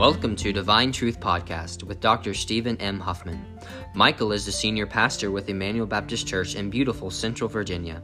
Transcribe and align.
Welcome 0.00 0.34
to 0.36 0.50
Divine 0.50 0.92
Truth 0.92 1.20
Podcast 1.20 1.82
with 1.82 2.00
Dr. 2.00 2.32
Stephen 2.32 2.78
M. 2.78 2.98
Huffman. 2.98 3.44
Michael 3.94 4.32
is 4.32 4.46
the 4.46 4.52
senior 4.52 4.86
pastor 4.86 5.30
with 5.30 5.50
Emmanuel 5.50 5.86
Baptist 5.86 6.26
Church 6.26 6.54
in 6.54 6.70
beautiful 6.70 7.10
Central 7.10 7.50
Virginia. 7.50 8.02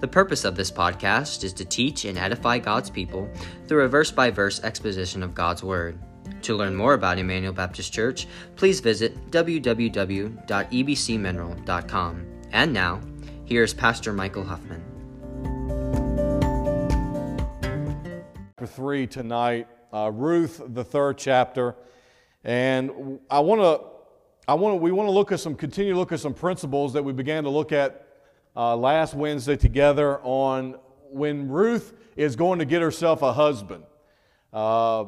The 0.00 0.08
purpose 0.08 0.44
of 0.44 0.56
this 0.56 0.70
podcast 0.70 1.42
is 1.42 1.54
to 1.54 1.64
teach 1.64 2.04
and 2.04 2.18
edify 2.18 2.58
God's 2.58 2.90
people 2.90 3.30
through 3.66 3.84
a 3.84 3.88
verse 3.88 4.10
by 4.10 4.30
verse 4.30 4.62
exposition 4.62 5.22
of 5.22 5.34
God's 5.34 5.62
Word. 5.62 5.98
To 6.42 6.54
learn 6.54 6.76
more 6.76 6.92
about 6.92 7.18
Emmanuel 7.18 7.54
Baptist 7.54 7.94
Church, 7.94 8.26
please 8.56 8.80
visit 8.80 9.30
www.ebcmineral.com. 9.30 12.26
And 12.50 12.72
now, 12.74 13.00
here's 13.46 13.72
Pastor 13.72 14.12
Michael 14.12 14.44
Huffman. 14.44 14.84
Chapter 18.58 18.66
3 18.66 19.06
tonight, 19.06 19.66
uh, 19.92 20.10
Ruth, 20.12 20.60
the 20.66 20.84
third 20.84 21.18
chapter. 21.18 21.74
And 22.44 23.20
I 23.30 23.40
want 23.40 23.60
to, 23.60 23.86
I 24.48 24.54
want 24.54 24.74
to, 24.74 24.76
we 24.76 24.90
want 24.90 25.06
to 25.06 25.12
look 25.12 25.32
at 25.32 25.40
some, 25.40 25.54
continue 25.54 25.92
to 25.92 25.98
look 25.98 26.12
at 26.12 26.20
some 26.20 26.34
principles 26.34 26.92
that 26.94 27.02
we 27.02 27.12
began 27.12 27.44
to 27.44 27.50
look 27.50 27.72
at 27.72 28.06
uh, 28.56 28.76
last 28.76 29.14
Wednesday 29.14 29.56
together 29.56 30.20
on 30.22 30.76
when 31.10 31.48
Ruth 31.48 31.92
is 32.16 32.36
going 32.36 32.58
to 32.58 32.64
get 32.64 32.82
herself 32.82 33.22
a 33.22 33.32
husband. 33.32 33.84
Uh, 34.52 35.04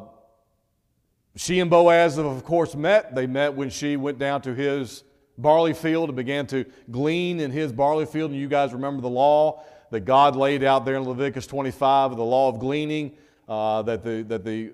she 1.37 1.61
and 1.61 1.71
Boaz 1.71 2.17
have, 2.17 2.27
of 2.27 2.45
course, 2.45 2.75
met. 2.75 3.15
They 3.15 3.27
met 3.27 3.55
when 3.55 3.71
she 3.71 3.97
went 3.97 4.19
down 4.19 4.43
to 4.43 4.55
his 4.55 5.03
barley 5.37 5.75
field 5.75 6.09
and 6.11 6.17
began 6.17 6.47
to 6.47 6.65
glean 6.91 7.41
in 7.41 7.51
his 7.51 7.73
barley 7.73 8.07
field. 8.07 8.31
And 8.31 8.39
you 8.39 8.49
guys 8.49 8.73
remember 8.73 9.03
the 9.03 9.09
law 9.11 9.65
that 9.91 10.01
God 10.01 10.37
laid 10.37 10.63
out 10.63 10.85
there 10.85 10.95
in 10.95 11.03
Leviticus 11.03 11.47
25, 11.47 12.17
the 12.17 12.23
law 12.23 12.49
of 12.49 12.61
gleaning, 12.61 13.17
uh, 13.49 13.83
that, 13.83 14.03
the, 14.03 14.23
that 14.29 14.45
the, 14.45 14.73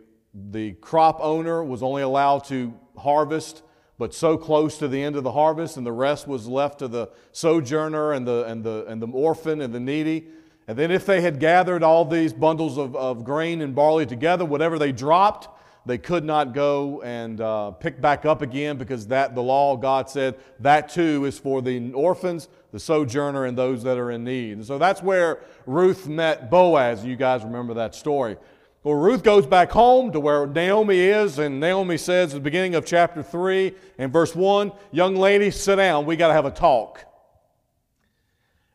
the 0.50 0.72
crop 0.74 1.18
owner 1.20 1.64
was 1.64 1.82
only 1.82 2.02
allowed 2.02 2.44
to 2.44 2.74
harvest 2.96 3.62
but 4.00 4.14
so 4.14 4.38
close 4.38 4.78
to 4.78 4.88
the 4.88 5.02
end 5.02 5.14
of 5.14 5.24
the 5.24 5.32
harvest, 5.32 5.76
and 5.76 5.84
the 5.84 5.92
rest 5.92 6.26
was 6.26 6.48
left 6.48 6.78
to 6.78 6.88
the 6.88 7.10
sojourner 7.32 8.14
and 8.14 8.26
the, 8.26 8.44
and 8.46 8.64
the, 8.64 8.86
and 8.86 9.02
the 9.02 9.06
orphan 9.08 9.60
and 9.60 9.74
the 9.74 9.78
needy. 9.78 10.26
And 10.66 10.78
then, 10.78 10.90
if 10.90 11.04
they 11.04 11.20
had 11.20 11.38
gathered 11.38 11.82
all 11.82 12.06
these 12.06 12.32
bundles 12.32 12.78
of, 12.78 12.96
of 12.96 13.24
grain 13.24 13.60
and 13.60 13.74
barley 13.74 14.06
together, 14.06 14.46
whatever 14.46 14.78
they 14.78 14.90
dropped, 14.90 15.48
they 15.84 15.98
could 15.98 16.24
not 16.24 16.54
go 16.54 17.02
and 17.02 17.42
uh, 17.42 17.72
pick 17.72 18.00
back 18.00 18.24
up 18.24 18.40
again 18.40 18.78
because 18.78 19.08
that 19.08 19.34
the 19.34 19.42
law 19.42 19.76
God 19.76 20.08
said 20.08 20.38
that 20.60 20.88
too 20.88 21.26
is 21.26 21.38
for 21.38 21.60
the 21.60 21.92
orphans, 21.92 22.48
the 22.72 22.80
sojourner, 22.80 23.44
and 23.44 23.58
those 23.58 23.82
that 23.82 23.98
are 23.98 24.10
in 24.10 24.24
need. 24.24 24.52
And 24.52 24.66
so 24.66 24.78
that's 24.78 25.02
where 25.02 25.40
Ruth 25.66 26.08
met 26.08 26.50
Boaz. 26.50 27.04
You 27.04 27.16
guys 27.16 27.44
remember 27.44 27.74
that 27.74 27.94
story. 27.94 28.38
Well, 28.82 28.94
Ruth 28.94 29.22
goes 29.22 29.46
back 29.46 29.70
home 29.70 30.10
to 30.12 30.20
where 30.20 30.46
Naomi 30.46 30.98
is, 30.98 31.38
and 31.38 31.60
Naomi 31.60 31.98
says 31.98 32.30
at 32.30 32.36
the 32.36 32.40
beginning 32.40 32.74
of 32.74 32.86
chapter 32.86 33.22
3 33.22 33.74
and 33.98 34.10
verse 34.10 34.34
1 34.34 34.72
Young 34.90 35.16
lady, 35.16 35.50
sit 35.50 35.76
down. 35.76 36.06
We 36.06 36.16
got 36.16 36.28
to 36.28 36.34
have 36.34 36.46
a 36.46 36.50
talk. 36.50 37.04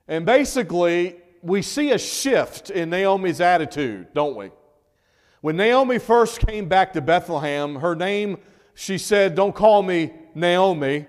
And 0.08 0.24
basically, 0.24 1.16
we 1.42 1.64
see 1.64 1.92
a 1.92 1.98
shift 1.98 2.70
in 2.70 2.92
Naomi's 2.92 3.42
attitude, 3.42 4.14
don't 4.14 4.36
we? 4.36 4.52
When 5.42 5.58
Naomi 5.58 5.98
first 5.98 6.40
came 6.40 6.68
back 6.70 6.94
to 6.94 7.02
Bethlehem, 7.02 7.76
her 7.76 7.96
name, 7.96 8.38
she 8.76 9.00
said, 9.00 9.34
Don't 9.34 9.56
call 9.56 9.82
me 9.82 10.14
Naomi, 10.36 11.08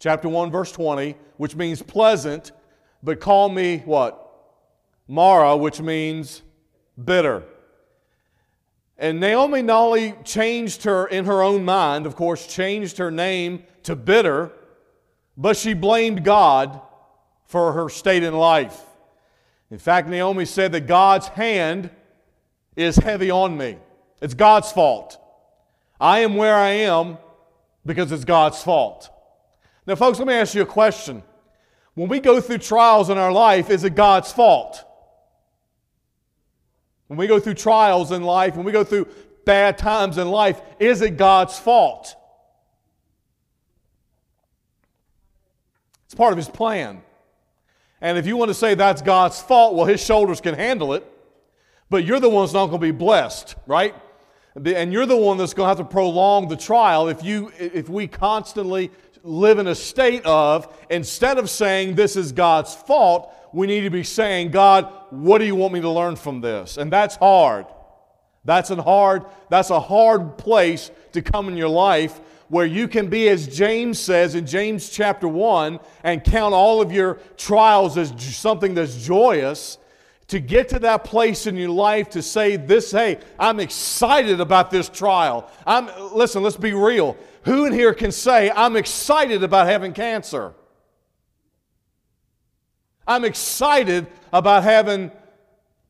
chapter 0.00 0.28
1, 0.28 0.50
verse 0.50 0.72
20, 0.72 1.14
which 1.36 1.54
means 1.54 1.82
pleasant, 1.82 2.50
but 3.00 3.20
call 3.20 3.48
me 3.48 3.78
what? 3.84 4.20
Mara, 5.06 5.56
which 5.56 5.80
means 5.80 6.42
bitter. 7.04 7.44
And 8.96 9.18
Naomi 9.18 9.62
not 9.62 9.80
only 9.80 10.14
changed 10.24 10.84
her 10.84 11.06
in 11.06 11.24
her 11.24 11.42
own 11.42 11.64
mind, 11.64 12.06
of 12.06 12.14
course, 12.14 12.46
changed 12.46 12.98
her 12.98 13.10
name 13.10 13.64
to 13.82 13.96
bitter, 13.96 14.52
but 15.36 15.56
she 15.56 15.74
blamed 15.74 16.24
God 16.24 16.80
for 17.46 17.72
her 17.72 17.88
state 17.88 18.22
in 18.22 18.34
life. 18.34 18.80
In 19.70 19.78
fact, 19.78 20.08
Naomi 20.08 20.44
said 20.44 20.72
that 20.72 20.86
God's 20.86 21.26
hand 21.28 21.90
is 22.76 22.96
heavy 22.96 23.30
on 23.30 23.56
me. 23.56 23.78
It's 24.20 24.34
God's 24.34 24.70
fault. 24.70 25.18
I 26.00 26.20
am 26.20 26.36
where 26.36 26.54
I 26.54 26.70
am 26.70 27.18
because 27.84 28.12
it's 28.12 28.24
God's 28.24 28.62
fault. 28.62 29.10
Now, 29.86 29.96
folks, 29.96 30.18
let 30.18 30.28
me 30.28 30.34
ask 30.34 30.54
you 30.54 30.62
a 30.62 30.66
question. 30.66 31.22
When 31.94 32.08
we 32.08 32.20
go 32.20 32.40
through 32.40 32.58
trials 32.58 33.10
in 33.10 33.18
our 33.18 33.32
life, 33.32 33.70
is 33.70 33.84
it 33.84 33.94
God's 33.94 34.32
fault? 34.32 34.84
When 37.08 37.18
we 37.18 37.26
go 37.26 37.38
through 37.38 37.54
trials 37.54 38.12
in 38.12 38.22
life, 38.22 38.56
when 38.56 38.64
we 38.64 38.72
go 38.72 38.84
through 38.84 39.08
bad 39.44 39.76
times 39.78 40.18
in 40.18 40.28
life, 40.28 40.60
is 40.78 41.02
it 41.02 41.16
God's 41.16 41.58
fault? 41.58 42.16
It's 46.06 46.14
part 46.14 46.32
of 46.32 46.38
His 46.38 46.48
plan. 46.48 47.02
And 48.00 48.18
if 48.18 48.26
you 48.26 48.36
want 48.36 48.50
to 48.50 48.54
say 48.54 48.74
that's 48.74 49.02
God's 49.02 49.40
fault, 49.40 49.74
well, 49.74 49.86
His 49.86 50.04
shoulders 50.04 50.40
can 50.40 50.54
handle 50.54 50.94
it, 50.94 51.04
but 51.90 52.04
you're 52.04 52.20
the 52.20 52.30
one 52.30 52.44
that's 52.44 52.54
not 52.54 52.66
going 52.66 52.80
to 52.80 52.86
be 52.86 52.90
blessed, 52.90 53.54
right? 53.66 53.94
And 54.54 54.92
you're 54.92 55.06
the 55.06 55.16
one 55.16 55.36
that's 55.36 55.52
going 55.52 55.64
to 55.64 55.68
have 55.68 55.78
to 55.78 55.92
prolong 55.92 56.48
the 56.48 56.56
trial 56.56 57.08
if, 57.08 57.24
you, 57.24 57.50
if 57.58 57.88
we 57.88 58.06
constantly 58.06 58.90
live 59.24 59.58
in 59.58 59.66
a 59.66 59.74
state 59.74 60.24
of, 60.24 60.72
instead 60.90 61.38
of 61.38 61.50
saying 61.50 61.94
this 61.94 62.14
is 62.14 62.30
God's 62.30 62.74
fault, 62.74 63.34
we 63.52 63.66
need 63.66 63.80
to 63.80 63.90
be 63.90 64.04
saying, 64.04 64.50
God, 64.50 64.92
what 65.22 65.38
do 65.38 65.44
you 65.44 65.54
want 65.54 65.72
me 65.72 65.80
to 65.80 65.90
learn 65.90 66.16
from 66.16 66.40
this? 66.40 66.76
And 66.76 66.92
that's 66.92 67.16
hard. 67.16 67.66
That's 68.44 68.70
a 68.70 68.80
hard, 68.82 69.24
that's 69.48 69.70
a 69.70 69.80
hard 69.80 70.36
place 70.36 70.90
to 71.12 71.22
come 71.22 71.48
in 71.48 71.56
your 71.56 71.68
life 71.68 72.20
where 72.48 72.66
you 72.66 72.86
can 72.86 73.08
be, 73.08 73.28
as 73.28 73.48
James 73.48 73.98
says 73.98 74.34
in 74.34 74.46
James 74.46 74.90
chapter 74.90 75.26
1, 75.26 75.80
and 76.02 76.22
count 76.22 76.54
all 76.54 76.82
of 76.82 76.92
your 76.92 77.14
trials 77.36 77.96
as 77.96 78.12
something 78.36 78.74
that's 78.74 79.04
joyous. 79.04 79.78
To 80.28 80.40
get 80.40 80.70
to 80.70 80.78
that 80.80 81.04
place 81.04 81.46
in 81.46 81.54
your 81.56 81.70
life 81.70 82.08
to 82.10 82.22
say 82.22 82.56
this, 82.56 82.90
hey, 82.90 83.18
I'm 83.38 83.60
excited 83.60 84.40
about 84.40 84.70
this 84.70 84.88
trial. 84.88 85.50
I'm 85.66 85.90
listen, 86.14 86.42
let's 86.42 86.56
be 86.56 86.72
real. 86.72 87.16
Who 87.44 87.66
in 87.66 87.74
here 87.74 87.92
can 87.92 88.10
say, 88.10 88.50
I'm 88.50 88.74
excited 88.74 89.42
about 89.42 89.66
having 89.66 89.92
cancer? 89.92 90.54
I'm 93.06 93.24
excited 93.24 94.06
about 94.32 94.64
having 94.64 95.10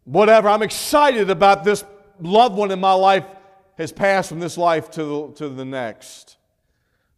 whatever. 0.05 0.49
I'm 0.49 0.63
excited 0.63 1.31
about 1.31 1.65
this 1.65 1.85
loved 2.21 2.57
one 2.57 2.71
in 2.71 2.81
my 2.81 2.93
life 2.93 3.25
has 3.77 3.93
passed 3.93 4.29
from 4.29 4.41
this 4.41 4.57
life 4.57 4.91
to 4.93 5.05
the, 5.05 5.33
to 5.35 5.49
the 5.49 5.65
next. 5.65 6.37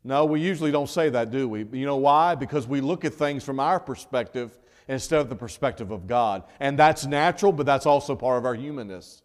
No, 0.04 0.24
we 0.24 0.40
usually 0.40 0.70
don't 0.70 0.88
say 0.88 1.08
that, 1.10 1.30
do 1.30 1.48
we? 1.48 1.66
You 1.72 1.84
know 1.84 1.96
why? 1.96 2.34
Because 2.34 2.66
we 2.66 2.80
look 2.80 3.04
at 3.04 3.14
things 3.14 3.42
from 3.44 3.58
our 3.58 3.80
perspective 3.80 4.56
instead 4.88 5.20
of 5.20 5.28
the 5.28 5.36
perspective 5.36 5.90
of 5.90 6.06
God. 6.06 6.44
And 6.60 6.78
that's 6.78 7.04
natural, 7.04 7.52
but 7.52 7.66
that's 7.66 7.86
also 7.86 8.14
part 8.14 8.38
of 8.38 8.44
our 8.44 8.54
humanness. 8.54 9.22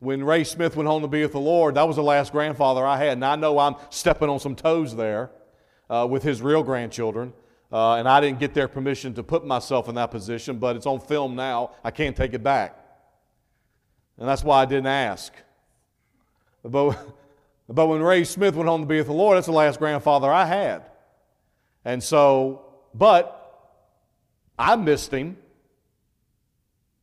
When 0.00 0.22
Ray 0.22 0.44
Smith 0.44 0.76
went 0.76 0.88
home 0.88 1.02
to 1.02 1.08
be 1.08 1.22
with 1.22 1.32
the 1.32 1.40
Lord, 1.40 1.76
that 1.76 1.86
was 1.86 1.96
the 1.96 2.02
last 2.02 2.32
grandfather 2.32 2.84
I 2.84 2.98
had. 2.98 3.12
And 3.12 3.24
I 3.24 3.36
know 3.36 3.58
I'm 3.58 3.76
stepping 3.88 4.28
on 4.28 4.38
some 4.38 4.54
toes 4.54 4.94
there 4.94 5.30
uh, 5.88 6.06
with 6.10 6.22
his 6.22 6.42
real 6.42 6.62
grandchildren. 6.62 7.32
Uh, 7.72 7.94
and 7.94 8.06
I 8.06 8.20
didn't 8.20 8.38
get 8.38 8.52
their 8.52 8.68
permission 8.68 9.14
to 9.14 9.22
put 9.22 9.46
myself 9.46 9.88
in 9.88 9.94
that 9.94 10.10
position, 10.10 10.58
but 10.58 10.76
it's 10.76 10.84
on 10.84 11.00
film 11.00 11.34
now. 11.34 11.70
I 11.82 11.90
can't 11.90 12.14
take 12.14 12.34
it 12.34 12.42
back. 12.42 12.78
And 14.18 14.28
that's 14.28 14.44
why 14.44 14.60
I 14.60 14.66
didn't 14.66 14.88
ask. 14.88 15.32
But, 16.62 16.98
but 17.68 17.86
when 17.86 18.02
Ray 18.02 18.24
Smith 18.24 18.54
went 18.54 18.68
home 18.68 18.82
to 18.82 18.86
be 18.86 18.98
with 18.98 19.06
the 19.06 19.14
Lord, 19.14 19.36
that's 19.36 19.46
the 19.46 19.52
last 19.52 19.78
grandfather 19.78 20.30
I 20.30 20.44
had. 20.44 20.82
And 21.84 22.02
so, 22.02 22.66
but 22.94 23.38
I 24.58 24.76
missed 24.76 25.10
him 25.10 25.38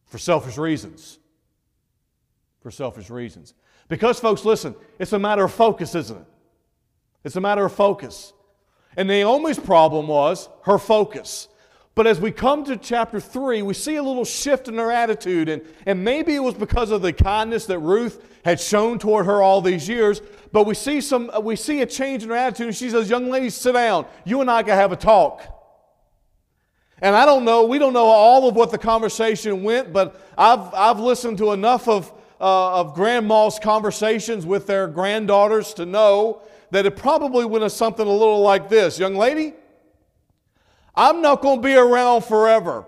for 0.06 0.20
selfish 0.20 0.58
reasons. 0.58 1.18
For 2.62 2.70
selfish 2.70 3.10
reasons. 3.10 3.56
Because, 3.88 4.20
folks, 4.20 4.46
listen, 4.46 4.76
it's 5.00 5.14
a 5.14 5.20
matter 5.20 5.44
of 5.44 5.52
focus, 5.52 5.96
isn't 5.96 6.18
it? 6.18 6.28
It's 7.24 7.36
a 7.36 7.42
matter 7.42 7.66
of 7.66 7.74
focus. 7.74 8.34
And 8.98 9.08
Naomi's 9.08 9.60
problem 9.60 10.08
was 10.08 10.50
her 10.64 10.78
focus. 10.78 11.48
But 11.96 12.08
as 12.08 12.20
we 12.20 12.32
come 12.32 12.64
to 12.66 12.78
chapter 12.78 13.20
3, 13.20 13.62
we 13.62 13.74
see 13.74 13.98
a 13.98 14.04
little 14.04 14.24
shift 14.24 14.68
in 14.68 14.76
her 14.76 14.92
attitude. 14.92 15.50
And, 15.50 15.62
and 15.86 16.04
maybe 16.04 16.34
it 16.34 16.40
was 16.40 16.54
because 16.54 16.92
of 16.92 17.02
the 17.02 17.12
kindness 17.12 17.66
that 17.66 17.80
Ruth 17.80 18.24
had 18.46 18.60
shown 18.60 19.00
toward 19.00 19.26
her 19.26 19.42
all 19.42 19.62
these 19.62 19.90
years. 19.90 20.22
But 20.52 20.66
we 20.66 20.76
see, 20.76 21.02
some, 21.02 21.30
we 21.44 21.56
see 21.56 21.82
a 21.82 21.86
change 21.86 22.24
in 22.24 22.30
her 22.30 22.36
attitude. 22.36 22.68
And 22.68 22.76
she 22.76 22.90
says, 22.90 23.10
Young 23.10 23.30
lady, 23.30 23.50
sit 23.50 23.74
down. 23.74 24.06
You 24.24 24.42
and 24.42 24.50
I 24.50 24.64
can 24.64 24.76
have 24.76 24.92
a 24.92 24.96
talk. 24.96 25.44
And 27.02 27.16
I 27.16 27.26
don't 27.26 27.46
know, 27.46 27.66
we 27.66 27.80
don't 27.80 27.94
know 27.94 28.06
all 28.06 28.48
of 28.48 28.56
what 28.56 28.72
the 28.72 28.78
conversation 28.78 29.64
went, 29.64 29.94
but 29.94 30.20
I've, 30.38 30.74
I've 30.74 31.00
listened 31.00 31.38
to 31.38 31.52
enough 31.54 31.88
of, 31.88 32.12
uh, 32.42 32.80
of 32.80 32.94
grandma's 32.94 33.60
conversations 33.60 34.46
with 34.46 34.68
their 34.68 34.88
granddaughters 34.88 35.74
to 35.76 35.86
know 35.86 36.42
that 36.72 36.86
it 36.86 36.96
probably 36.96 37.46
went 37.46 37.64
to 37.64 37.70
something 37.70 38.06
a 38.06 38.12
little 38.12 38.42
like 38.42 38.70
this 38.70 39.00
Young 39.00 39.16
lady, 39.16 39.54
I'm 40.96 41.22
not 41.22 41.42
going 41.42 41.62
to 41.62 41.68
be 41.68 41.76
around 41.76 42.24
forever. 42.24 42.86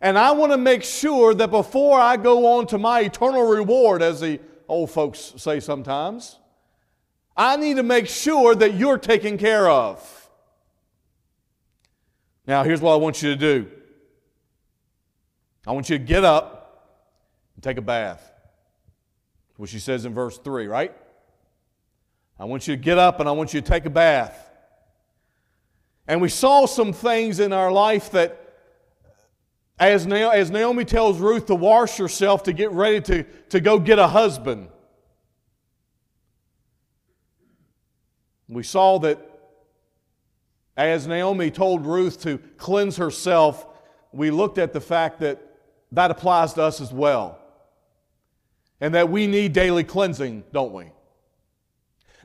And 0.00 0.18
I 0.18 0.32
want 0.32 0.50
to 0.52 0.58
make 0.58 0.82
sure 0.82 1.32
that 1.34 1.50
before 1.50 2.00
I 2.00 2.16
go 2.16 2.58
on 2.58 2.66
to 2.68 2.78
my 2.78 3.00
eternal 3.00 3.42
reward, 3.42 4.02
as 4.02 4.20
the 4.20 4.40
old 4.72 4.90
folks 4.90 5.34
say 5.36 5.60
sometimes. 5.60 6.38
I 7.36 7.56
need 7.56 7.76
to 7.76 7.82
make 7.82 8.08
sure 8.08 8.54
that 8.54 8.74
you're 8.74 8.98
taken 8.98 9.38
care 9.38 9.68
of. 9.68 10.30
Now, 12.46 12.64
here's 12.64 12.80
what 12.80 12.92
I 12.92 12.96
want 12.96 13.22
you 13.22 13.30
to 13.30 13.36
do 13.36 13.70
I 15.66 15.72
want 15.72 15.88
you 15.88 15.98
to 15.98 16.04
get 16.04 16.24
up 16.24 16.98
and 17.54 17.62
take 17.62 17.76
a 17.76 17.82
bath. 17.82 18.30
What 19.56 19.68
she 19.68 19.78
says 19.78 20.04
in 20.04 20.14
verse 20.14 20.38
3, 20.38 20.66
right? 20.66 20.92
I 22.42 22.44
want 22.44 22.66
you 22.66 22.74
to 22.74 22.82
get 22.82 22.98
up 22.98 23.20
and 23.20 23.28
I 23.28 23.32
want 23.32 23.54
you 23.54 23.60
to 23.60 23.66
take 23.68 23.84
a 23.84 23.90
bath. 23.90 24.50
And 26.08 26.20
we 26.20 26.28
saw 26.28 26.66
some 26.66 26.92
things 26.92 27.38
in 27.38 27.52
our 27.52 27.70
life 27.70 28.10
that, 28.10 28.36
as 29.78 30.08
Naomi 30.08 30.84
tells 30.84 31.20
Ruth 31.20 31.46
to 31.46 31.54
wash 31.54 31.98
herself 31.98 32.42
to 32.42 32.52
get 32.52 32.72
ready 32.72 33.00
to, 33.02 33.22
to 33.50 33.60
go 33.60 33.78
get 33.78 34.00
a 34.00 34.08
husband, 34.08 34.70
we 38.48 38.64
saw 38.64 38.98
that 38.98 39.20
as 40.76 41.06
Naomi 41.06 41.52
told 41.52 41.86
Ruth 41.86 42.22
to 42.22 42.38
cleanse 42.56 42.96
herself, 42.96 43.68
we 44.10 44.32
looked 44.32 44.58
at 44.58 44.72
the 44.72 44.80
fact 44.80 45.20
that 45.20 45.40
that 45.92 46.10
applies 46.10 46.54
to 46.54 46.62
us 46.64 46.80
as 46.80 46.92
well. 46.92 47.38
And 48.80 48.96
that 48.96 49.08
we 49.08 49.28
need 49.28 49.52
daily 49.52 49.84
cleansing, 49.84 50.42
don't 50.52 50.72
we? 50.72 50.90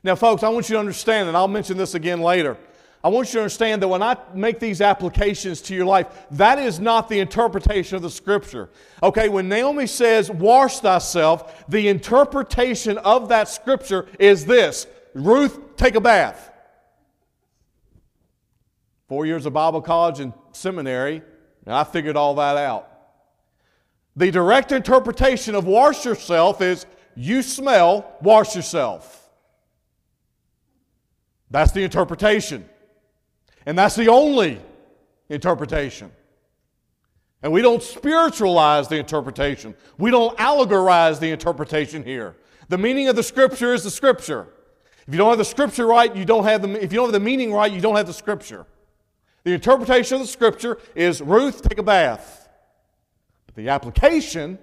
Now, 0.02 0.14
folks, 0.14 0.42
I 0.42 0.48
want 0.48 0.68
you 0.68 0.74
to 0.74 0.80
understand, 0.80 1.28
and 1.28 1.36
I'll 1.36 1.48
mention 1.48 1.76
this 1.76 1.94
again 1.94 2.20
later. 2.20 2.56
I 3.02 3.08
want 3.08 3.28
you 3.28 3.34
to 3.34 3.40
understand 3.40 3.82
that 3.82 3.88
when 3.88 4.02
I 4.02 4.16
make 4.34 4.58
these 4.58 4.80
applications 4.80 5.60
to 5.62 5.74
your 5.74 5.86
life, 5.86 6.06
that 6.32 6.58
is 6.58 6.80
not 6.80 7.08
the 7.08 7.20
interpretation 7.20 7.96
of 7.96 8.02
the 8.02 8.10
scripture. 8.10 8.70
Okay, 9.02 9.28
when 9.28 9.48
Naomi 9.48 9.86
says, 9.86 10.30
wash 10.30 10.80
thyself, 10.80 11.64
the 11.68 11.88
interpretation 11.88 12.98
of 12.98 13.28
that 13.28 13.48
scripture 13.48 14.06
is 14.18 14.46
this 14.46 14.86
Ruth, 15.14 15.76
take 15.76 15.94
a 15.94 16.00
bath. 16.00 16.50
Four 19.08 19.26
years 19.26 19.46
of 19.46 19.52
Bible 19.52 19.80
college 19.80 20.20
and 20.20 20.32
seminary, 20.52 21.22
and 21.64 21.74
I 21.74 21.84
figured 21.84 22.16
all 22.16 22.34
that 22.34 22.56
out. 22.56 22.90
The 24.16 24.30
direct 24.30 24.72
interpretation 24.72 25.54
of 25.54 25.64
wash 25.64 26.04
yourself 26.04 26.60
is 26.60 26.84
you 27.14 27.42
smell, 27.42 28.16
wash 28.20 28.56
yourself. 28.56 29.17
That's 31.50 31.72
the 31.72 31.82
interpretation. 31.82 32.68
And 33.66 33.78
that's 33.78 33.96
the 33.96 34.08
only 34.08 34.60
interpretation. 35.28 36.10
And 37.42 37.52
we 37.52 37.62
don't 37.62 37.82
spiritualize 37.82 38.88
the 38.88 38.96
interpretation. 38.96 39.74
We 39.96 40.10
don't 40.10 40.36
allegorize 40.38 41.20
the 41.20 41.30
interpretation 41.30 42.02
here. 42.02 42.36
The 42.68 42.78
meaning 42.78 43.08
of 43.08 43.16
the 43.16 43.22
scripture 43.22 43.72
is 43.72 43.84
the 43.84 43.90
scripture. 43.90 44.48
If 45.06 45.14
you 45.14 45.18
don't 45.18 45.30
have 45.30 45.38
the 45.38 45.44
scripture 45.44 45.86
right, 45.86 46.14
you 46.14 46.24
don't 46.24 46.44
have 46.44 46.62
the 46.62 46.82
if 46.82 46.92
you 46.92 46.98
don't 46.98 47.06
have 47.06 47.12
the 47.12 47.20
meaning 47.20 47.52
right, 47.52 47.72
you 47.72 47.80
don't 47.80 47.96
have 47.96 48.06
the 48.06 48.12
scripture. 48.12 48.66
The 49.44 49.54
interpretation 49.54 50.16
of 50.16 50.20
the 50.22 50.26
scripture 50.26 50.78
is 50.94 51.22
Ruth, 51.22 51.62
take 51.62 51.78
a 51.78 51.82
bath. 51.82 52.48
But 53.46 53.54
the 53.54 53.70
application 53.70 54.58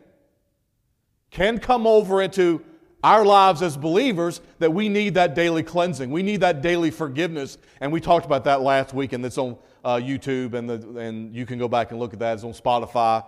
can 1.32 1.58
come 1.58 1.88
over 1.88 2.22
into 2.22 2.64
our 3.06 3.24
lives 3.24 3.62
as 3.62 3.78
believers 3.78 4.42
that 4.58 4.74
we 4.74 4.90
need 4.90 5.14
that 5.14 5.36
daily 5.36 5.62
cleansing. 5.62 6.10
We 6.10 6.24
need 6.24 6.42
that 6.42 6.64
daily 6.64 6.90
forgiveness. 6.90 7.60
And 7.80 7.92
we 7.92 8.02
talked 8.02 8.26
about 8.26 8.46
that 8.46 8.62
last 8.62 8.96
week, 8.96 9.14
and 9.14 9.24
it's 9.24 9.38
on 9.38 9.58
uh, 9.84 9.98
YouTube, 9.98 10.56
and, 10.56 10.68
the, 10.68 11.00
and 11.00 11.36
you 11.36 11.46
can 11.46 11.60
go 11.60 11.68
back 11.68 11.92
and 11.92 12.00
look 12.00 12.14
at 12.14 12.20
that. 12.20 12.34
It's 12.34 12.44
on 12.44 12.54
Spotify. 12.54 13.24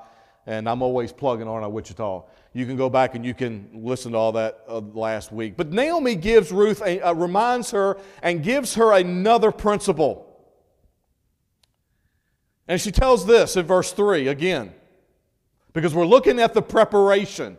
And 0.48 0.68
I'm 0.68 0.82
always 0.82 1.12
plugging, 1.12 1.48
aren't 1.48 1.64
I, 1.64 1.68
Wichita? 1.68 2.24
You 2.54 2.66
can 2.66 2.76
go 2.76 2.90
back 2.90 3.14
and 3.14 3.24
you 3.24 3.36
can 3.36 3.70
listen 3.72 4.14
to 4.14 4.18
all 4.18 4.32
that 4.32 4.64
uh, 4.68 4.80
last 4.80 5.32
week. 5.32 5.56
But 5.56 5.72
Naomi 5.72 6.16
gives 6.16 6.52
Ruth, 6.52 6.82
a, 6.82 7.00
uh, 7.00 7.14
reminds 7.14 7.70
her, 7.70 8.00
and 8.24 8.42
gives 8.42 8.74
her 8.76 8.94
another 8.94 9.52
principle. 9.52 10.26
And 12.68 12.82
she 12.82 12.90
tells 12.90 13.28
this 13.28 13.56
in 13.56 13.68
verse 13.68 13.92
3 13.92 14.28
again, 14.30 14.74
because 15.74 15.94
we're 15.94 16.08
looking 16.08 16.40
at 16.40 16.56
the 16.56 16.64
preparation. 16.64 17.58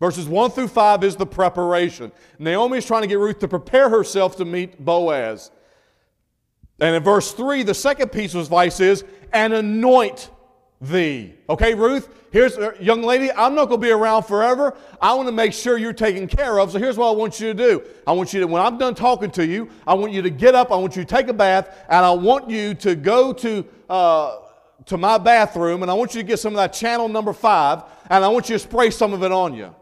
Verses 0.00 0.28
1 0.28 0.50
through 0.52 0.68
5 0.68 1.02
is 1.02 1.16
the 1.16 1.26
preparation. 1.26 2.12
Naomi 2.38 2.78
is 2.78 2.86
trying 2.86 3.02
to 3.02 3.08
get 3.08 3.18
Ruth 3.18 3.40
to 3.40 3.48
prepare 3.48 3.88
herself 3.88 4.36
to 4.36 4.44
meet 4.44 4.84
Boaz. 4.84 5.50
And 6.80 6.94
in 6.94 7.02
verse 7.02 7.32
3, 7.32 7.64
the 7.64 7.74
second 7.74 8.12
piece 8.12 8.34
of 8.34 8.42
advice 8.42 8.78
is, 8.78 9.04
and 9.32 9.52
anoint 9.52 10.30
thee. 10.80 11.34
Okay, 11.48 11.74
Ruth, 11.74 12.08
here's 12.30 12.56
a 12.56 12.68
uh, 12.68 12.80
young 12.80 13.02
lady, 13.02 13.32
I'm 13.32 13.56
not 13.56 13.66
going 13.66 13.80
to 13.80 13.86
be 13.86 13.90
around 13.90 14.22
forever. 14.22 14.76
I 15.02 15.12
want 15.14 15.26
to 15.26 15.32
make 15.32 15.52
sure 15.52 15.76
you're 15.76 15.92
taken 15.92 16.28
care 16.28 16.60
of. 16.60 16.70
So 16.70 16.78
here's 16.78 16.96
what 16.96 17.08
I 17.08 17.16
want 17.16 17.40
you 17.40 17.48
to 17.48 17.54
do. 17.54 17.82
I 18.06 18.12
want 18.12 18.32
you 18.32 18.40
to, 18.40 18.46
when 18.46 18.62
I'm 18.62 18.78
done 18.78 18.94
talking 18.94 19.32
to 19.32 19.44
you, 19.44 19.68
I 19.86 19.94
want 19.94 20.12
you 20.12 20.22
to 20.22 20.30
get 20.30 20.54
up, 20.54 20.70
I 20.70 20.76
want 20.76 20.94
you 20.94 21.02
to 21.02 21.08
take 21.08 21.26
a 21.26 21.32
bath, 21.32 21.76
and 21.88 22.04
I 22.04 22.12
want 22.12 22.48
you 22.48 22.74
to 22.74 22.94
go 22.94 23.32
to, 23.32 23.66
uh, 23.90 24.38
to 24.86 24.96
my 24.96 25.18
bathroom, 25.18 25.82
and 25.82 25.90
I 25.90 25.94
want 25.94 26.14
you 26.14 26.22
to 26.22 26.26
get 26.26 26.38
some 26.38 26.52
of 26.52 26.58
that 26.58 26.72
channel 26.72 27.08
number 27.08 27.32
five, 27.32 27.82
and 28.08 28.24
I 28.24 28.28
want 28.28 28.48
you 28.48 28.54
to 28.54 28.60
spray 28.60 28.90
some 28.90 29.12
of 29.12 29.24
it 29.24 29.32
on 29.32 29.54
you. 29.54 29.74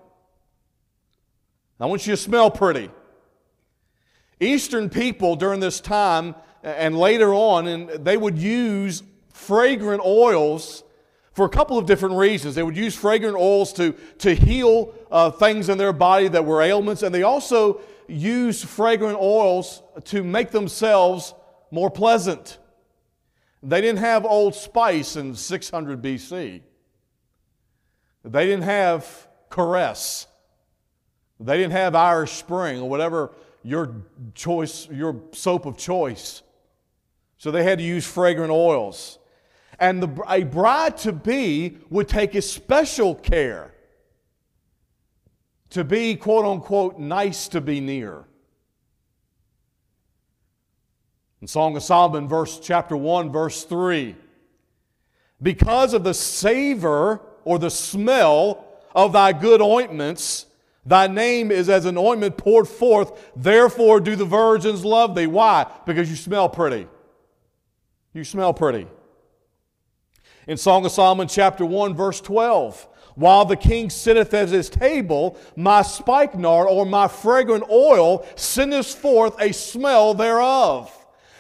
I 1.79 1.87
want 1.87 2.07
you 2.07 2.13
to 2.15 2.17
smell 2.17 2.51
pretty. 2.51 2.91
Eastern 4.41 4.89
people 4.89 5.37
during 5.37 5.61
this 5.61 5.81
time 5.81 6.35
and 6.63 6.99
later 6.99 7.33
on, 7.33 7.67
and 7.67 7.89
they 8.05 8.17
would 8.17 8.39
use 8.39 9.03
fragrant 9.33 10.03
oils 10.05 10.83
for 11.33 11.45
a 11.45 11.49
couple 11.51 11.77
of 11.77 11.87
different 11.87 12.17
reasons. 12.17 12.55
They 12.55 12.63
would 12.63 12.77
use 12.77 12.97
fragrant 12.97 13.37
oils 13.37 13.73
to, 13.75 13.93
to 14.19 14.35
heal 14.35 14.95
uh, 15.11 15.31
things 15.31 15.69
in 15.69 15.77
their 15.77 15.93
body 15.93 16.29
that 16.29 16.45
were 16.45 16.63
ailments, 16.63 17.03
and 17.03 17.15
they 17.15 17.23
also 17.23 17.81
used 18.09 18.67
fragrant 18.67 19.19
oils 19.21 19.83
to 20.05 20.25
make 20.25 20.51
themselves 20.51 21.35
more 21.71 21.91
pleasant. 21.91 22.59
They 23.63 23.81
didn't 23.81 23.99
have 23.99 24.25
Old 24.25 24.55
Spice 24.55 25.17
in 25.17 25.35
600 25.35 26.01
BC. 26.01 26.63
They 28.25 28.47
didn't 28.47 28.65
have 28.65 29.29
Caress. 29.51 30.27
They 31.39 31.59
didn't 31.59 31.73
have 31.73 31.95
Irish 31.95 32.33
Spring 32.33 32.81
or 32.81 32.89
whatever 32.89 33.33
your 33.63 33.97
choice, 34.35 34.89
your 34.89 35.21
soap 35.33 35.67
of 35.67 35.77
choice. 35.77 36.43
So 37.39 37.51
they 37.51 37.65
had 37.65 37.79
to 37.79 37.85
use 37.85 38.07
fragrant 38.07 38.51
oils. 38.51 39.19
And 39.79 40.03
the, 40.03 40.25
a 40.29 40.45
bride 40.45 40.97
to 40.99 41.13
be 41.13 41.77
would 41.91 42.09
take 42.09 42.35
especial 42.35 43.15
care 43.15 43.75
to 45.71 45.85
be, 45.85 46.17
quote 46.17 46.47
unquote, 46.47 46.99
nice 46.99 47.49
to 47.49 47.61
be 47.61 47.81
near. 47.81 48.25
In 51.43 51.47
Song 51.47 51.77
of 51.77 51.83
Solomon, 51.83 52.27
verse 52.27 52.59
chapter 52.61 52.97
1, 52.97 53.31
verse 53.31 53.65
3, 53.65 54.17
because 55.43 55.93
of 55.93 56.03
the 56.03 56.15
savor 56.15 57.21
or 57.45 57.59
the 57.59 57.71
smell 57.71 58.65
of 58.95 59.13
thy 59.13 59.33
good 59.33 59.61
ointments, 59.61 60.47
Thy 60.87 61.09
name 61.09 61.51
is 61.51 61.69
as 61.69 61.85
an 61.85 61.99
ointment 61.99 62.37
poured 62.37 62.69
forth. 62.69 63.33
Therefore 63.35 63.99
do 63.99 64.15
the 64.15 64.25
virgins 64.25 64.85
love 64.85 65.17
thee. 65.17 65.27
Why? 65.27 65.67
Because 65.85 66.09
you 66.09 66.17
smell 66.17 66.49
pretty. 66.49 66.87
You 68.15 68.23
smell 68.23 68.55
pretty. 68.55 68.87
In 70.47 70.57
Song 70.57 70.87
of 70.87 70.93
Solomon, 70.93 71.27
chapter 71.27 71.67
1, 71.67 71.95
verse 71.95 72.21
12, 72.21 72.87
while 73.17 73.45
the 73.45 73.57
king 73.57 73.91
sitteth 73.91 74.33
at 74.33 74.49
his 74.49 74.71
table, 74.71 75.37
my 75.57 75.83
spikenard 75.83 76.69
or 76.71 76.87
my 76.87 77.09
fragrant 77.09 77.65
oil 77.69 78.25
sendeth 78.37 78.95
forth 78.95 79.35
a 79.41 79.53
smell 79.53 80.15
thereof. 80.15 80.96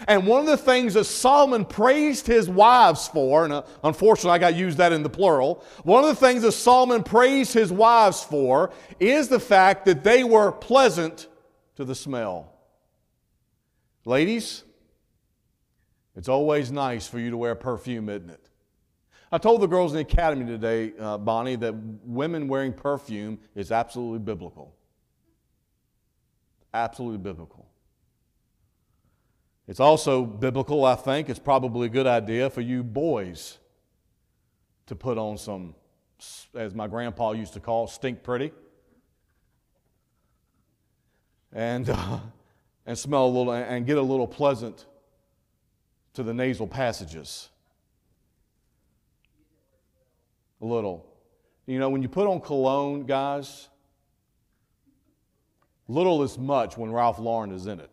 And 0.09 0.27
one 0.27 0.41
of 0.41 0.47
the 0.47 0.57
things 0.57 0.95
that 0.95 1.05
Solomon 1.05 1.65
praised 1.65 2.27
his 2.27 2.49
wives 2.49 3.09
for, 3.09 3.45
and 3.45 3.53
uh, 3.53 3.63
unfortunately 3.83 4.33
I 4.33 4.39
got 4.39 4.55
used 4.55 4.79
that 4.79 4.93
in 4.93 5.03
the 5.03 5.09
plural, 5.09 5.65
one 5.85 6.05
of 6.05 6.11
the 6.11 6.27
things 6.27 6.43
that 6.43 6.53
Solomon 6.53 7.03
praised 7.03 7.55
his 7.55 7.73
wives 7.73 8.23
for 8.23 8.73
is 9.01 9.29
the 9.29 9.41
fact 9.41 9.87
that 9.87 10.05
they 10.05 10.23
were 10.23 10.53
pleasant 10.53 11.29
to 11.77 11.85
the 11.85 11.95
smell. 11.95 12.53
Ladies, 14.05 14.65
it's 16.15 16.29
always 16.29 16.71
nice 16.71 17.07
for 17.09 17.19
you 17.19 17.31
to 17.31 17.37
wear 17.37 17.55
perfume, 17.55 18.09
isn't 18.09 18.31
it? 18.31 18.49
I 19.33 19.39
told 19.39 19.61
the 19.61 19.67
girls 19.67 19.93
in 19.93 19.97
the 19.97 20.03
academy 20.03 20.47
today, 20.47 20.93
uh, 20.99 21.19
Bonnie, 21.19 21.57
that 21.57 21.75
women 22.05 22.49
wearing 22.49 22.73
perfume 22.73 23.39
is 23.55 23.73
absolutely 23.73 24.21
biblical. 24.21 24.75
Absolutely 26.73 27.19
biblical. 27.19 27.66
It's 29.67 29.81
also 29.81 30.25
biblical, 30.25 30.85
I 30.85 30.95
think. 30.95 31.29
It's 31.29 31.39
probably 31.39 31.87
a 31.87 31.91
good 31.91 32.07
idea 32.07 32.51
for 32.51 32.61
you 32.61 32.83
boys 32.83 33.59
to 34.87 34.95
put 34.95 35.19
on 35.19 35.37
some, 35.37 35.75
as 36.55 36.75
my 36.75 36.87
grandpa 36.87 37.33
used 37.33 37.55
to 37.55 37.61
call, 37.61 37.87
stink 37.87 38.23
pretty. 38.23 38.53
And, 41.53 41.91
uh, 41.91 42.21
and 42.87 42.97
smell 42.97 43.27
a 43.27 43.29
little, 43.29 43.53
and 43.53 43.85
get 43.87 43.99
a 43.99 44.03
little 44.03 44.29
pleasant 44.29 44.87
to 46.15 46.23
the 46.23 46.33
nasal 46.33 46.67
passages. 46.67 47.49
A 50.61 50.65
little. 50.65 51.07
You 51.67 51.81
know, 51.81 51.89
when 51.89 52.03
you 52.03 52.09
put 52.09 52.29
on 52.29 52.41
cologne, 52.41 53.05
guys, 53.05 53.69
Little 55.89 56.23
is 56.23 56.37
much 56.37 56.77
when 56.77 56.91
Ralph 56.91 57.19
Lauren 57.19 57.53
is 57.53 57.67
in 57.67 57.79
it. 57.79 57.91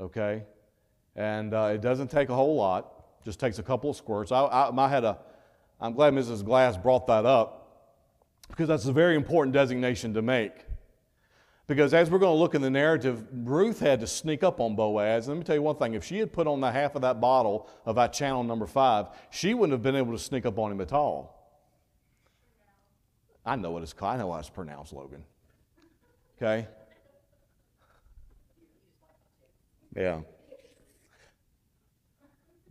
Okay? 0.00 0.42
And 1.16 1.52
uh, 1.54 1.72
it 1.74 1.80
doesn't 1.80 2.10
take 2.10 2.28
a 2.28 2.34
whole 2.34 2.56
lot, 2.56 3.24
just 3.24 3.40
takes 3.40 3.58
a 3.58 3.62
couple 3.62 3.90
of 3.90 3.96
squirts. 3.96 4.32
I, 4.32 4.40
I, 4.40 4.84
I 4.84 4.88
had 4.88 5.04
a, 5.04 5.18
I'm 5.80 5.92
glad 5.92 6.14
Mrs. 6.14 6.44
Glass 6.44 6.76
brought 6.76 7.06
that 7.08 7.26
up 7.26 7.58
because 8.48 8.68
that's 8.68 8.86
a 8.86 8.92
very 8.92 9.16
important 9.16 9.52
designation 9.52 10.14
to 10.14 10.22
make. 10.22 10.52
Because 11.66 11.92
as 11.92 12.10
we're 12.10 12.18
going 12.18 12.34
to 12.34 12.38
look 12.38 12.54
in 12.54 12.62
the 12.62 12.70
narrative, 12.70 13.26
Ruth 13.30 13.78
had 13.80 14.00
to 14.00 14.06
sneak 14.06 14.42
up 14.42 14.58
on 14.58 14.74
Boaz. 14.74 15.28
And 15.28 15.36
let 15.36 15.40
me 15.40 15.44
tell 15.44 15.54
you 15.54 15.62
one 15.62 15.76
thing 15.76 15.92
if 15.92 16.02
she 16.02 16.18
had 16.18 16.32
put 16.32 16.46
on 16.46 16.60
the 16.60 16.70
half 16.70 16.94
of 16.94 17.02
that 17.02 17.20
bottle 17.20 17.68
of 17.84 17.96
that 17.96 18.14
channel 18.14 18.42
number 18.42 18.66
five, 18.66 19.08
she 19.30 19.52
wouldn't 19.52 19.72
have 19.72 19.82
been 19.82 19.94
able 19.94 20.12
to 20.12 20.18
sneak 20.18 20.46
up 20.46 20.58
on 20.58 20.72
him 20.72 20.80
at 20.80 20.94
all. 20.94 21.38
I 23.44 23.56
know 23.56 23.70
what 23.70 23.82
it's 23.82 23.92
called. 23.92 24.14
I 24.14 24.18
know 24.18 24.32
how 24.32 24.38
it's 24.38 24.48
pronounced, 24.48 24.94
Logan. 24.94 25.24
Okay? 26.36 26.68
Yeah. 29.94 30.20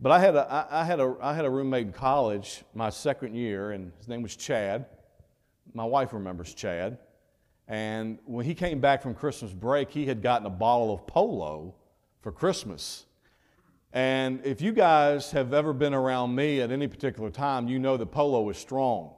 But 0.00 0.12
I 0.12 0.20
had 0.20 0.36
a, 0.36 0.68
I 0.70 0.84
had 0.84 1.00
a, 1.00 1.16
I 1.20 1.34
had 1.34 1.44
a 1.44 1.50
roommate 1.50 1.86
in 1.86 1.92
college 1.92 2.62
my 2.72 2.90
second 2.90 3.34
year, 3.34 3.72
and 3.72 3.92
his 3.98 4.06
name 4.06 4.22
was 4.22 4.36
Chad. 4.36 4.86
My 5.74 5.84
wife 5.84 6.12
remembers 6.12 6.54
Chad. 6.54 6.98
And 7.66 8.18
when 8.24 8.46
he 8.46 8.54
came 8.54 8.80
back 8.80 9.02
from 9.02 9.14
Christmas 9.14 9.52
break, 9.52 9.90
he 9.90 10.06
had 10.06 10.22
gotten 10.22 10.46
a 10.46 10.50
bottle 10.50 10.94
of 10.94 11.06
Polo 11.06 11.74
for 12.22 12.32
Christmas. 12.32 13.04
And 13.92 14.40
if 14.44 14.60
you 14.60 14.72
guys 14.72 15.32
have 15.32 15.52
ever 15.52 15.72
been 15.72 15.94
around 15.94 16.34
me 16.34 16.60
at 16.60 16.70
any 16.70 16.86
particular 16.88 17.30
time, 17.30 17.68
you 17.68 17.78
know 17.78 17.96
that 17.96 18.06
Polo 18.06 18.48
is 18.50 18.56
strong. 18.56 19.14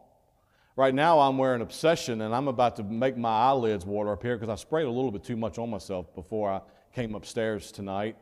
Right 0.76 0.94
now, 0.94 1.20
I'm 1.20 1.36
wearing 1.36 1.60
Obsession, 1.60 2.22
and 2.22 2.34
I'm 2.34 2.48
about 2.48 2.76
to 2.76 2.82
make 2.82 3.16
my 3.16 3.28
eyelids 3.28 3.84
water 3.84 4.12
up 4.12 4.22
here 4.22 4.36
because 4.36 4.48
I 4.48 4.54
sprayed 4.54 4.86
a 4.86 4.90
little 4.90 5.10
bit 5.10 5.22
too 5.22 5.36
much 5.36 5.58
on 5.58 5.68
myself 5.68 6.14
before 6.14 6.50
I 6.50 6.60
came 6.94 7.14
upstairs 7.14 7.72
tonight. 7.72 8.16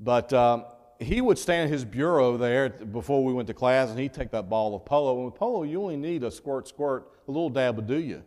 But 0.00 0.32
um, 0.32 0.64
he 0.98 1.20
would 1.20 1.38
stand 1.38 1.70
his 1.70 1.84
bureau 1.84 2.36
there 2.36 2.68
before 2.68 3.24
we 3.24 3.32
went 3.32 3.48
to 3.48 3.54
class, 3.54 3.90
and 3.90 3.98
he'd 3.98 4.12
take 4.12 4.30
that 4.32 4.48
ball 4.48 4.74
of 4.74 4.84
Polo. 4.84 5.16
And 5.16 5.24
with 5.26 5.34
Polo, 5.34 5.62
you 5.62 5.80
only 5.82 5.96
need 5.96 6.24
a 6.24 6.30
squirt, 6.30 6.68
squirt, 6.68 7.10
a 7.26 7.30
little 7.30 7.50
dab 7.50 7.76
will 7.76 7.84
do 7.84 7.98
you. 7.98 8.22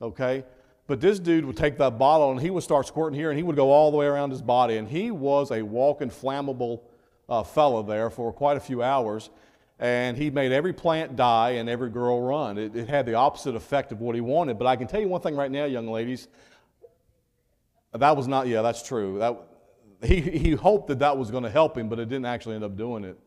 Okay? 0.00 0.44
But 0.86 1.00
this 1.00 1.18
dude 1.18 1.44
would 1.44 1.56
take 1.56 1.78
that 1.78 1.98
bottle 1.98 2.30
and 2.30 2.40
he 2.40 2.50
would 2.50 2.62
start 2.62 2.86
squirting 2.86 3.18
here 3.18 3.30
and 3.30 3.36
he 3.36 3.42
would 3.42 3.56
go 3.56 3.72
all 3.72 3.90
the 3.90 3.96
way 3.96 4.06
around 4.06 4.30
his 4.30 4.42
body. 4.42 4.76
And 4.76 4.88
he 4.88 5.10
was 5.10 5.50
a 5.50 5.62
walking, 5.62 6.10
flammable 6.10 6.82
uh, 7.28 7.42
fellow 7.42 7.82
there 7.82 8.08
for 8.08 8.32
quite 8.32 8.56
a 8.56 8.60
few 8.60 8.82
hours. 8.82 9.30
And 9.78 10.16
he 10.16 10.30
made 10.30 10.52
every 10.52 10.72
plant 10.72 11.16
die 11.16 11.50
and 11.52 11.68
every 11.68 11.90
girl 11.90 12.22
run. 12.22 12.56
It, 12.56 12.76
it 12.76 12.88
had 12.88 13.04
the 13.04 13.14
opposite 13.14 13.56
effect 13.56 13.90
of 13.90 14.00
what 14.00 14.14
he 14.14 14.20
wanted. 14.20 14.58
But 14.58 14.66
I 14.66 14.76
can 14.76 14.86
tell 14.86 15.00
you 15.00 15.08
one 15.08 15.20
thing 15.20 15.34
right 15.34 15.50
now, 15.50 15.64
young 15.64 15.88
ladies. 15.88 16.28
That 17.98 18.16
was 18.16 18.28
not, 18.28 18.46
yeah, 18.46 18.62
that's 18.62 18.82
true. 18.82 19.18
That, 19.18 19.36
he, 20.02 20.20
he 20.20 20.50
hoped 20.52 20.88
that 20.88 20.98
that 20.98 21.16
was 21.16 21.30
going 21.30 21.44
to 21.44 21.50
help 21.50 21.76
him, 21.76 21.88
but 21.88 21.98
it 21.98 22.08
didn't 22.08 22.26
actually 22.26 22.54
end 22.54 22.64
up 22.64 22.76
doing 22.76 23.04
it. 23.04 23.18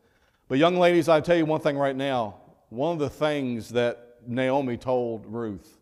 But, 0.47 0.57
young 0.57 0.77
ladies, 0.77 1.09
I 1.09 1.21
tell 1.21 1.35
you 1.35 1.45
one 1.45 1.61
thing 1.61 1.77
right 1.77 1.95
now. 1.95 2.35
One 2.69 2.93
of 2.93 2.99
the 2.99 3.09
things 3.09 3.69
that 3.69 4.17
Naomi 4.27 4.77
told 4.77 5.25
Ruth 5.25 5.79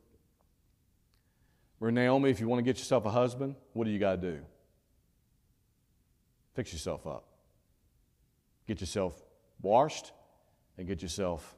where 1.79 1.91
Naomi, 1.91 2.29
if 2.29 2.39
you 2.39 2.47
want 2.47 2.59
to 2.59 2.63
get 2.63 2.77
yourself 2.79 3.05
a 3.05 3.11
husband, 3.11 3.55
what 3.73 3.85
do 3.85 3.91
you 3.91 3.99
got 3.99 4.21
to 4.21 4.31
do? 4.31 4.39
Fix 6.55 6.73
yourself 6.73 7.05
up. 7.05 7.25
Get 8.67 8.81
yourself 8.81 9.21
washed 9.61 10.11
and 10.77 10.87
get 10.87 11.01
yourself 11.01 11.55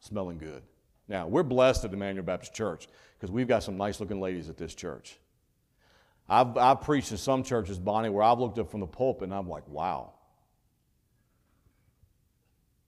smelling 0.00 0.38
good. 0.38 0.62
Now, 1.08 1.26
we're 1.26 1.42
blessed 1.42 1.84
at 1.84 1.92
Emmanuel 1.92 2.24
Baptist 2.24 2.54
Church 2.54 2.86
because 3.18 3.32
we've 3.32 3.48
got 3.48 3.62
some 3.62 3.76
nice 3.76 3.98
looking 3.98 4.20
ladies 4.20 4.48
at 4.48 4.56
this 4.56 4.74
church. 4.74 5.18
I've, 6.28 6.56
I've 6.56 6.80
preached 6.80 7.10
in 7.10 7.18
some 7.18 7.42
churches, 7.42 7.78
Bonnie, 7.78 8.08
where 8.08 8.22
I've 8.22 8.38
looked 8.38 8.58
up 8.58 8.70
from 8.70 8.80
the 8.80 8.86
pulpit 8.86 9.24
and 9.24 9.34
I'm 9.34 9.48
like, 9.48 9.66
wow. 9.68 10.12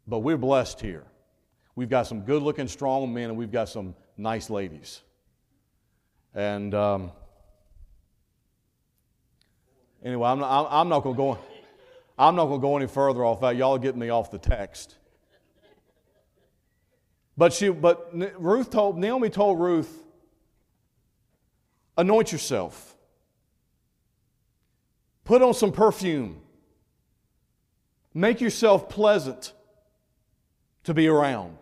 But 0.06 0.20
we're 0.20 0.36
blessed 0.36 0.80
here. 0.80 1.04
We've 1.76 1.88
got 1.88 2.06
some 2.06 2.20
good 2.20 2.42
looking, 2.42 2.68
strong 2.68 3.12
men, 3.12 3.30
and 3.30 3.36
we've 3.36 3.50
got 3.50 3.68
some 3.68 3.94
nice 4.16 4.48
ladies. 4.48 5.02
And 6.34 6.74
um, 6.74 7.12
anyway, 10.04 10.28
I'm 10.28 10.38
not, 10.38 10.68
I'm 10.70 10.88
not 10.88 11.02
going 11.02 11.14
to 11.14 11.18
go. 11.18 11.38
I'm 12.16 12.36
not 12.36 12.46
going 12.46 12.60
to 12.60 12.62
go 12.62 12.76
any 12.76 12.86
further 12.86 13.24
off 13.24 13.40
that. 13.40 13.56
Y'all 13.56 13.76
get 13.76 13.96
me 13.96 14.08
off 14.08 14.30
the 14.30 14.38
text. 14.38 14.96
But 17.36 17.52
she, 17.52 17.70
but 17.70 18.10
Ruth 18.40 18.70
told 18.70 18.96
Naomi 18.96 19.30
told 19.30 19.58
Ruth, 19.58 20.04
anoint 21.96 22.30
yourself. 22.30 22.93
Put 25.24 25.42
on 25.42 25.54
some 25.54 25.72
perfume. 25.72 26.40
Make 28.12 28.40
yourself 28.40 28.88
pleasant 28.88 29.52
to 30.84 30.94
be 30.94 31.08
around. 31.08 31.56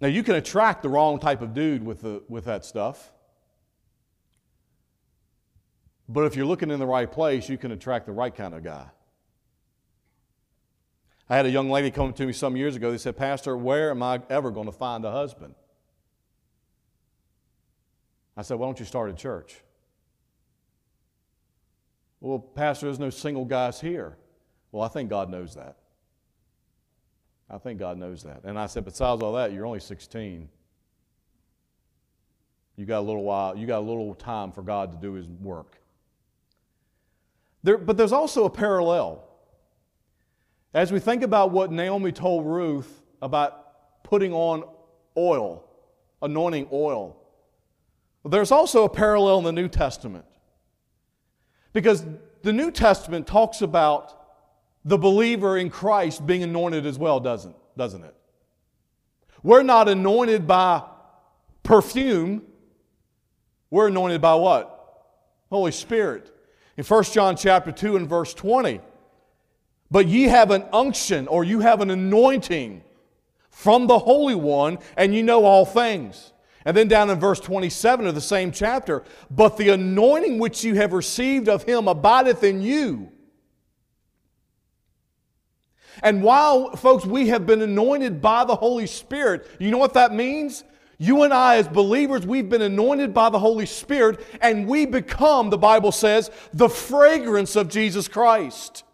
Now, 0.00 0.08
you 0.08 0.22
can 0.22 0.34
attract 0.34 0.82
the 0.82 0.88
wrong 0.88 1.18
type 1.18 1.42
of 1.42 1.52
dude 1.52 1.84
with, 1.84 2.02
the, 2.02 2.22
with 2.28 2.46
that 2.46 2.64
stuff. 2.64 3.12
But 6.08 6.24
if 6.24 6.36
you're 6.36 6.46
looking 6.46 6.70
in 6.70 6.78
the 6.78 6.86
right 6.86 7.10
place, 7.10 7.48
you 7.48 7.58
can 7.58 7.70
attract 7.70 8.06
the 8.06 8.12
right 8.12 8.34
kind 8.34 8.54
of 8.54 8.64
guy. 8.64 8.86
I 11.28 11.36
had 11.36 11.46
a 11.46 11.50
young 11.50 11.70
lady 11.70 11.90
come 11.90 12.12
to 12.14 12.26
me 12.26 12.32
some 12.32 12.56
years 12.56 12.76
ago. 12.76 12.90
They 12.90 12.98
said, 12.98 13.16
Pastor, 13.16 13.56
where 13.56 13.90
am 13.90 14.02
I 14.02 14.20
ever 14.28 14.50
going 14.50 14.66
to 14.66 14.72
find 14.72 15.04
a 15.04 15.12
husband? 15.12 15.54
I 18.40 18.42
said, 18.42 18.58
Why 18.58 18.66
don't 18.66 18.80
you 18.80 18.86
start 18.86 19.10
a 19.10 19.12
church? 19.12 19.60
Well, 22.20 22.38
Pastor, 22.38 22.86
there's 22.86 22.98
no 22.98 23.10
single 23.10 23.44
guys 23.44 23.78
here. 23.80 24.16
Well, 24.72 24.82
I 24.82 24.88
think 24.88 25.10
God 25.10 25.28
knows 25.28 25.54
that. 25.56 25.76
I 27.50 27.58
think 27.58 27.78
God 27.78 27.98
knows 27.98 28.22
that. 28.22 28.44
And 28.44 28.58
I 28.58 28.66
said, 28.66 28.84
besides 28.86 29.22
all 29.22 29.32
that, 29.34 29.52
you're 29.52 29.66
only 29.66 29.80
16. 29.80 30.48
You 32.76 32.86
got 32.86 33.00
a 33.00 33.02
little 33.02 33.24
while, 33.24 33.56
you 33.56 33.66
got 33.66 33.80
a 33.80 33.86
little 33.86 34.14
time 34.14 34.52
for 34.52 34.62
God 34.62 34.92
to 34.92 34.98
do 34.98 35.12
his 35.12 35.26
work. 35.26 35.76
There, 37.62 37.76
but 37.76 37.98
there's 37.98 38.12
also 38.12 38.44
a 38.44 38.50
parallel. 38.50 39.22
As 40.72 40.90
we 40.90 40.98
think 40.98 41.22
about 41.22 41.50
what 41.50 41.70
Naomi 41.70 42.12
told 42.12 42.46
Ruth 42.46 43.02
about 43.20 44.02
putting 44.02 44.32
on 44.32 44.64
oil, 45.14 45.68
anointing 46.22 46.68
oil, 46.72 47.19
there's 48.24 48.52
also 48.52 48.84
a 48.84 48.88
parallel 48.88 49.38
in 49.38 49.44
the 49.44 49.52
New 49.52 49.68
Testament. 49.68 50.24
Because 51.72 52.04
the 52.42 52.52
New 52.52 52.70
Testament 52.70 53.26
talks 53.26 53.62
about 53.62 54.16
the 54.84 54.98
believer 54.98 55.56
in 55.56 55.70
Christ 55.70 56.26
being 56.26 56.42
anointed 56.42 56.86
as 56.86 56.98
well, 56.98 57.20
doesn't, 57.20 57.56
doesn't 57.76 58.02
it? 58.02 58.14
We're 59.42 59.62
not 59.62 59.88
anointed 59.88 60.46
by 60.46 60.82
perfume. 61.62 62.42
We're 63.70 63.88
anointed 63.88 64.20
by 64.20 64.34
what? 64.34 64.76
Holy 65.50 65.72
Spirit. 65.72 66.34
In 66.76 66.84
1 66.84 67.04
John 67.04 67.36
chapter 67.36 67.72
2 67.72 67.96
and 67.96 68.08
verse 68.08 68.34
20. 68.34 68.80
But 69.90 70.06
ye 70.06 70.24
have 70.24 70.50
an 70.50 70.64
unction 70.72 71.26
or 71.26 71.44
you 71.44 71.60
have 71.60 71.80
an 71.80 71.90
anointing 71.90 72.82
from 73.50 73.86
the 73.86 73.98
Holy 73.98 74.36
One, 74.36 74.78
and 74.96 75.14
you 75.14 75.22
know 75.22 75.44
all 75.44 75.66
things. 75.66 76.32
And 76.64 76.76
then 76.76 76.88
down 76.88 77.10
in 77.10 77.18
verse 77.18 77.40
27 77.40 78.06
of 78.06 78.14
the 78.14 78.20
same 78.20 78.52
chapter, 78.52 79.02
but 79.30 79.56
the 79.56 79.70
anointing 79.70 80.38
which 80.38 80.62
you 80.62 80.74
have 80.74 80.92
received 80.92 81.48
of 81.48 81.62
him 81.62 81.88
abideth 81.88 82.44
in 82.44 82.60
you 82.60 83.12
and 86.02 86.22
while, 86.22 86.74
folks, 86.76 87.04
we 87.04 87.28
have 87.28 87.46
been 87.46 87.62
anointed 87.62 88.20
by 88.20 88.44
the 88.44 88.56
Holy 88.56 88.86
Spirit, 88.86 89.46
you 89.58 89.70
know 89.70 89.78
what 89.78 89.94
that 89.94 90.14
means? 90.14 90.64
You 90.98 91.22
and 91.22 91.32
I, 91.32 91.56
as 91.56 91.68
believers, 91.68 92.26
we've 92.26 92.48
been 92.48 92.62
anointed 92.62 93.14
by 93.14 93.30
the 93.30 93.38
Holy 93.38 93.66
Spirit, 93.66 94.20
and 94.42 94.66
we 94.66 94.84
become, 94.86 95.50
the 95.50 95.58
Bible 95.58 95.92
says, 95.92 96.30
the 96.52 96.68
fragrance 96.68 97.56
of 97.56 97.68
Jesus 97.68 98.06
Christ. 98.06 98.84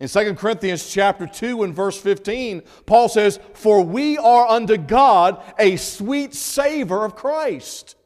In 0.00 0.08
2 0.08 0.34
Corinthians 0.34 0.90
chapter 0.90 1.26
2 1.26 1.62
and 1.62 1.74
verse 1.74 2.00
15, 2.00 2.62
Paul 2.86 3.10
says, 3.10 3.38
For 3.52 3.82
we 3.82 4.16
are 4.16 4.48
unto 4.48 4.78
God 4.78 5.42
a 5.58 5.76
sweet 5.76 6.34
savor 6.34 7.04
of 7.04 7.14
Christ. 7.14 7.96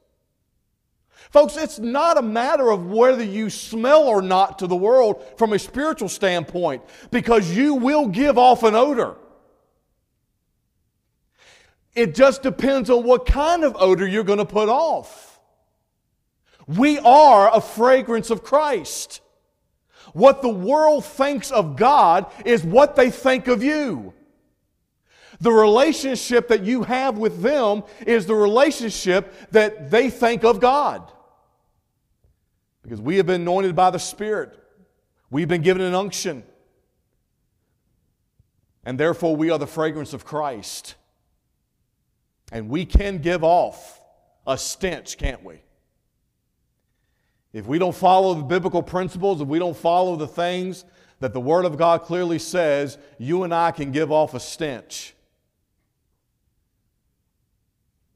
Folks, 1.30 1.56
it's 1.56 1.78
not 1.78 2.18
a 2.18 2.22
matter 2.22 2.70
of 2.70 2.86
whether 2.86 3.22
you 3.22 3.48
smell 3.48 4.04
or 4.04 4.22
not 4.22 4.58
to 4.58 4.66
the 4.66 4.76
world 4.76 5.24
from 5.38 5.52
a 5.52 5.58
spiritual 5.58 6.08
standpoint, 6.08 6.82
because 7.12 7.56
you 7.56 7.74
will 7.74 8.08
give 8.08 8.38
off 8.38 8.64
an 8.64 8.74
odor. 8.74 9.14
It 11.94 12.16
just 12.16 12.42
depends 12.42 12.90
on 12.90 13.04
what 13.04 13.24
kind 13.24 13.62
of 13.62 13.76
odor 13.78 14.06
you're 14.06 14.24
going 14.24 14.40
to 14.40 14.44
put 14.44 14.68
off. 14.68 15.38
We 16.66 16.98
are 16.98 17.56
a 17.56 17.60
fragrance 17.60 18.30
of 18.30 18.42
Christ. 18.42 19.20
What 20.14 20.42
the 20.42 20.48
world 20.48 21.04
thinks 21.04 21.50
of 21.50 21.76
God 21.76 22.26
is 22.46 22.62
what 22.64 22.94
they 22.94 23.10
think 23.10 23.48
of 23.48 23.62
you. 23.62 24.14
The 25.40 25.50
relationship 25.50 26.48
that 26.48 26.62
you 26.62 26.84
have 26.84 27.18
with 27.18 27.42
them 27.42 27.82
is 28.06 28.24
the 28.24 28.36
relationship 28.36 29.34
that 29.50 29.90
they 29.90 30.08
think 30.10 30.44
of 30.44 30.60
God. 30.60 31.10
Because 32.82 33.00
we 33.00 33.16
have 33.16 33.26
been 33.26 33.40
anointed 33.40 33.74
by 33.74 33.90
the 33.90 33.98
Spirit, 33.98 34.56
we've 35.30 35.48
been 35.48 35.62
given 35.62 35.82
an 35.82 35.94
unction, 35.94 36.44
and 38.84 38.96
therefore 39.00 39.34
we 39.34 39.50
are 39.50 39.58
the 39.58 39.66
fragrance 39.66 40.12
of 40.12 40.24
Christ. 40.24 40.94
And 42.52 42.68
we 42.68 42.86
can 42.86 43.18
give 43.18 43.42
off 43.42 44.00
a 44.46 44.56
stench, 44.56 45.18
can't 45.18 45.42
we? 45.42 45.63
If 47.54 47.66
we 47.66 47.78
don't 47.78 47.94
follow 47.94 48.34
the 48.34 48.42
biblical 48.42 48.82
principles, 48.82 49.40
if 49.40 49.46
we 49.46 49.60
don't 49.60 49.76
follow 49.76 50.16
the 50.16 50.26
things 50.26 50.84
that 51.20 51.32
the 51.32 51.40
Word 51.40 51.64
of 51.64 51.78
God 51.78 52.02
clearly 52.02 52.40
says, 52.40 52.98
you 53.16 53.44
and 53.44 53.54
I 53.54 53.70
can 53.70 53.92
give 53.92 54.10
off 54.10 54.34
a 54.34 54.40
stench. 54.40 55.14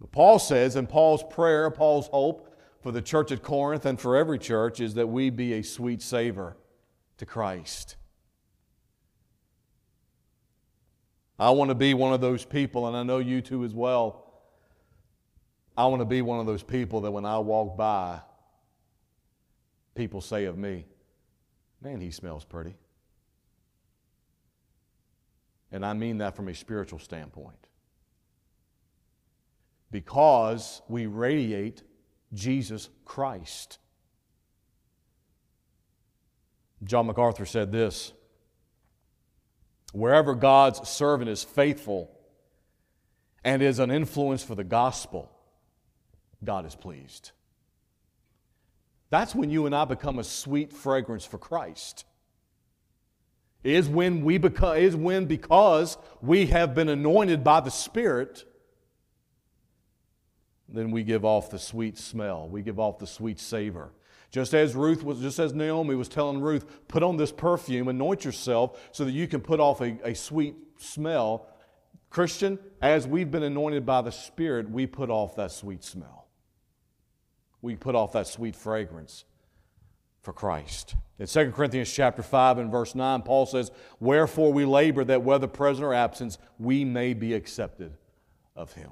But 0.00 0.10
Paul 0.10 0.40
says, 0.40 0.74
in 0.74 0.88
Paul's 0.88 1.22
prayer, 1.30 1.70
Paul's 1.70 2.08
hope 2.08 2.52
for 2.82 2.90
the 2.90 3.00
church 3.00 3.30
at 3.30 3.42
Corinth 3.42 3.86
and 3.86 4.00
for 4.00 4.16
every 4.16 4.40
church 4.40 4.80
is 4.80 4.94
that 4.94 5.06
we 5.06 5.30
be 5.30 5.52
a 5.52 5.62
sweet 5.62 6.02
savor 6.02 6.56
to 7.18 7.24
Christ. 7.24 7.94
I 11.38 11.50
want 11.50 11.70
to 11.70 11.76
be 11.76 11.94
one 11.94 12.12
of 12.12 12.20
those 12.20 12.44
people, 12.44 12.88
and 12.88 12.96
I 12.96 13.04
know 13.04 13.18
you 13.18 13.40
too 13.40 13.64
as 13.64 13.72
well. 13.72 14.32
I 15.76 15.86
want 15.86 16.00
to 16.00 16.06
be 16.06 16.22
one 16.22 16.40
of 16.40 16.46
those 16.46 16.64
people 16.64 17.02
that 17.02 17.12
when 17.12 17.24
I 17.24 17.38
walk 17.38 17.76
by, 17.76 18.20
people 19.98 20.20
say 20.20 20.44
of 20.44 20.56
me, 20.56 20.86
man, 21.82 22.00
he 22.00 22.12
smells 22.12 22.44
pretty. 22.44 22.76
And 25.72 25.84
I 25.84 25.92
mean 25.92 26.18
that 26.18 26.36
from 26.36 26.46
a 26.46 26.54
spiritual 26.54 27.00
standpoint. 27.00 27.66
Because 29.90 30.82
we 30.88 31.06
radiate 31.06 31.82
Jesus 32.32 32.88
Christ. 33.04 33.78
John 36.84 37.06
MacArthur 37.06 37.44
said 37.44 37.72
this 37.72 38.12
Wherever 39.92 40.36
God's 40.36 40.88
servant 40.88 41.28
is 41.28 41.42
faithful 41.42 42.16
and 43.42 43.62
is 43.62 43.80
an 43.80 43.90
influence 43.90 44.44
for 44.44 44.54
the 44.54 44.64
gospel, 44.64 45.28
God 46.44 46.66
is 46.66 46.76
pleased. 46.76 47.32
That's 49.10 49.34
when 49.34 49.50
you 49.50 49.66
and 49.66 49.74
I 49.74 49.84
become 49.84 50.18
a 50.18 50.24
sweet 50.24 50.72
fragrance 50.72 51.24
for 51.24 51.38
Christ. 51.38 52.04
Is 53.64 53.88
when 53.88 54.24
we 54.24 54.38
become 54.38 54.76
is 54.76 54.94
when 54.94 55.26
because 55.26 55.98
we 56.22 56.46
have 56.46 56.74
been 56.74 56.88
anointed 56.88 57.42
by 57.42 57.60
the 57.60 57.70
Spirit, 57.70 58.44
then 60.68 60.90
we 60.90 61.02
give 61.02 61.24
off 61.24 61.50
the 61.50 61.58
sweet 61.58 61.98
smell. 61.98 62.48
We 62.48 62.62
give 62.62 62.78
off 62.78 62.98
the 62.98 63.06
sweet 63.06 63.40
savor. 63.40 63.92
Just 64.30 64.52
as 64.52 64.74
Ruth 64.74 65.02
was, 65.02 65.20
just 65.20 65.38
as 65.38 65.54
Naomi 65.54 65.94
was 65.94 66.08
telling 66.08 66.40
Ruth, 66.40 66.86
put 66.86 67.02
on 67.02 67.16
this 67.16 67.32
perfume, 67.32 67.88
anoint 67.88 68.24
yourself 68.24 68.78
so 68.92 69.04
that 69.04 69.12
you 69.12 69.26
can 69.26 69.40
put 69.40 69.58
off 69.58 69.80
a, 69.80 69.98
a 70.04 70.14
sweet 70.14 70.54
smell. 70.78 71.48
Christian, 72.10 72.58
as 72.82 73.06
we've 73.06 73.30
been 73.30 73.42
anointed 73.42 73.86
by 73.86 74.02
the 74.02 74.12
Spirit, 74.12 74.70
we 74.70 74.86
put 74.86 75.08
off 75.08 75.34
that 75.36 75.50
sweet 75.50 75.82
smell. 75.82 76.27
We 77.62 77.76
put 77.76 77.94
off 77.94 78.12
that 78.12 78.26
sweet 78.26 78.54
fragrance 78.54 79.24
for 80.22 80.32
Christ. 80.32 80.94
In 81.18 81.26
2 81.26 81.50
Corinthians 81.52 81.92
chapter 81.92 82.22
5 82.22 82.58
and 82.58 82.70
verse 82.70 82.94
9, 82.94 83.22
Paul 83.22 83.46
says, 83.46 83.72
Wherefore 83.98 84.52
we 84.52 84.64
labor 84.64 85.04
that 85.04 85.22
whether 85.22 85.46
present 85.46 85.84
or 85.84 85.94
absent, 85.94 86.38
we 86.58 86.84
may 86.84 87.14
be 87.14 87.34
accepted 87.34 87.96
of 88.54 88.72
him. 88.72 88.90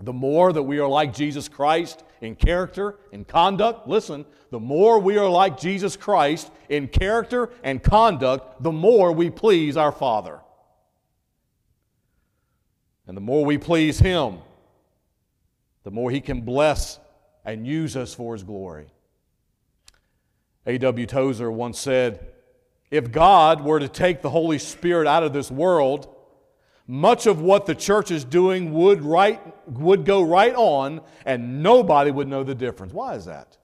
The 0.00 0.12
more 0.12 0.52
that 0.52 0.62
we 0.62 0.78
are 0.78 0.88
like 0.88 1.14
Jesus 1.14 1.48
Christ 1.48 2.04
in 2.20 2.36
character 2.36 2.96
and 3.12 3.26
conduct, 3.26 3.88
listen, 3.88 4.26
the 4.50 4.60
more 4.60 4.98
we 4.98 5.16
are 5.16 5.28
like 5.28 5.58
Jesus 5.58 5.96
Christ 5.96 6.50
in 6.68 6.88
character 6.88 7.50
and 7.62 7.82
conduct, 7.82 8.62
the 8.62 8.72
more 8.72 9.12
we 9.12 9.30
please 9.30 9.76
our 9.76 9.92
Father. 9.92 10.40
And 13.06 13.16
the 13.16 13.22
more 13.22 13.44
we 13.44 13.56
please 13.56 13.98
Him, 13.98 14.38
the 15.86 15.92
more 15.92 16.10
He 16.10 16.20
can 16.20 16.40
bless 16.40 16.98
and 17.44 17.64
use 17.64 17.96
us 17.96 18.12
for 18.12 18.32
His 18.32 18.42
glory. 18.42 18.88
A.W. 20.66 21.06
Tozer 21.06 21.48
once 21.48 21.78
said, 21.78 22.26
If 22.90 23.12
God 23.12 23.60
were 23.60 23.78
to 23.78 23.86
take 23.86 24.20
the 24.20 24.30
Holy 24.30 24.58
Spirit 24.58 25.06
out 25.06 25.22
of 25.22 25.32
this 25.32 25.48
world, 25.48 26.12
much 26.88 27.26
of 27.26 27.40
what 27.40 27.66
the 27.66 27.74
church 27.76 28.10
is 28.10 28.24
doing 28.24 28.72
would, 28.72 29.00
right, 29.00 29.40
would 29.68 30.04
go 30.04 30.22
right 30.22 30.56
on 30.56 31.02
and 31.24 31.62
nobody 31.62 32.10
would 32.10 32.26
know 32.26 32.42
the 32.42 32.56
difference. 32.56 32.92
Why 32.92 33.14
is 33.14 33.26
that? 33.26 33.56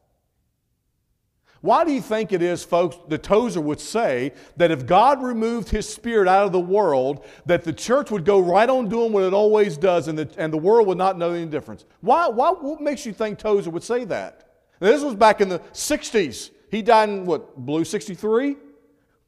Why 1.63 1.85
do 1.85 1.93
you 1.93 2.03
think 2.03 2.33
it 2.33 2.43
is, 2.43 2.65
folks, 2.65 2.99
the 3.09 3.17
Tozer 3.17 3.61
would 3.61 3.79
say 3.79 4.33
that 4.57 4.73
if 4.73 4.85
God 4.85 5.23
removed 5.23 5.69
his 5.69 5.89
spirit 5.89 6.27
out 6.27 6.45
of 6.45 6.53
the 6.53 6.61
world, 6.61 7.25
that 7.47 7.63
the 7.63 7.73
church 7.73 8.11
would 8.11 8.25
go 8.25 8.41
right 8.41 8.69
on 8.69 8.89
doing 8.89 9.13
what 9.13 9.23
it 9.23 9.33
always 9.33 9.77
does 9.77 10.09
and 10.09 10.19
the, 10.19 10.29
and 10.37 10.53
the 10.53 10.59
world 10.59 10.89
would 10.89 10.99
not 10.99 11.17
know 11.17 11.31
any 11.31 11.47
difference? 11.47 11.85
Why, 12.01 12.29
why, 12.29 12.51
what 12.51 12.81
makes 12.81 13.07
you 13.07 13.13
think 13.13 13.39
Tozer 13.39 13.71
would 13.71 13.85
say 13.85 14.05
that? 14.07 14.51
Now, 14.81 14.89
this 14.89 15.05
was 15.05 15.15
back 15.15 15.41
in 15.41 15.49
the 15.49 15.61
60s. 15.61 16.51
He 16.69 16.83
died 16.83 17.09
in 17.09 17.25
what, 17.27 17.57
Blue 17.57 17.85
63? 17.85 18.57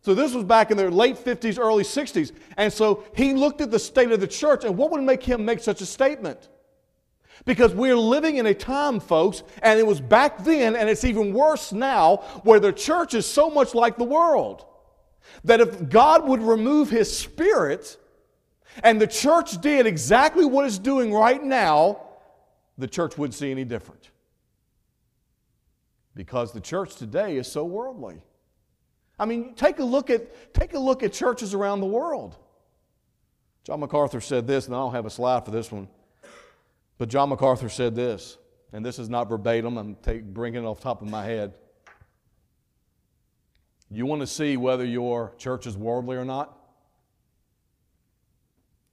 So 0.00 0.12
this 0.12 0.34
was 0.34 0.42
back 0.42 0.72
in 0.72 0.76
the 0.76 0.90
late 0.90 1.16
50s, 1.16 1.56
early 1.56 1.84
60s. 1.84 2.32
And 2.56 2.72
so 2.72 3.04
he 3.14 3.32
looked 3.32 3.60
at 3.60 3.70
the 3.70 3.78
state 3.78 4.10
of 4.10 4.18
the 4.18 4.26
church, 4.26 4.64
and 4.64 4.76
what 4.76 4.90
would 4.90 5.02
make 5.02 5.22
him 5.22 5.44
make 5.44 5.60
such 5.60 5.80
a 5.82 5.86
statement? 5.86 6.48
Because 7.44 7.74
we're 7.74 7.96
living 7.96 8.36
in 8.36 8.46
a 8.46 8.54
time, 8.54 9.00
folks, 9.00 9.42
and 9.62 9.78
it 9.78 9.86
was 9.86 10.00
back 10.00 10.44
then, 10.44 10.76
and 10.76 10.88
it's 10.88 11.04
even 11.04 11.32
worse 11.32 11.72
now, 11.72 12.18
where 12.42 12.60
the 12.60 12.72
church 12.72 13.14
is 13.14 13.26
so 13.26 13.50
much 13.50 13.74
like 13.74 13.96
the 13.96 14.04
world. 14.04 14.64
That 15.44 15.60
if 15.60 15.88
God 15.88 16.28
would 16.28 16.40
remove 16.40 16.90
his 16.90 17.16
spirit, 17.16 17.96
and 18.82 19.00
the 19.00 19.06
church 19.06 19.60
did 19.60 19.86
exactly 19.86 20.44
what 20.44 20.64
it's 20.64 20.78
doing 20.78 21.12
right 21.12 21.42
now, 21.42 22.00
the 22.78 22.88
church 22.88 23.16
wouldn't 23.18 23.34
see 23.34 23.50
any 23.50 23.64
different. 23.64 24.10
Because 26.14 26.52
the 26.52 26.60
church 26.60 26.96
today 26.96 27.36
is 27.36 27.50
so 27.50 27.64
worldly. 27.64 28.22
I 29.18 29.26
mean, 29.26 29.54
take 29.54 29.78
a 29.78 29.84
look 29.84 30.10
at, 30.10 30.54
take 30.54 30.74
a 30.74 30.78
look 30.78 31.02
at 31.02 31.12
churches 31.12 31.54
around 31.54 31.80
the 31.80 31.86
world. 31.86 32.36
John 33.64 33.80
MacArthur 33.80 34.20
said 34.20 34.46
this, 34.46 34.66
and 34.66 34.74
I 34.74 34.78
don't 34.78 34.92
have 34.92 35.06
a 35.06 35.10
slide 35.10 35.44
for 35.44 35.50
this 35.50 35.70
one. 35.70 35.88
But 36.98 37.08
John 37.08 37.28
MacArthur 37.28 37.68
said 37.68 37.94
this, 37.94 38.38
and 38.72 38.84
this 38.84 38.98
is 38.98 39.08
not 39.08 39.28
verbatim, 39.28 39.76
I'm 39.76 39.96
take, 39.96 40.24
bringing 40.24 40.64
it 40.64 40.66
off 40.66 40.78
the 40.78 40.84
top 40.84 41.02
of 41.02 41.08
my 41.08 41.24
head. 41.24 41.54
You 43.90 44.06
want 44.06 44.20
to 44.20 44.26
see 44.26 44.56
whether 44.56 44.84
your 44.84 45.32
church 45.38 45.66
is 45.66 45.76
worldly 45.76 46.16
or 46.16 46.24
not? 46.24 46.56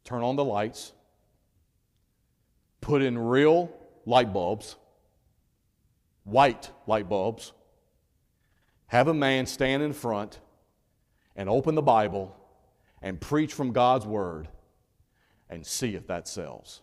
Turn 0.03 0.23
on 0.23 0.35
the 0.35 0.43
lights, 0.43 0.93
put 2.81 3.01
in 3.01 3.17
real 3.17 3.71
light 4.05 4.33
bulbs, 4.33 4.75
white 6.23 6.69
light 6.87 7.07
bulbs, 7.07 7.53
have 8.87 9.07
a 9.07 9.13
man 9.13 9.45
stand 9.45 9.81
in 9.83 9.93
front 9.93 10.39
and 11.35 11.47
open 11.49 11.75
the 11.75 11.81
Bible 11.81 12.35
and 13.01 13.21
preach 13.21 13.53
from 13.53 13.71
God's 13.71 14.05
Word 14.05 14.47
and 15.49 15.65
see 15.65 15.95
if 15.95 16.07
that 16.07 16.27
sells. 16.27 16.81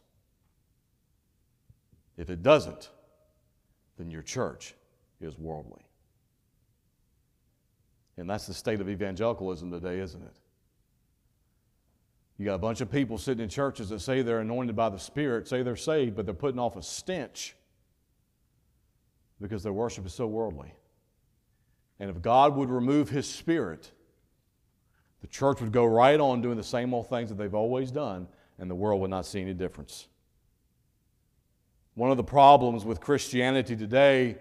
If 2.18 2.28
it 2.28 2.42
doesn't, 2.42 2.90
then 3.96 4.10
your 4.10 4.22
church 4.22 4.74
is 5.20 5.38
worldly. 5.38 5.82
And 8.18 8.28
that's 8.28 8.46
the 8.46 8.54
state 8.54 8.80
of 8.80 8.90
evangelicalism 8.90 9.70
today, 9.70 10.00
isn't 10.00 10.22
it? 10.22 10.36
You 12.36 12.44
got 12.44 12.54
a 12.54 12.58
bunch 12.58 12.80
of 12.80 12.90
people 12.90 13.18
sitting 13.18 13.42
in 13.42 13.48
churches 13.48 13.88
that 13.88 14.00
say 14.00 14.22
they're 14.22 14.40
anointed 14.40 14.74
by 14.74 14.88
the 14.88 14.98
Spirit, 14.98 15.48
say 15.48 15.62
they're 15.62 15.76
saved, 15.76 16.16
but 16.16 16.26
they're 16.26 16.34
putting 16.34 16.58
off 16.58 16.76
a 16.76 16.82
stench 16.82 17.56
because 19.40 19.62
their 19.62 19.72
worship 19.72 20.04
is 20.04 20.12
so 20.12 20.26
worldly. 20.26 20.72
And 22.00 22.10
if 22.10 22.20
God 22.20 22.56
would 22.56 22.70
remove 22.70 23.08
His 23.08 23.28
Spirit, 23.28 23.90
the 25.20 25.26
church 25.28 25.60
would 25.60 25.72
go 25.72 25.84
right 25.84 26.18
on 26.18 26.42
doing 26.42 26.56
the 26.56 26.62
same 26.62 26.94
old 26.94 27.08
things 27.08 27.28
that 27.28 27.38
they've 27.38 27.54
always 27.54 27.90
done, 27.90 28.28
and 28.58 28.70
the 28.70 28.74
world 28.74 29.00
would 29.00 29.10
not 29.10 29.26
see 29.26 29.40
any 29.40 29.54
difference. 29.54 30.06
One 31.98 32.12
of 32.12 32.16
the 32.16 32.22
problems 32.22 32.84
with 32.84 33.00
Christianity 33.00 33.74
today, 33.74 34.36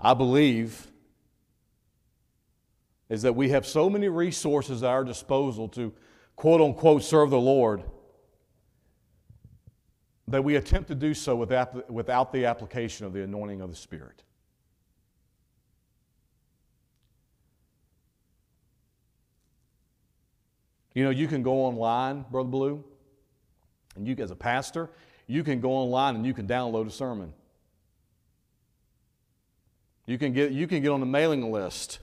I 0.00 0.14
believe, 0.14 0.90
is 3.10 3.20
that 3.20 3.34
we 3.34 3.50
have 3.50 3.66
so 3.66 3.90
many 3.90 4.08
resources 4.08 4.82
at 4.82 4.88
our 4.88 5.04
disposal 5.04 5.68
to 5.68 5.92
quote 6.34 6.62
unquote 6.62 7.02
serve 7.02 7.28
the 7.28 7.38
Lord 7.38 7.82
that 10.26 10.42
we 10.42 10.56
attempt 10.56 10.88
to 10.88 10.94
do 10.94 11.12
so 11.12 11.36
without, 11.36 12.32
the 12.32 12.46
application 12.46 13.04
of 13.04 13.12
the 13.12 13.24
anointing 13.24 13.60
of 13.60 13.68
the 13.68 13.76
Spirit. 13.76 14.22
You 20.94 21.04
know, 21.04 21.10
you 21.10 21.28
can 21.28 21.42
go 21.42 21.66
online, 21.66 22.24
Brother 22.30 22.48
Blue, 22.48 22.82
and 23.96 24.08
you, 24.08 24.16
as 24.18 24.30
a 24.30 24.34
pastor, 24.34 24.88
you 25.26 25.44
can 25.44 25.60
go 25.60 25.70
online 25.72 26.16
and 26.16 26.26
you 26.26 26.34
can 26.34 26.46
download 26.46 26.86
a 26.86 26.90
sermon. 26.90 27.32
You 30.06 30.18
can 30.18 30.32
get, 30.32 30.52
you 30.52 30.66
can 30.66 30.82
get 30.82 30.88
on 30.88 31.00
the 31.00 31.06
mailing 31.06 31.50
list, 31.52 32.00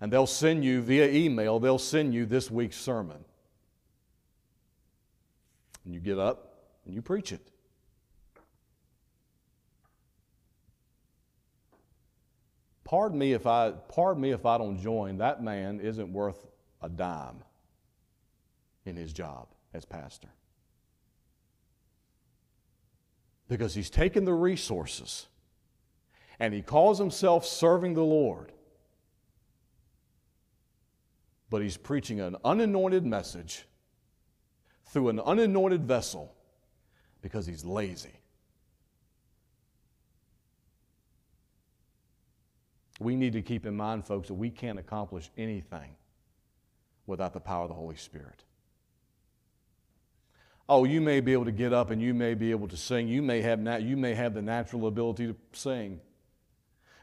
and 0.00 0.12
they'll 0.12 0.26
send 0.26 0.64
you 0.64 0.80
via 0.80 1.08
email, 1.08 1.58
they'll 1.58 1.78
send 1.78 2.14
you 2.14 2.24
this 2.24 2.50
week's 2.50 2.76
sermon. 2.76 3.24
And 5.84 5.92
you 5.92 6.00
get 6.00 6.18
up 6.18 6.54
and 6.86 6.94
you 6.94 7.02
preach 7.02 7.32
it. 7.32 7.40
Pardon 12.84 13.18
me 13.18 13.32
if 13.32 13.46
I 13.46 13.72
pardon 13.88 14.22
me 14.22 14.30
if 14.30 14.46
I 14.46 14.56
don't 14.56 14.78
join. 14.78 15.18
That 15.18 15.42
man 15.42 15.80
isn't 15.80 16.12
worth 16.12 16.46
a 16.80 16.88
dime 16.88 17.42
in 18.84 18.94
his 18.94 19.12
job 19.12 19.48
as 19.72 19.84
pastor. 19.84 20.28
Because 23.48 23.74
he's 23.74 23.90
taken 23.90 24.24
the 24.24 24.32
resources 24.32 25.26
and 26.38 26.52
he 26.54 26.62
calls 26.62 26.98
himself 26.98 27.44
serving 27.44 27.94
the 27.94 28.04
Lord. 28.04 28.52
But 31.50 31.62
he's 31.62 31.76
preaching 31.76 32.20
an 32.20 32.36
unanointed 32.44 33.04
message 33.04 33.66
through 34.86 35.08
an 35.10 35.20
unanointed 35.20 35.84
vessel 35.84 36.34
because 37.22 37.46
he's 37.46 37.64
lazy. 37.64 38.20
We 43.00 43.16
need 43.16 43.32
to 43.32 43.42
keep 43.42 43.66
in 43.66 43.76
mind, 43.76 44.06
folks, 44.06 44.28
that 44.28 44.34
we 44.34 44.50
can't 44.50 44.78
accomplish 44.78 45.30
anything 45.36 45.96
without 47.06 47.32
the 47.32 47.40
power 47.40 47.64
of 47.64 47.68
the 47.68 47.74
Holy 47.74 47.96
Spirit. 47.96 48.44
Oh, 50.68 50.84
you 50.84 51.00
may 51.00 51.20
be 51.20 51.32
able 51.32 51.44
to 51.44 51.52
get 51.52 51.72
up 51.72 51.90
and 51.90 52.00
you 52.00 52.14
may 52.14 52.34
be 52.34 52.50
able 52.50 52.68
to 52.68 52.76
sing. 52.76 53.06
You 53.06 53.20
may 53.22 53.42
have, 53.42 53.58
nat- 53.58 53.82
you 53.82 53.96
may 53.96 54.14
have 54.14 54.34
the 54.34 54.42
natural 54.42 54.86
ability 54.86 55.26
to 55.26 55.36
sing. 55.52 56.00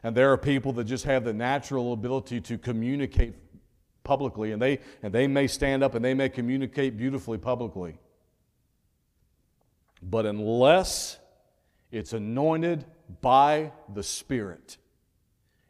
And 0.02 0.16
there 0.16 0.32
are 0.32 0.38
people 0.38 0.72
that 0.74 0.84
just 0.84 1.04
have 1.04 1.24
the 1.24 1.32
natural 1.32 1.92
ability 1.92 2.40
to 2.42 2.58
communicate 2.58 3.34
publicly, 4.04 4.50
and 4.50 4.60
they, 4.60 4.80
and 5.02 5.12
they 5.14 5.28
may 5.28 5.46
stand 5.46 5.84
up 5.84 5.94
and 5.94 6.04
they 6.04 6.14
may 6.14 6.28
communicate 6.28 6.96
beautifully 6.96 7.38
publicly. 7.38 7.98
But 10.02 10.26
unless 10.26 11.18
it's 11.92 12.12
anointed 12.12 12.84
by 13.20 13.70
the 13.94 14.02
Spirit, 14.02 14.76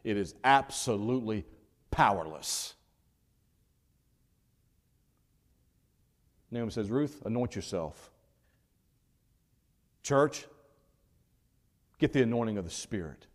it 0.03 0.17
is 0.17 0.33
absolutely 0.43 1.45
powerless. 1.91 2.73
Naomi 6.53 6.71
says, 6.71 6.89
Ruth, 6.89 7.21
anoint 7.25 7.55
yourself. 7.55 8.11
Church, 10.03 10.45
get 11.97 12.13
the 12.13 12.21
anointing 12.21 12.57
of 12.57 12.65
the 12.65 12.71
Spirit. 12.71 13.25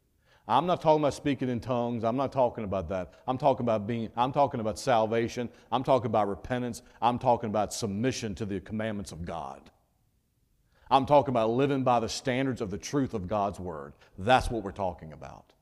I'm 0.47 0.67
not 0.67 0.81
talking 0.81 1.03
about 1.03 1.15
speaking 1.15 1.49
in 1.51 1.61
tongues. 1.61 2.05
I'm 2.05 2.17
not 2.17 2.33
talking 2.33 2.65
about 2.65 2.89
that. 2.89 3.15
I'm 3.27 3.37
talking 3.37 3.65
about 3.65 3.87
being, 3.87 4.09
I'm 4.17 4.33
talking 4.33 4.61
about 4.61 4.79
salvation. 4.79 5.51
I'm 5.71 5.83
talking 5.83 6.07
about 6.07 6.29
repentance. 6.29 6.81
I'm 7.03 7.19
talking 7.19 7.51
about 7.51 7.75
submission 7.75 8.35
to 8.37 8.47
the 8.47 8.61
commandments 8.61 9.13
of 9.13 9.27
God. 9.27 9.71
I'm 10.91 11.05
talking 11.05 11.33
about 11.33 11.51
living 11.51 11.83
by 11.83 12.01
the 12.01 12.09
standards 12.09 12.63
of 12.63 12.71
the 12.71 12.79
truth 12.79 13.13
of 13.13 13.29
God's 13.29 13.61
Word. 13.61 13.93
That's 14.17 14.51
what 14.51 14.63
we're 14.63 14.73
talking 14.73 15.13
about. 15.13 15.53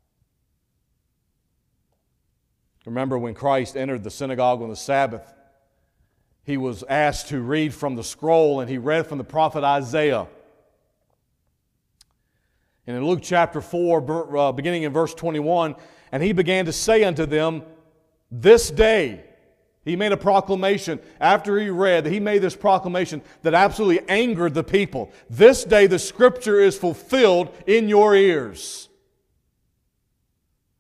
Remember 2.85 3.19
when 3.19 3.35
Christ 3.35 3.77
entered 3.77 4.05
the 4.05 4.11
synagogue 4.11 4.63
on 4.63 4.69
the 4.69 4.77
Sabbath, 4.77 5.35
he 6.47 6.57
was 6.57 6.85
asked 6.89 7.29
to 7.29 7.41
read 7.41 7.75
from 7.75 7.97
the 7.97 8.05
scroll, 8.05 8.61
and 8.61 8.71
he 8.71 8.79
read 8.79 9.09
from 9.09 9.19
the 9.19 9.25
prophet 9.25 9.65
Isaiah. 9.65 10.29
And 12.87 12.97
in 12.97 13.05
Luke 13.05 13.19
chapter 13.21 13.61
4, 13.61 14.37
uh, 14.37 14.53
beginning 14.53 14.85
in 14.85 14.93
verse 14.93 15.13
21, 15.13 15.75
and 16.13 16.23
he 16.23 16.33
began 16.33 16.67
to 16.67 16.73
say 16.73 17.03
unto 17.03 17.27
them, 17.27 17.65
This 18.31 18.71
day, 18.71 19.25
he 19.85 19.97
made 19.97 20.13
a 20.13 20.17
proclamation 20.17 21.01
after 21.21 21.59
he 21.59 21.69
read 21.69 22.05
that 22.05 22.13
he 22.13 22.21
made 22.21 22.43
this 22.43 22.55
proclamation 22.55 23.23
that 23.43 23.55
absolutely 23.55 24.09
angered 24.09 24.55
the 24.55 24.65
people. 24.65 25.11
This 25.29 25.65
day 25.65 25.89
the 25.89 25.99
scripture 25.99 26.61
is 26.61 26.79
fulfilled 26.79 27.53
in 27.67 27.89
your 27.89 28.15
ears. 28.15 28.89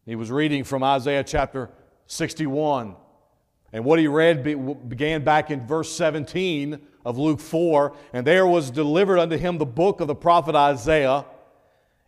He 0.04 0.14
was 0.14 0.30
reading 0.30 0.62
from 0.62 0.84
Isaiah 0.84 1.24
chapter 1.24 1.70
61. 2.06 2.94
And 3.72 3.84
what 3.84 3.98
he 3.98 4.06
read 4.06 4.42
began 4.88 5.24
back 5.24 5.50
in 5.50 5.66
verse 5.66 5.92
17 5.92 6.80
of 7.04 7.18
Luke 7.18 7.40
4. 7.40 7.94
And 8.12 8.26
there 8.26 8.46
was 8.46 8.70
delivered 8.70 9.18
unto 9.18 9.36
him 9.36 9.58
the 9.58 9.66
book 9.66 10.00
of 10.00 10.08
the 10.08 10.14
prophet 10.14 10.54
Isaiah. 10.54 11.24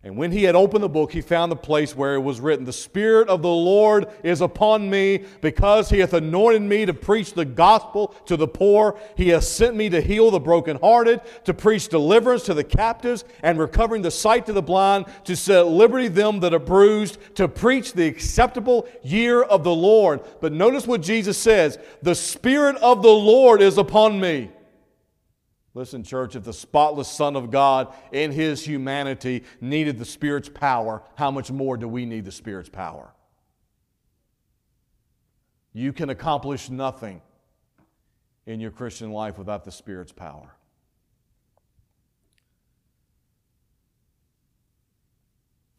And 0.09 0.17
when 0.17 0.33
he 0.33 0.45
had 0.45 0.57
opened 0.57 0.83
the 0.83 0.89
book, 0.89 1.13
he 1.13 1.21
found 1.21 1.53
the 1.53 1.57
place 1.57 1.95
where 1.95 2.15
it 2.15 2.21
was 2.21 2.41
written, 2.41 2.65
The 2.65 2.73
Spirit 2.73 3.29
of 3.29 3.43
the 3.43 3.49
Lord 3.49 4.09
is 4.23 4.41
upon 4.41 4.89
me, 4.89 5.23
because 5.43 5.91
he 5.91 5.99
hath 5.99 6.15
anointed 6.15 6.63
me 6.63 6.87
to 6.87 6.95
preach 6.95 7.35
the 7.35 7.45
gospel 7.45 8.15
to 8.25 8.35
the 8.35 8.49
poor. 8.49 8.99
He 9.19 9.29
hath 9.29 9.45
sent 9.45 9.77
me 9.77 9.91
to 9.91 10.01
heal 10.01 10.31
the 10.31 10.41
brokenhearted, 10.41 11.21
to 11.45 11.53
preach 11.53 11.91
deliverance 11.91 12.45
to 12.45 12.55
the 12.55 12.65
captives, 12.65 13.27
and 13.43 13.59
recovering 13.59 14.01
the 14.01 14.11
sight 14.11 14.47
to 14.47 14.55
the 14.55 14.63
blind, 14.63 15.05
to 15.25 15.37
set 15.37 15.67
liberty 15.67 16.09
them 16.09 16.41
that 16.41 16.55
are 16.55 16.59
bruised, 16.59 17.19
to 17.35 17.47
preach 17.47 17.93
the 17.93 18.07
acceptable 18.07 18.89
year 19.03 19.43
of 19.43 19.63
the 19.63 19.75
Lord. 19.75 20.23
But 20.41 20.55
notice 20.55 20.87
what 20.87 21.03
Jesus 21.03 21.37
says 21.37 21.79
The 22.01 22.15
Spirit 22.15 22.77
of 22.77 23.03
the 23.03 23.11
Lord 23.11 23.61
is 23.61 23.77
upon 23.77 24.19
me 24.19 24.53
Listen, 25.79 26.03
church, 26.03 26.35
if 26.35 26.43
the 26.43 26.53
spotless 26.53 27.07
Son 27.07 27.37
of 27.37 27.53
God 27.53 27.95
in 28.11 28.33
his 28.33 28.65
humanity 28.65 29.45
needed 29.61 29.97
the 29.97 30.05
Spirit's 30.05 30.49
power, 30.49 31.05
how 31.15 31.31
much 31.31 31.53
more 31.53 31.77
do 31.77 31.87
we 31.87 32.05
need 32.05 32.25
the 32.25 32.33
Spirit's 32.33 32.69
power? 32.69 33.15
You 35.73 35.93
can 35.93 36.11
accomplish 36.11 36.69
nothing 36.69 37.23
in 38.45 38.59
your 38.59 38.73
Christian 38.73 39.13
life 39.13 39.39
without 39.39 39.63
the 39.63 39.71
Spirit's 39.71 40.11
power. 40.11 40.53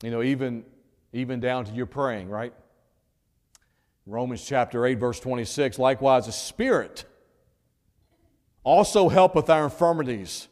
You 0.01 0.11
know, 0.11 0.23
even, 0.23 0.63
even 1.11 1.41
down 1.41 1.65
to 1.65 1.73
your 1.73 1.87
praying, 1.87 2.29
right? 2.29 2.53
Romans 4.05 4.45
chapter 4.45 4.85
8, 4.85 4.93
verse 4.97 5.19
26 5.19 5.77
likewise, 5.77 6.27
the 6.27 6.31
Spirit 6.31 7.03
also 8.69 9.09
helpeth 9.09 9.49
our 9.49 9.63
infirmities. 9.63 10.47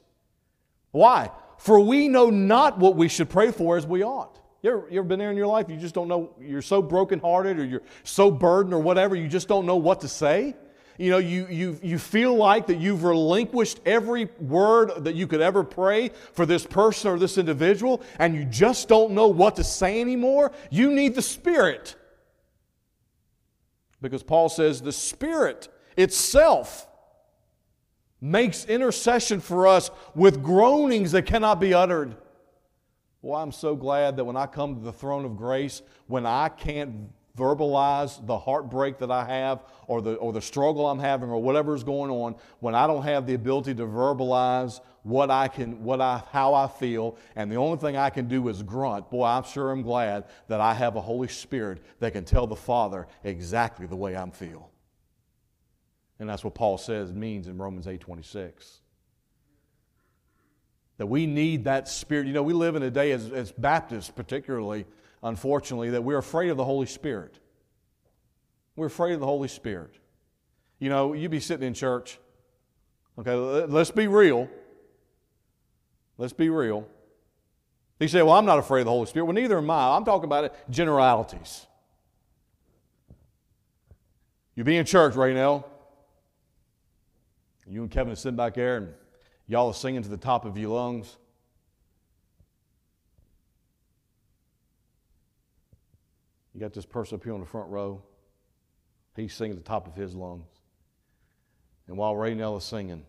Why? 0.90 1.30
For 1.60 1.80
we 1.80 2.08
know 2.08 2.32
not 2.32 2.80
what 2.80 2.96
we 2.96 3.10
should 3.10 3.30
pray 3.30 3.52
for 3.52 3.78
as 3.78 3.86
we 3.86 4.04
ought. 4.04 4.40
You 4.64 4.72
ever, 4.72 4.88
you 4.90 5.00
ever 5.00 5.08
been 5.08 5.20
there 5.20 5.30
in 5.30 5.38
your 5.38 5.46
life? 5.46 5.70
You 5.70 5.78
just 5.78 5.94
don't 5.94 6.08
know, 6.08 6.32
you're 6.42 6.64
so 6.64 6.82
brokenhearted 6.82 7.60
or 7.60 7.64
you're 7.64 7.84
so 8.04 8.32
burdened 8.32 8.74
or 8.74 8.80
whatever, 8.80 9.16
you 9.16 9.28
just 9.28 9.48
don't 9.48 9.68
know 9.68 9.76
what 9.76 10.02
to 10.02 10.08
say. 10.08 10.56
You 10.98 11.12
know, 11.12 11.20
you, 11.20 11.46
you, 11.48 11.80
you 11.84 12.00
feel 12.00 12.36
like 12.36 12.66
that 12.68 12.78
you've 12.78 13.04
relinquished 13.04 13.82
every 13.86 14.30
word 14.40 15.04
that 15.04 15.14
you 15.14 15.28
could 15.28 15.42
ever 15.42 15.64
pray 15.64 16.10
for 16.34 16.48
this 16.48 16.66
person 16.66 17.12
or 17.12 17.20
this 17.20 17.38
individual, 17.38 18.02
and 18.18 18.34
you 18.34 18.46
just 18.46 18.88
don't 18.88 19.12
know 19.12 19.28
what 19.28 19.58
to 19.58 19.64
say 19.64 20.02
anymore. 20.02 20.52
You 20.72 20.92
need 20.92 21.14
the 21.14 21.22
Spirit. 21.22 21.96
Because 24.02 24.24
Paul 24.24 24.50
says 24.50 24.82
the 24.82 24.92
Spirit 24.92 25.68
itself 25.96 26.88
makes 28.22 28.66
intercession 28.66 29.40
for 29.40 29.68
us 29.68 29.92
with 30.16 30.44
groanings 30.44 31.12
that 31.12 31.26
cannot 31.26 31.60
be 31.60 31.74
uttered. 31.74 32.16
Well, 33.22 33.40
I'm 33.40 33.52
so 33.52 33.76
glad 33.76 34.18
that 34.18 34.26
when 34.26 34.38
I 34.38 34.46
come 34.46 34.76
to 34.76 34.82
the 34.82 34.94
throne 34.94 35.26
of 35.26 35.38
grace, 35.38 35.82
when 36.08 36.26
I 36.26 36.50
can't 36.50 37.10
verbalize 37.38 38.26
the 38.26 38.38
heartbreak 38.38 38.98
that 38.98 39.12
I 39.12 39.24
have 39.26 39.64
or 39.86 40.02
the, 40.02 40.16
or 40.16 40.34
the 40.34 40.42
struggle 40.42 40.90
I'm 40.90 41.00
having 41.00 41.30
or 41.30 41.42
whatever 41.42 41.76
is 41.76 41.84
going 41.84 42.10
on, 42.10 42.36
when 42.60 42.74
I 42.74 42.88
don't 42.88 43.04
have 43.04 43.28
the 43.28 43.36
ability 43.36 43.76
to 43.76 43.84
verbalize 43.84 44.82
what 45.04 45.30
I 45.30 45.48
can, 45.48 45.84
what 45.84 46.02
I, 46.02 46.22
how 46.32 46.54
I 46.54 46.68
feel, 46.68 47.16
and 47.36 47.52
the 47.52 47.56
only 47.56 47.78
thing 47.78 47.96
I 47.96 48.10
can 48.10 48.28
do 48.28 48.50
is 48.50 48.64
grunt, 48.64 49.10
boy, 49.10 49.26
I'm 49.26 49.44
sure 49.44 49.72
I'm 49.72 49.84
glad 49.84 50.26
that 50.48 50.60
I 50.60 50.74
have 50.74 50.96
a 50.96 51.02
Holy 51.02 51.28
Spirit 51.28 51.82
that 52.00 52.14
can 52.14 52.26
tell 52.26 52.48
the 52.48 52.56
Father 52.56 53.08
exactly 53.24 53.86
the 53.86 53.96
way 53.96 54.18
I'm 54.18 54.32
feel. 54.32 54.70
And 56.20 56.30
that's 56.30 56.44
what 56.44 56.56
Paul 56.56 56.78
says 56.78 57.14
means 57.14 57.48
in 57.48 57.58
Romans 57.58 57.86
8:26. 57.86 58.82
That 60.98 61.08
we 61.08 61.28
need 61.28 61.66
that 61.66 61.88
spirit. 61.88 62.26
You 62.26 62.34
know, 62.34 62.44
we 62.44 62.54
live 62.54 62.76
in 62.76 62.82
a 62.82 62.90
day 62.90 63.12
as, 63.12 63.32
as 63.32 63.52
Baptists, 63.52 64.10
particularly, 64.10 64.86
unfortunately, 65.22 65.92
that 65.92 66.04
we're 66.04 66.18
afraid 66.18 66.50
of 66.50 66.58
the 66.58 66.66
Holy 66.66 66.88
Spirit. 66.88 67.40
We're 68.76 68.88
afraid 68.88 69.14
of 69.14 69.20
the 69.20 69.28
Holy 69.28 69.48
Spirit. 69.48 69.94
You 70.80 70.90
know, 70.90 71.14
you 71.14 71.30
be 71.30 71.40
sitting 71.40 71.68
in 71.68 71.74
church. 71.74 72.20
Okay, 73.20 73.34
let's 73.34 73.92
be 73.92 74.08
real. 74.08 74.50
Let's 76.18 76.34
be 76.34 76.50
real. 76.50 76.88
You 78.00 78.08
say, 78.08 78.22
Well, 78.22 78.34
I'm 78.34 78.46
not 78.46 78.60
afraid 78.60 78.82
of 78.82 78.86
the 78.86 78.92
Holy 78.92 79.08
Spirit. 79.08 79.26
Well, 79.26 79.34
neither 79.34 79.58
am 79.58 79.70
I. 79.70 79.96
I'm 79.96 80.06
talking 80.06 80.26
about 80.26 80.46
it, 80.46 80.54
generalities. 80.70 81.66
You 84.56 84.64
be 84.64 84.78
in 84.78 84.86
church 84.86 85.16
right 85.16 85.36
now. 85.36 85.66
You 87.70 87.82
and 87.82 87.92
Kevin 87.92 88.14
are 88.14 88.16
sitting 88.16 88.38
back 88.38 88.54
there 88.54 88.78
and 88.78 88.94
y'all 89.48 89.68
are 89.68 89.74
singing 89.74 90.04
to 90.04 90.10
the 90.10 90.18
top 90.18 90.46
of 90.46 90.58
your 90.58 90.70
lungs. 90.76 91.18
You 96.54 96.62
got 96.62 96.74
this 96.74 96.86
person 96.86 97.16
up 97.16 97.24
here 97.24 97.34
on 97.34 97.40
the 97.40 97.46
front 97.46 97.70
row. 97.70 98.02
He's 99.16 99.34
singing 99.34 99.58
at 99.58 99.64
the 99.64 99.68
top 99.68 99.88
of 99.88 99.96
his 99.96 100.16
lungs. 100.16 100.48
And 101.88 101.98
while 101.98 102.14
Raynell 102.14 102.58
is 102.58 102.64
singing, 102.64 103.04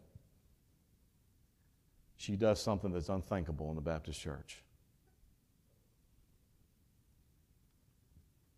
she 2.17 2.37
does 2.37 2.61
something 2.61 2.93
that's 2.93 3.09
unthinkable 3.09 3.71
in 3.71 3.77
the 3.77 3.81
Baptist 3.81 4.21
church. 4.21 4.63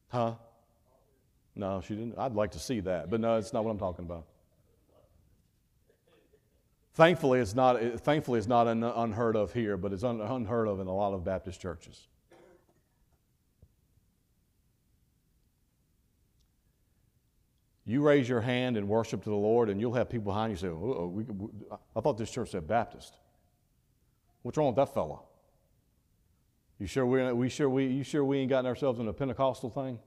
Huh? 0.08 0.34
No, 1.54 1.80
she 1.80 1.94
didn't. 1.94 2.18
I'd 2.18 2.34
like 2.34 2.52
to 2.52 2.58
see 2.58 2.80
that, 2.80 3.10
but 3.10 3.20
no, 3.20 3.36
it's 3.36 3.52
not 3.52 3.64
what 3.64 3.70
I'm 3.70 3.78
talking 3.78 4.04
about. 4.04 4.26
Thankfully, 6.94 7.40
it's 7.40 7.54
not, 7.54 7.80
thankfully, 8.00 8.38
it's 8.38 8.48
not 8.48 8.66
unheard 8.66 9.36
of 9.36 9.52
here, 9.52 9.76
but 9.76 9.92
it's 9.92 10.02
unheard 10.02 10.68
of 10.68 10.80
in 10.80 10.86
a 10.86 10.94
lot 10.94 11.14
of 11.14 11.24
Baptist 11.24 11.60
churches. 11.60 12.08
You 17.86 18.02
raise 18.02 18.28
your 18.28 18.40
hand 18.40 18.76
and 18.76 18.88
worship 18.88 19.24
to 19.24 19.30
the 19.30 19.36
Lord, 19.36 19.68
and 19.68 19.80
you'll 19.80 19.94
have 19.94 20.08
people 20.08 20.32
behind 20.32 20.52
you 20.52 20.56
say, 20.56 20.68
oh, 20.68 21.10
we, 21.12 21.24
we, 21.24 21.48
I 21.96 22.00
thought 22.00 22.18
this 22.18 22.30
church 22.30 22.50
said 22.50 22.68
Baptist. 22.68 23.16
What's 24.42 24.56
wrong 24.58 24.68
with 24.68 24.76
that 24.76 24.94
fella? 24.94 25.18
You 26.78 26.86
sure 26.86 27.04
we, 27.04 27.32
we 27.32 27.48
sure 27.48 27.68
we, 27.68 27.86
you 27.86 28.04
sure 28.04 28.24
we 28.24 28.38
ain't 28.38 28.50
gotten 28.50 28.66
ourselves 28.66 29.00
in 29.00 29.08
a 29.08 29.12
Pentecostal 29.12 29.70
thing? 29.70 29.98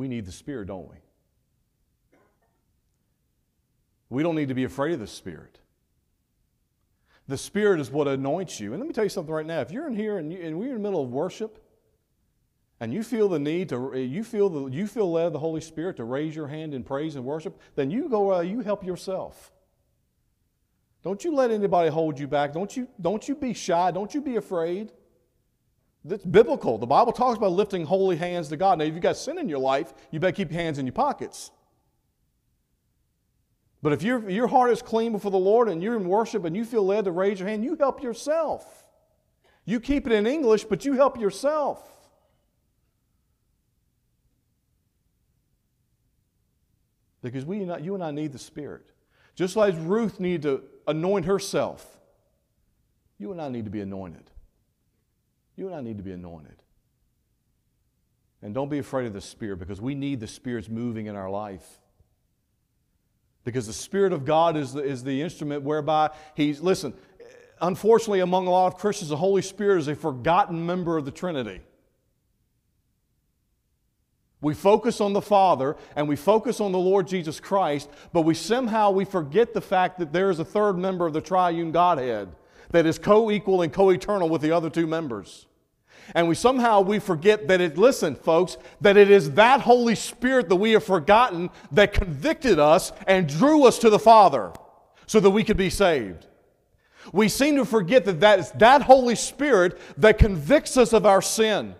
We 0.00 0.08
need 0.08 0.24
the 0.24 0.32
Spirit, 0.32 0.68
don't 0.68 0.88
we? 0.88 0.96
We 4.08 4.22
don't 4.22 4.34
need 4.34 4.48
to 4.48 4.54
be 4.54 4.64
afraid 4.64 4.94
of 4.94 5.00
the 5.00 5.06
Spirit. 5.06 5.58
The 7.28 7.36
Spirit 7.36 7.80
is 7.80 7.90
what 7.90 8.08
anoints 8.08 8.58
you. 8.60 8.72
And 8.72 8.80
let 8.80 8.88
me 8.88 8.94
tell 8.94 9.04
you 9.04 9.10
something 9.10 9.34
right 9.34 9.44
now. 9.44 9.60
If 9.60 9.70
you're 9.70 9.86
in 9.86 9.94
here 9.94 10.16
and, 10.16 10.32
you, 10.32 10.40
and 10.40 10.58
we're 10.58 10.68
in 10.68 10.76
the 10.76 10.80
middle 10.80 11.02
of 11.02 11.10
worship, 11.10 11.62
and 12.80 12.94
you 12.94 13.02
feel 13.02 13.28
the 13.28 13.38
need 13.38 13.68
to, 13.68 13.94
you 13.94 14.24
feel, 14.24 14.48
the, 14.48 14.74
you 14.74 14.86
feel 14.86 15.12
led 15.12 15.34
the 15.34 15.38
Holy 15.38 15.60
Spirit 15.60 15.98
to 15.98 16.04
raise 16.04 16.34
your 16.34 16.46
hand 16.46 16.72
in 16.72 16.82
praise 16.82 17.14
and 17.14 17.26
worship, 17.26 17.60
then 17.74 17.90
you 17.90 18.08
go, 18.08 18.36
uh, 18.36 18.40
you 18.40 18.60
help 18.60 18.82
yourself. 18.82 19.52
Don't 21.02 21.22
you 21.26 21.34
let 21.34 21.50
anybody 21.50 21.90
hold 21.90 22.18
you 22.18 22.26
back. 22.26 22.54
Don't 22.54 22.74
you, 22.74 22.88
don't 22.98 23.28
you 23.28 23.34
be 23.34 23.52
shy. 23.52 23.90
Don't 23.90 24.14
you 24.14 24.22
be 24.22 24.36
afraid. 24.36 24.92
That's 26.04 26.24
biblical. 26.24 26.78
The 26.78 26.86
Bible 26.86 27.12
talks 27.12 27.36
about 27.36 27.52
lifting 27.52 27.84
holy 27.84 28.16
hands 28.16 28.48
to 28.48 28.56
God. 28.56 28.78
Now, 28.78 28.84
if 28.84 28.94
you've 28.94 29.02
got 29.02 29.16
sin 29.16 29.38
in 29.38 29.48
your 29.48 29.58
life, 29.58 29.92
you 30.10 30.18
better 30.18 30.32
keep 30.32 30.50
your 30.50 30.60
hands 30.60 30.78
in 30.78 30.86
your 30.86 30.94
pockets. 30.94 31.50
But 33.82 33.92
if 33.92 34.02
your, 34.02 34.28
your 34.28 34.46
heart 34.46 34.70
is 34.70 34.82
clean 34.82 35.12
before 35.12 35.30
the 35.30 35.38
Lord 35.38 35.68
and 35.68 35.82
you're 35.82 35.96
in 35.96 36.06
worship 36.06 36.44
and 36.44 36.56
you 36.56 36.64
feel 36.64 36.84
led 36.84 37.04
to 37.04 37.10
raise 37.10 37.40
your 37.40 37.48
hand, 37.48 37.64
you 37.64 37.76
help 37.76 38.02
yourself. 38.02 38.84
You 39.64 39.80
keep 39.80 40.06
it 40.06 40.12
in 40.12 40.26
English, 40.26 40.64
but 40.64 40.84
you 40.84 40.94
help 40.94 41.18
yourself. 41.18 41.86
Because 47.22 47.44
we, 47.44 47.58
you 47.58 47.94
and 47.94 48.02
I 48.02 48.10
need 48.10 48.32
the 48.32 48.38
Spirit. 48.38 48.92
Just 49.34 49.56
like 49.56 49.74
Ruth 49.78 50.18
needed 50.20 50.42
to 50.42 50.62
anoint 50.86 51.26
herself, 51.26 51.98
you 53.18 53.32
and 53.32 53.40
I 53.40 53.48
need 53.48 53.64
to 53.66 53.70
be 53.70 53.80
anointed. 53.80 54.30
You 55.60 55.66
and 55.66 55.76
I 55.76 55.82
need 55.82 55.98
to 55.98 56.02
be 56.02 56.12
anointed. 56.12 56.56
And 58.40 58.54
don't 58.54 58.70
be 58.70 58.78
afraid 58.78 59.06
of 59.06 59.12
the 59.12 59.20
Spirit 59.20 59.58
because 59.58 59.78
we 59.78 59.94
need 59.94 60.18
the 60.18 60.26
Spirit's 60.26 60.70
moving 60.70 61.04
in 61.04 61.16
our 61.16 61.28
life. 61.28 61.66
Because 63.44 63.66
the 63.66 63.74
Spirit 63.74 64.14
of 64.14 64.24
God 64.24 64.56
is 64.56 64.72
the, 64.72 64.82
is 64.82 65.04
the 65.04 65.20
instrument 65.20 65.62
whereby 65.62 66.12
He's, 66.34 66.62
listen, 66.62 66.94
unfortunately, 67.60 68.20
among 68.20 68.46
a 68.46 68.50
lot 68.50 68.68
of 68.68 68.78
Christians, 68.78 69.10
the 69.10 69.18
Holy 69.18 69.42
Spirit 69.42 69.80
is 69.80 69.88
a 69.88 69.94
forgotten 69.94 70.64
member 70.64 70.96
of 70.96 71.04
the 71.04 71.10
Trinity. 71.10 71.60
We 74.40 74.54
focus 74.54 74.98
on 75.02 75.12
the 75.12 75.20
Father 75.20 75.76
and 75.94 76.08
we 76.08 76.16
focus 76.16 76.62
on 76.62 76.72
the 76.72 76.78
Lord 76.78 77.06
Jesus 77.06 77.38
Christ, 77.38 77.90
but 78.14 78.22
we 78.22 78.32
somehow 78.32 78.92
we 78.92 79.04
forget 79.04 79.52
the 79.52 79.60
fact 79.60 79.98
that 79.98 80.10
there 80.10 80.30
is 80.30 80.38
a 80.38 80.44
third 80.46 80.78
member 80.78 81.04
of 81.04 81.12
the 81.12 81.20
triune 81.20 81.70
Godhead 81.70 82.30
that 82.70 82.86
is 82.86 82.98
co-equal 82.98 83.60
and 83.60 83.70
co-eternal 83.70 84.30
with 84.30 84.40
the 84.40 84.52
other 84.52 84.70
two 84.70 84.86
members. 84.86 85.46
And 86.14 86.28
we 86.28 86.34
somehow 86.34 86.80
we 86.80 86.98
forget 86.98 87.48
that 87.48 87.60
it, 87.60 87.78
listen, 87.78 88.14
folks, 88.14 88.56
that 88.80 88.96
it 88.96 89.10
is 89.10 89.32
that 89.32 89.60
Holy 89.60 89.94
Spirit 89.94 90.48
that 90.48 90.56
we 90.56 90.72
have 90.72 90.84
forgotten 90.84 91.50
that 91.72 91.92
convicted 91.92 92.58
us 92.58 92.92
and 93.06 93.28
drew 93.28 93.64
us 93.64 93.78
to 93.78 93.90
the 93.90 93.98
Father 93.98 94.52
so 95.06 95.20
that 95.20 95.30
we 95.30 95.44
could 95.44 95.56
be 95.56 95.70
saved. 95.70 96.26
We 97.12 97.28
seem 97.28 97.56
to 97.56 97.64
forget 97.64 98.04
that 98.04 98.20
that 98.20 98.38
is 98.38 98.50
that 98.52 98.82
Holy 98.82 99.16
Spirit 99.16 99.78
that 99.96 100.18
convicts 100.18 100.76
us 100.76 100.92
of 100.92 101.06
our 101.06 101.22
sin. 101.22 101.74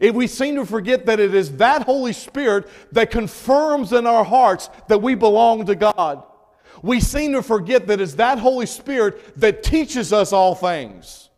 If 0.00 0.14
we 0.14 0.26
seem 0.26 0.56
to 0.56 0.64
forget 0.64 1.06
that 1.06 1.20
it 1.20 1.34
is 1.34 1.56
that 1.58 1.82
Holy 1.82 2.12
Spirit 2.12 2.68
that 2.92 3.10
confirms 3.10 3.92
in 3.92 4.06
our 4.06 4.24
hearts 4.24 4.70
that 4.88 5.02
we 5.02 5.14
belong 5.14 5.66
to 5.66 5.74
God. 5.74 6.22
We 6.82 7.00
seem 7.00 7.32
to 7.32 7.42
forget 7.42 7.86
that 7.86 8.00
it's 8.00 8.14
that 8.14 8.38
Holy 8.38 8.66
Spirit 8.66 9.38
that 9.38 9.62
teaches 9.62 10.12
us 10.12 10.32
all 10.32 10.54
things. 10.54 11.30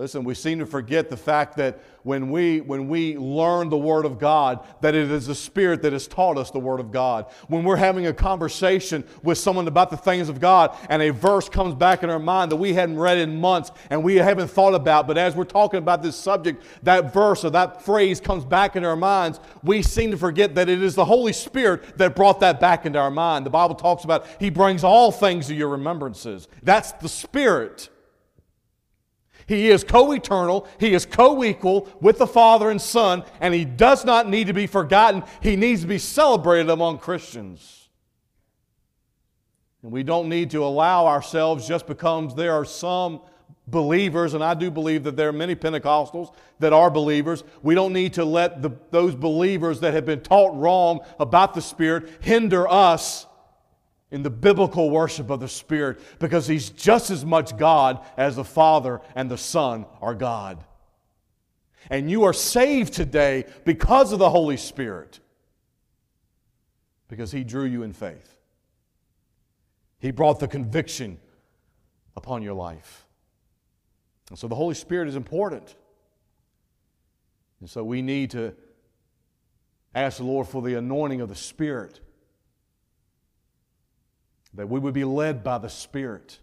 Listen, 0.00 0.24
we 0.24 0.32
seem 0.32 0.60
to 0.60 0.64
forget 0.64 1.10
the 1.10 1.16
fact 1.18 1.58
that 1.58 1.78
when 2.04 2.30
we, 2.30 2.62
when 2.62 2.88
we 2.88 3.18
learn 3.18 3.68
the 3.68 3.76
Word 3.76 4.06
of 4.06 4.18
God, 4.18 4.66
that 4.80 4.94
it 4.94 5.10
is 5.10 5.26
the 5.26 5.34
Spirit 5.34 5.82
that 5.82 5.92
has 5.92 6.06
taught 6.06 6.38
us 6.38 6.50
the 6.50 6.58
Word 6.58 6.80
of 6.80 6.90
God. 6.90 7.26
When 7.48 7.64
we're 7.64 7.76
having 7.76 8.06
a 8.06 8.14
conversation 8.14 9.04
with 9.22 9.36
someone 9.36 9.68
about 9.68 9.90
the 9.90 9.98
things 9.98 10.30
of 10.30 10.40
God 10.40 10.74
and 10.88 11.02
a 11.02 11.10
verse 11.10 11.50
comes 11.50 11.74
back 11.74 12.02
in 12.02 12.08
our 12.08 12.18
mind 12.18 12.50
that 12.50 12.56
we 12.56 12.72
hadn't 12.72 12.98
read 12.98 13.18
in 13.18 13.38
months 13.38 13.72
and 13.90 14.02
we 14.02 14.16
haven't 14.16 14.48
thought 14.48 14.72
about, 14.72 15.06
but 15.06 15.18
as 15.18 15.36
we're 15.36 15.44
talking 15.44 15.76
about 15.76 16.02
this 16.02 16.16
subject, 16.16 16.64
that 16.82 17.12
verse 17.12 17.44
or 17.44 17.50
that 17.50 17.82
phrase 17.84 18.22
comes 18.22 18.46
back 18.46 18.76
in 18.76 18.86
our 18.86 18.96
minds, 18.96 19.38
we 19.62 19.82
seem 19.82 20.12
to 20.12 20.16
forget 20.16 20.54
that 20.54 20.70
it 20.70 20.82
is 20.82 20.94
the 20.94 21.04
Holy 21.04 21.34
Spirit 21.34 21.98
that 21.98 22.16
brought 22.16 22.40
that 22.40 22.58
back 22.58 22.86
into 22.86 22.98
our 22.98 23.10
mind. 23.10 23.44
The 23.44 23.50
Bible 23.50 23.74
talks 23.74 24.04
about 24.04 24.26
He 24.38 24.48
brings 24.48 24.82
all 24.82 25.12
things 25.12 25.48
to 25.48 25.54
your 25.54 25.68
remembrances. 25.68 26.48
That's 26.62 26.92
the 26.92 27.08
Spirit. 27.10 27.90
He 29.50 29.68
is 29.68 29.82
co 29.82 30.12
eternal, 30.12 30.68
He 30.78 30.94
is 30.94 31.04
co 31.04 31.42
equal 31.42 31.88
with 32.00 32.18
the 32.18 32.26
Father 32.28 32.70
and 32.70 32.80
Son, 32.80 33.24
and 33.40 33.52
He 33.52 33.64
does 33.64 34.04
not 34.04 34.28
need 34.28 34.46
to 34.46 34.52
be 34.52 34.68
forgotten. 34.68 35.24
He 35.42 35.56
needs 35.56 35.80
to 35.80 35.88
be 35.88 35.98
celebrated 35.98 36.70
among 36.70 36.98
Christians. 36.98 37.88
And 39.82 39.90
we 39.90 40.04
don't 40.04 40.28
need 40.28 40.52
to 40.52 40.62
allow 40.62 41.08
ourselves 41.08 41.66
just 41.66 41.88
because 41.88 42.36
there 42.36 42.52
are 42.52 42.64
some 42.64 43.22
believers, 43.66 44.34
and 44.34 44.44
I 44.44 44.54
do 44.54 44.70
believe 44.70 45.02
that 45.02 45.16
there 45.16 45.30
are 45.30 45.32
many 45.32 45.56
Pentecostals 45.56 46.32
that 46.60 46.72
are 46.72 46.88
believers. 46.88 47.42
We 47.60 47.74
don't 47.74 47.92
need 47.92 48.12
to 48.14 48.24
let 48.24 48.62
the, 48.62 48.70
those 48.92 49.16
believers 49.16 49.80
that 49.80 49.94
have 49.94 50.06
been 50.06 50.20
taught 50.20 50.56
wrong 50.56 51.00
about 51.18 51.54
the 51.54 51.60
Spirit 51.60 52.08
hinder 52.20 52.68
us 52.68 53.26
in 54.10 54.22
the 54.22 54.30
biblical 54.30 54.90
worship 54.90 55.30
of 55.30 55.40
the 55.40 55.48
Spirit 55.48 56.00
because 56.18 56.46
He's 56.46 56.70
just 56.70 57.10
as 57.10 57.24
much 57.24 57.56
God 57.56 58.04
as 58.16 58.36
the 58.36 58.44
Father 58.44 59.00
and 59.14 59.30
the 59.30 59.38
Son 59.38 59.86
are 60.00 60.14
God. 60.14 60.64
And 61.88 62.10
you 62.10 62.24
are 62.24 62.32
saved 62.32 62.92
today 62.92 63.44
because 63.64 64.12
of 64.12 64.18
the 64.18 64.30
Holy 64.30 64.56
Spirit, 64.56 65.20
because 67.08 67.32
He 67.32 67.44
drew 67.44 67.64
you 67.64 67.82
in 67.82 67.92
faith. 67.92 68.36
He 70.00 70.10
brought 70.10 70.40
the 70.40 70.48
conviction 70.48 71.18
upon 72.16 72.42
your 72.42 72.54
life. 72.54 73.06
And 74.30 74.38
so 74.38 74.48
the 74.48 74.54
Holy 74.54 74.74
Spirit 74.74 75.08
is 75.08 75.16
important. 75.16 75.74
And 77.60 77.68
so 77.68 77.84
we 77.84 78.00
need 78.02 78.30
to 78.30 78.54
ask 79.94 80.18
the 80.18 80.24
Lord 80.24 80.48
for 80.48 80.62
the 80.62 80.74
anointing 80.74 81.20
of 81.20 81.28
the 81.28 81.34
Spirit 81.34 82.00
that 84.54 84.68
we 84.68 84.80
would 84.80 84.94
be 84.94 85.04
led 85.04 85.44
by 85.44 85.58
the 85.58 85.68
Spirit. 85.68 86.38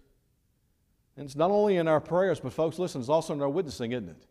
And 1.15 1.25
it's 1.25 1.35
not 1.35 1.51
only 1.51 1.77
in 1.77 1.87
our 1.87 1.99
prayers, 1.99 2.39
but 2.39 2.53
folks, 2.53 2.79
listen, 2.79 3.01
it's 3.01 3.09
also 3.09 3.33
in 3.33 3.41
our 3.41 3.49
witnessing, 3.49 3.91
isn't 3.91 4.09
it? 4.09 4.27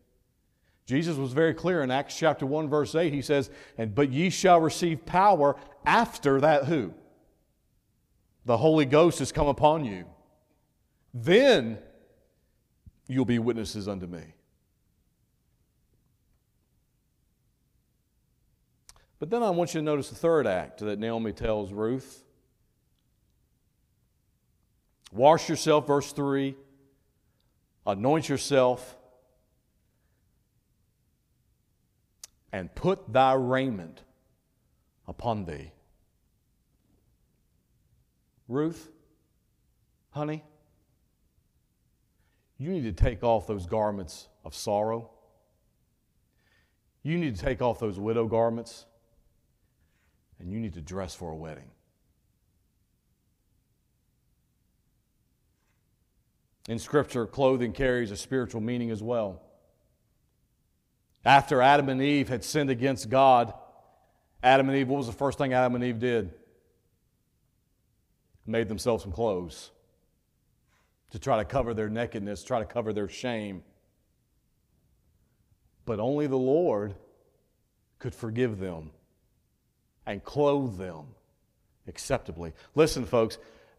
Jesus 0.85 1.17
was 1.17 1.33
very 1.33 1.53
clear 1.53 1.83
in 1.83 1.91
Acts 1.91 2.17
chapter 2.17 2.45
1, 2.45 2.69
verse 2.69 2.95
8. 2.95 3.11
He 3.11 3.21
says, 3.21 3.49
and, 3.77 3.93
But 3.93 4.11
ye 4.11 4.29
shall 4.29 4.61
receive 4.61 5.05
power 5.05 5.57
after 5.85 6.39
that 6.39 6.65
who? 6.65 6.93
The 8.45 8.57
Holy 8.57 8.85
Ghost 8.85 9.19
has 9.19 9.33
come 9.33 9.47
upon 9.47 9.83
you. 9.83 10.05
Then 11.13 11.77
you'll 13.07 13.25
be 13.25 13.39
witnesses 13.39 13.89
unto 13.89 14.07
me. 14.07 14.23
But 19.19 19.29
then 19.29 19.43
I 19.43 19.49
want 19.49 19.73
you 19.73 19.81
to 19.81 19.85
notice 19.85 20.09
the 20.09 20.15
third 20.15 20.47
act 20.47 20.79
that 20.79 20.99
Naomi 20.99 21.33
tells 21.33 21.73
Ruth. 21.73 22.23
Wash 25.11 25.49
yourself, 25.49 25.87
verse 25.87 26.11
3. 26.11 26.55
Anoint 27.85 28.27
yourself. 28.27 28.97
and 32.51 32.73
put 32.73 33.11
thy 33.11 33.33
raiment 33.33 34.01
upon 35.07 35.45
thee. 35.45 35.71
Ruth, 38.47 38.89
honey, 40.11 40.43
you 42.57 42.71
need 42.71 42.83
to 42.83 42.93
take 42.93 43.23
off 43.23 43.45
those 43.45 43.65
garments 43.65 44.27
of 44.43 44.55
sorrow. 44.55 45.11
You 47.03 47.17
need 47.17 47.35
to 47.35 47.45
take 47.45 47.61
off 47.61 47.79
those 47.79 47.99
widow 47.99 48.25
garments, 48.25 48.85
and 50.39 50.51
you 50.51 50.59
need 50.59 50.73
to 50.73 50.81
dress 50.81 51.13
for 51.13 51.31
a 51.31 51.35
wedding. 51.35 51.69
In 56.67 56.79
Scripture, 56.79 57.25
clothing 57.25 57.71
carries 57.71 58.11
a 58.11 58.17
spiritual 58.17 58.61
meaning 58.61 58.91
as 58.91 59.01
well. 59.01 59.41
After 61.23 61.61
Adam 61.61 61.89
and 61.89 62.01
Eve 62.01 62.29
had 62.29 62.43
sinned 62.43 62.69
against 62.69 63.09
God, 63.09 63.53
Adam 64.43 64.69
and 64.69 64.77
Eve, 64.77 64.87
what 64.87 64.97
was 64.97 65.07
the 65.07 65.13
first 65.13 65.37
thing 65.37 65.53
Adam 65.53 65.75
and 65.75 65.83
Eve 65.83 65.99
did? 65.99 66.33
Made 68.45 68.69
themselves 68.69 69.03
some 69.03 69.11
clothes 69.11 69.71
to 71.11 71.19
try 71.19 71.37
to 71.37 71.45
cover 71.45 71.73
their 71.73 71.89
nakedness, 71.89 72.43
try 72.43 72.59
to 72.59 72.65
cover 72.65 72.93
their 72.93 73.07
shame. 73.07 73.63
But 75.85 75.99
only 75.99 76.27
the 76.27 76.37
Lord 76.37 76.95
could 77.99 78.13
forgive 78.13 78.59
them 78.59 78.91
and 80.05 80.23
clothe 80.23 80.77
them 80.77 81.07
acceptably. 81.87 82.53
Listen, 82.75 83.05
folks, 83.05 83.37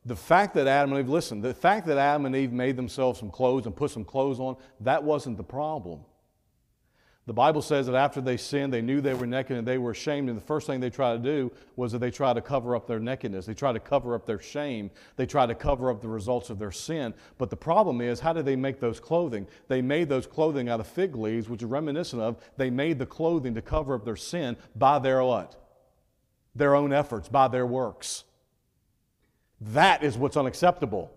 the 0.09 0.16
fact 0.16 0.55
that 0.55 0.66
Adam 0.66 0.92
and 0.92 1.01
Eve, 1.01 1.09
listen, 1.09 1.40
the 1.40 1.55
fact 1.55 1.87
that 1.87 1.99
Adam 1.99 2.27
and 2.27 2.35
Eve 2.35 2.53
made 2.53 2.77
themselves 2.77 3.18
some 3.21 3.31
clothes 3.31 3.66
and 3.66 3.77
put 3.77 3.90
some 3.90 4.05
clothes 4.05 4.40
on, 4.40 4.57
that 4.81 5.05
wasn't 5.05 5.37
the 5.37 5.44
problem. 5.44 6.01
The 7.27 7.35
Bible 7.35 7.61
says 7.61 7.85
that 7.87 7.94
after 7.94 8.23
they 8.23 8.38
sinned, 8.38 8.73
they 8.73 8.81
knew 8.81 9.03
they 9.03 9.12
were 9.12 9.27
naked 9.27 9.59
and 9.59 9.68
they 9.68 9.77
were 9.77 9.90
ashamed. 9.90 10.31
And 10.31 10.38
the 10.38 10.42
first 10.42 10.66
thing 10.66 10.81
they 10.81 10.88
tried 10.88 11.23
to 11.23 11.31
do 11.31 11.53
was 11.77 11.92
that 11.92 11.99
they 11.99 12.11
tried 12.11 12.35
to 12.35 12.40
cover 12.40 12.75
up 12.75 12.87
their 12.87 12.99
nakedness. 12.99 13.44
They 13.44 13.53
tried 13.53 13.75
to 13.75 13.81
cover 13.81 14.14
up 14.14 14.25
their 14.25 14.40
shame. 14.40 14.90
They 15.16 15.27
tried 15.27 15.49
to 15.49 15.55
cover 15.55 15.90
up 15.90 16.01
the 16.01 16.09
results 16.09 16.49
of 16.49 16.59
their 16.59 16.73
sin. 16.73 17.12
But 17.37 17.51
the 17.51 17.57
problem 17.57 18.01
is, 18.01 18.18
how 18.18 18.33
did 18.33 18.47
they 18.47 18.57
make 18.57 18.81
those 18.81 18.99
clothing? 18.99 19.47
They 19.68 19.83
made 19.83 20.09
those 20.09 20.27
clothing 20.27 20.71
out 20.71 20.81
of 20.81 20.87
fig 20.87 21.16
leaves, 21.16 21.51
which 21.51 21.62
are 21.62 21.66
reminiscent 21.66 22.23
of, 22.23 22.37
they 22.57 22.71
made 22.71 22.99
the 22.99 23.05
clothing 23.05 23.55
to 23.57 23.61
cover 23.61 23.94
up 23.94 24.07
their 24.07 24.16
sin 24.16 24.57
by 24.75 24.99
their 24.99 25.23
what? 25.23 25.55
Their 26.55 26.75
own 26.75 26.94
efforts, 26.94 27.29
by 27.29 27.49
their 27.49 27.66
works. 27.66 28.25
That 29.61 30.03
is 30.03 30.16
what's 30.16 30.37
unacceptable. 30.37 31.11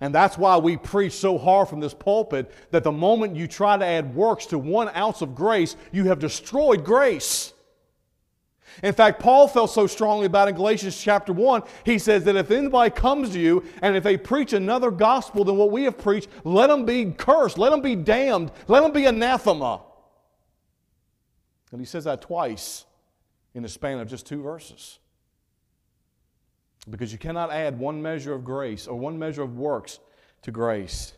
And 0.00 0.14
that's 0.14 0.36
why 0.36 0.58
we 0.58 0.76
preach 0.76 1.14
so 1.14 1.38
hard 1.38 1.68
from 1.68 1.80
this 1.80 1.94
pulpit 1.94 2.50
that 2.70 2.84
the 2.84 2.92
moment 2.92 3.34
you 3.34 3.46
try 3.46 3.78
to 3.78 3.84
add 3.84 4.14
works 4.14 4.46
to 4.46 4.58
one 4.58 4.90
ounce 4.94 5.22
of 5.22 5.34
grace, 5.34 5.76
you 5.90 6.04
have 6.04 6.18
destroyed 6.18 6.84
grace. 6.84 7.54
In 8.82 8.92
fact, 8.92 9.20
Paul 9.20 9.48
felt 9.48 9.70
so 9.70 9.86
strongly 9.86 10.26
about 10.26 10.48
in 10.48 10.54
Galatians 10.54 11.00
chapter 11.00 11.32
1, 11.32 11.62
he 11.84 11.98
says 11.98 12.24
that 12.24 12.36
if 12.36 12.50
anybody 12.50 12.90
comes 12.90 13.30
to 13.30 13.40
you 13.40 13.64
and 13.80 13.96
if 13.96 14.04
they 14.04 14.18
preach 14.18 14.52
another 14.52 14.90
gospel 14.90 15.44
than 15.44 15.56
what 15.56 15.70
we 15.70 15.84
have 15.84 15.96
preached, 15.96 16.28
let 16.44 16.66
them 16.66 16.84
be 16.84 17.06
cursed, 17.12 17.56
let 17.56 17.70
them 17.70 17.80
be 17.80 17.96
damned, 17.96 18.52
let 18.68 18.82
them 18.82 18.92
be 18.92 19.06
anathema. 19.06 19.80
And 21.72 21.80
he 21.80 21.86
says 21.86 22.04
that 22.04 22.20
twice 22.20 22.84
in 23.54 23.62
the 23.62 23.68
span 23.68 23.98
of 23.98 24.08
just 24.08 24.26
two 24.26 24.42
verses. 24.42 24.98
Because 26.88 27.12
you 27.12 27.18
cannot 27.18 27.50
add 27.50 27.78
one 27.78 28.00
measure 28.00 28.32
of 28.32 28.44
grace 28.44 28.86
or 28.86 28.96
one 28.96 29.18
measure 29.18 29.42
of 29.42 29.56
works 29.56 29.98
to 30.42 30.50
grace. 30.50 31.12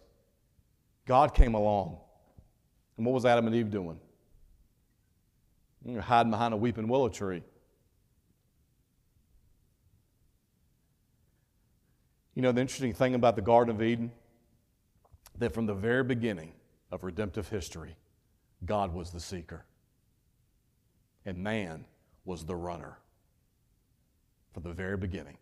God 1.06 1.34
came 1.34 1.54
along. 1.54 1.98
And 2.96 3.04
what 3.04 3.12
was 3.12 3.26
Adam 3.26 3.46
and 3.46 3.54
Eve 3.54 3.70
doing? 3.70 3.98
They're 5.84 6.00
hiding 6.00 6.30
behind 6.30 6.54
a 6.54 6.56
weeping 6.56 6.88
willow 6.88 7.08
tree. 7.08 7.42
You 12.34 12.42
know, 12.42 12.52
the 12.52 12.60
interesting 12.60 12.94
thing 12.94 13.14
about 13.14 13.36
the 13.36 13.42
Garden 13.42 13.74
of 13.74 13.82
Eden, 13.82 14.12
that 15.38 15.52
from 15.52 15.66
the 15.66 15.74
very 15.74 16.04
beginning 16.04 16.52
of 16.90 17.04
redemptive 17.04 17.48
history, 17.48 17.96
God 18.64 18.92
was 18.92 19.10
the 19.10 19.20
seeker, 19.20 19.64
and 21.24 21.38
man 21.38 21.84
was 22.24 22.44
the 22.44 22.56
runner 22.56 22.98
from 24.52 24.62
the 24.62 24.72
very 24.72 24.96
beginning. 24.96 25.36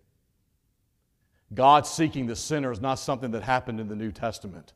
God 1.54 1.86
seeking 1.86 2.26
the 2.26 2.36
sinner 2.36 2.72
is 2.72 2.80
not 2.80 2.98
something 2.98 3.30
that 3.32 3.42
happened 3.42 3.80
in 3.80 3.88
the 3.88 3.96
New 3.96 4.12
Testament. 4.12 4.72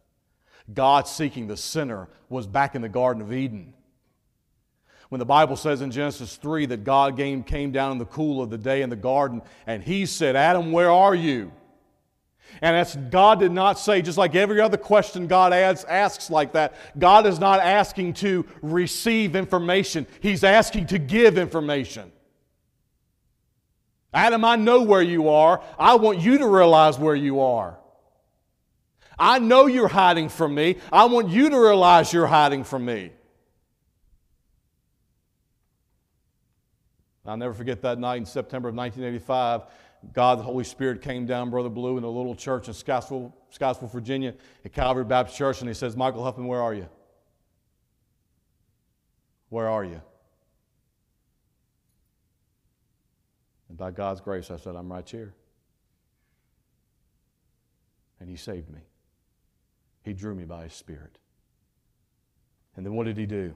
God 0.72 1.08
seeking 1.08 1.46
the 1.46 1.56
sinner 1.56 2.08
was 2.28 2.46
back 2.46 2.74
in 2.74 2.82
the 2.82 2.88
Garden 2.88 3.22
of 3.22 3.32
Eden. 3.32 3.74
When 5.08 5.18
the 5.18 5.26
Bible 5.26 5.56
says 5.56 5.82
in 5.82 5.90
Genesis 5.90 6.36
3 6.36 6.66
that 6.66 6.84
God 6.84 7.16
came 7.16 7.72
down 7.72 7.92
in 7.92 7.98
the 7.98 8.04
cool 8.04 8.40
of 8.40 8.50
the 8.50 8.58
day 8.58 8.82
in 8.82 8.90
the 8.90 8.96
garden 8.96 9.42
and 9.66 9.82
he 9.82 10.06
said, 10.06 10.36
Adam, 10.36 10.70
where 10.70 10.90
are 10.90 11.14
you? 11.16 11.50
And 12.62 12.76
that's, 12.76 12.94
God 12.94 13.40
did 13.40 13.52
not 13.52 13.78
say, 13.78 14.02
just 14.02 14.18
like 14.18 14.34
every 14.34 14.60
other 14.60 14.76
question 14.76 15.26
God 15.26 15.52
asks, 15.52 15.84
asks 15.84 16.30
like 16.30 16.52
that, 16.52 16.74
God 16.98 17.26
is 17.26 17.38
not 17.38 17.60
asking 17.60 18.14
to 18.14 18.46
receive 18.62 19.36
information, 19.36 20.06
He's 20.20 20.44
asking 20.44 20.86
to 20.86 20.98
give 20.98 21.38
information. 21.38 22.12
Adam, 24.12 24.44
I 24.44 24.56
know 24.56 24.82
where 24.82 25.02
you 25.02 25.28
are. 25.28 25.62
I 25.78 25.94
want 25.94 26.20
you 26.20 26.38
to 26.38 26.46
realize 26.46 26.98
where 26.98 27.14
you 27.14 27.40
are. 27.40 27.78
I 29.18 29.38
know 29.38 29.66
you're 29.66 29.88
hiding 29.88 30.28
from 30.28 30.54
me. 30.54 30.76
I 30.90 31.04
want 31.04 31.28
you 31.28 31.50
to 31.50 31.60
realize 31.60 32.12
you're 32.12 32.26
hiding 32.26 32.64
from 32.64 32.86
me. 32.86 33.12
I'll 37.26 37.36
never 37.36 37.54
forget 37.54 37.82
that 37.82 37.98
night 37.98 38.16
in 38.16 38.26
September 38.26 38.70
of 38.70 38.74
1985. 38.74 39.62
God, 40.14 40.38
the 40.38 40.42
Holy 40.42 40.64
Spirit 40.64 41.02
came 41.02 41.26
down, 41.26 41.50
Brother 41.50 41.68
Blue, 41.68 41.98
in 41.98 42.04
a 42.04 42.08
little 42.08 42.34
church 42.34 42.68
in 42.68 42.74
Scottsville, 42.74 43.36
Scottsville, 43.50 43.88
Virginia, 43.88 44.34
at 44.64 44.72
Calvary 44.72 45.04
Baptist 45.04 45.36
Church, 45.36 45.60
and 45.60 45.68
he 45.68 45.74
says, 45.74 45.96
Michael 45.96 46.24
Huffman, 46.24 46.46
where 46.46 46.62
are 46.62 46.74
you? 46.74 46.88
Where 49.50 49.68
are 49.68 49.84
you? 49.84 50.00
And 53.70 53.78
by 53.78 53.92
God's 53.92 54.20
grace, 54.20 54.50
I 54.50 54.56
said, 54.56 54.74
I'm 54.74 54.92
right 54.92 55.08
here. 55.08 55.32
And 58.18 58.28
He 58.28 58.36
saved 58.36 58.68
me. 58.68 58.80
He 60.02 60.12
drew 60.12 60.34
me 60.34 60.44
by 60.44 60.64
His 60.64 60.74
Spirit. 60.74 61.18
And 62.76 62.84
then 62.84 62.94
what 62.94 63.06
did 63.06 63.16
He 63.16 63.26
do? 63.26 63.54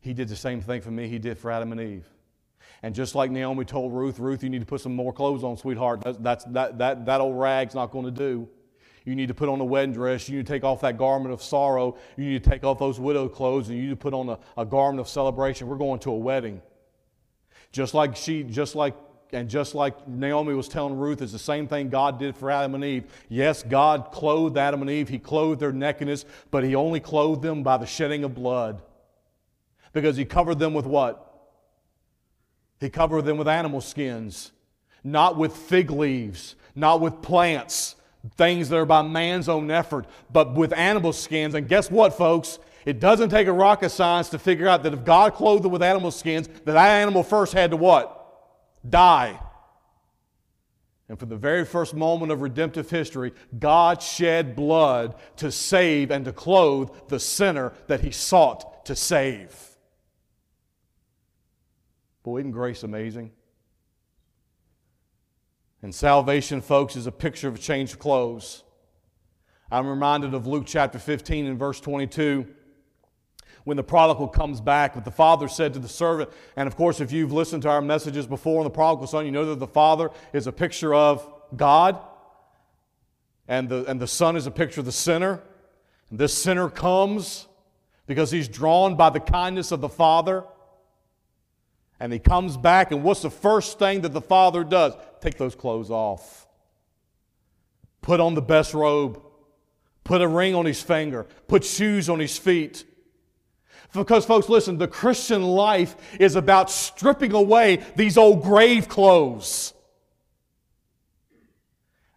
He 0.00 0.14
did 0.14 0.28
the 0.28 0.36
same 0.36 0.62
thing 0.62 0.80
for 0.80 0.90
me 0.90 1.06
He 1.06 1.18
did 1.18 1.38
for 1.38 1.50
Adam 1.50 1.70
and 1.70 1.80
Eve. 1.80 2.08
And 2.82 2.94
just 2.94 3.14
like 3.14 3.30
Naomi 3.30 3.66
told 3.66 3.92
Ruth, 3.92 4.18
Ruth, 4.18 4.42
you 4.42 4.48
need 4.48 4.60
to 4.60 4.66
put 4.66 4.80
some 4.80 4.96
more 4.96 5.12
clothes 5.12 5.44
on, 5.44 5.58
sweetheart. 5.58 6.00
That's, 6.02 6.18
that's, 6.18 6.44
that, 6.46 6.78
that, 6.78 7.06
that 7.06 7.20
old 7.20 7.38
rag's 7.38 7.74
not 7.74 7.90
going 7.90 8.06
to 8.06 8.10
do. 8.10 8.48
You 9.04 9.14
need 9.14 9.28
to 9.28 9.34
put 9.34 9.50
on 9.50 9.60
a 9.60 9.64
wedding 9.64 9.92
dress. 9.92 10.28
You 10.30 10.38
need 10.38 10.46
to 10.46 10.52
take 10.52 10.64
off 10.64 10.80
that 10.80 10.96
garment 10.96 11.32
of 11.34 11.42
sorrow. 11.42 11.98
You 12.16 12.24
need 12.24 12.42
to 12.42 12.50
take 12.50 12.64
off 12.64 12.78
those 12.78 12.98
widow 12.98 13.28
clothes 13.28 13.68
and 13.68 13.76
you 13.76 13.84
need 13.84 13.90
to 13.90 13.96
put 13.96 14.14
on 14.14 14.30
a, 14.30 14.38
a 14.56 14.64
garment 14.64 15.00
of 15.00 15.08
celebration. 15.08 15.66
We're 15.66 15.76
going 15.76 16.00
to 16.00 16.10
a 16.10 16.16
wedding. 16.16 16.62
Just 17.72 17.94
like 17.94 18.16
she, 18.16 18.42
just 18.42 18.74
like, 18.74 18.94
and 19.32 19.48
just 19.48 19.74
like 19.74 20.08
Naomi 20.08 20.54
was 20.54 20.68
telling 20.68 20.96
Ruth, 20.96 21.20
it's 21.20 21.32
the 21.32 21.38
same 21.38 21.68
thing 21.68 21.90
God 21.90 22.18
did 22.18 22.36
for 22.36 22.50
Adam 22.50 22.74
and 22.74 22.84
Eve. 22.84 23.04
Yes, 23.28 23.62
God 23.62 24.10
clothed 24.10 24.56
Adam 24.56 24.80
and 24.80 24.90
Eve. 24.90 25.08
He 25.08 25.18
clothed 25.18 25.60
their 25.60 25.72
nakedness, 25.72 26.24
but 26.50 26.64
He 26.64 26.74
only 26.74 27.00
clothed 27.00 27.42
them 27.42 27.62
by 27.62 27.76
the 27.76 27.86
shedding 27.86 28.24
of 28.24 28.34
blood. 28.34 28.80
Because 29.92 30.16
He 30.16 30.24
covered 30.24 30.58
them 30.58 30.72
with 30.72 30.86
what? 30.86 31.24
He 32.80 32.88
covered 32.88 33.22
them 33.22 33.36
with 33.36 33.48
animal 33.48 33.80
skins, 33.80 34.52
not 35.04 35.36
with 35.36 35.54
fig 35.54 35.90
leaves, 35.90 36.54
not 36.74 37.00
with 37.00 37.20
plants, 37.22 37.96
things 38.36 38.68
that 38.68 38.76
are 38.76 38.86
by 38.86 39.02
man's 39.02 39.48
own 39.48 39.70
effort, 39.70 40.06
but 40.32 40.54
with 40.54 40.72
animal 40.72 41.12
skins. 41.12 41.54
And 41.54 41.68
guess 41.68 41.90
what, 41.90 42.14
folks? 42.14 42.58
It 42.84 43.00
doesn't 43.00 43.30
take 43.30 43.48
a 43.48 43.52
rocket 43.52 43.90
science 43.90 44.28
to 44.30 44.38
figure 44.38 44.68
out 44.68 44.82
that 44.84 44.94
if 44.94 45.04
God 45.04 45.34
clothed 45.34 45.64
it 45.64 45.68
with 45.68 45.82
animal 45.82 46.10
skins, 46.10 46.48
that 46.48 46.72
that 46.72 47.00
animal 47.00 47.22
first 47.22 47.52
had 47.52 47.70
to 47.72 47.76
what? 47.76 48.14
Die. 48.88 49.38
And 51.08 51.18
from 51.18 51.30
the 51.30 51.36
very 51.36 51.64
first 51.64 51.94
moment 51.94 52.30
of 52.30 52.42
redemptive 52.42 52.90
history, 52.90 53.32
God 53.58 54.02
shed 54.02 54.54
blood 54.54 55.14
to 55.36 55.50
save 55.50 56.10
and 56.10 56.24
to 56.26 56.32
clothe 56.32 56.90
the 57.08 57.18
sinner 57.18 57.72
that 57.86 58.02
he 58.02 58.10
sought 58.10 58.84
to 58.86 58.94
save. 58.94 59.56
Boy, 62.22 62.40
isn't 62.40 62.52
grace 62.52 62.82
amazing? 62.82 63.32
And 65.80 65.94
salvation, 65.94 66.60
folks, 66.60 66.96
is 66.96 67.06
a 67.06 67.12
picture 67.12 67.48
of 67.48 67.54
a 67.54 67.58
change 67.58 67.92
of 67.92 67.98
clothes. 67.98 68.64
I'm 69.70 69.86
reminded 69.86 70.34
of 70.34 70.46
Luke 70.46 70.64
chapter 70.66 70.98
15 70.98 71.46
and 71.46 71.58
verse 71.58 71.80
22 71.80 72.46
when 73.68 73.76
the 73.76 73.82
prodigal 73.82 74.28
comes 74.28 74.62
back. 74.62 74.94
But 74.94 75.04
the 75.04 75.10
father 75.10 75.46
said 75.46 75.74
to 75.74 75.78
the 75.78 75.88
servant, 75.88 76.30
and 76.56 76.66
of 76.66 76.74
course, 76.74 77.00
if 77.02 77.12
you've 77.12 77.32
listened 77.32 77.62
to 77.64 77.68
our 77.68 77.82
messages 77.82 78.26
before 78.26 78.60
on 78.60 78.64
the 78.64 78.70
prodigal 78.70 79.06
son, 79.06 79.26
you 79.26 79.30
know 79.30 79.44
that 79.44 79.58
the 79.58 79.66
father 79.66 80.10
is 80.32 80.46
a 80.46 80.52
picture 80.52 80.94
of 80.94 81.30
God, 81.54 82.00
and 83.46 83.68
the, 83.68 83.84
and 83.84 84.00
the 84.00 84.06
son 84.06 84.36
is 84.36 84.46
a 84.46 84.50
picture 84.50 84.80
of 84.80 84.86
the 84.86 84.92
sinner. 84.92 85.42
And 86.08 86.18
this 86.18 86.32
sinner 86.32 86.70
comes 86.70 87.46
because 88.06 88.30
he's 88.30 88.48
drawn 88.48 88.96
by 88.96 89.10
the 89.10 89.20
kindness 89.20 89.70
of 89.70 89.82
the 89.82 89.88
Father. 89.88 90.44
And 92.00 92.10
he 92.10 92.18
comes 92.18 92.56
back, 92.56 92.90
and 92.90 93.02
what's 93.02 93.20
the 93.20 93.30
first 93.30 93.78
thing 93.78 94.00
that 94.00 94.14
the 94.14 94.22
Father 94.22 94.64
does? 94.64 94.94
Take 95.20 95.36
those 95.36 95.54
clothes 95.54 95.90
off. 95.90 96.46
Put 98.00 98.18
on 98.18 98.34
the 98.34 98.40
best 98.40 98.72
robe. 98.72 99.20
Put 100.04 100.22
a 100.22 100.28
ring 100.28 100.54
on 100.54 100.64
his 100.64 100.80
finger. 100.80 101.26
Put 101.48 101.64
shoes 101.64 102.08
on 102.08 102.18
his 102.18 102.38
feet. 102.38 102.84
Because, 103.92 104.24
folks, 104.26 104.48
listen, 104.48 104.78
the 104.78 104.88
Christian 104.88 105.42
life 105.42 105.96
is 106.20 106.36
about 106.36 106.70
stripping 106.70 107.32
away 107.32 107.82
these 107.96 108.18
old 108.18 108.42
grave 108.42 108.88
clothes. 108.88 109.72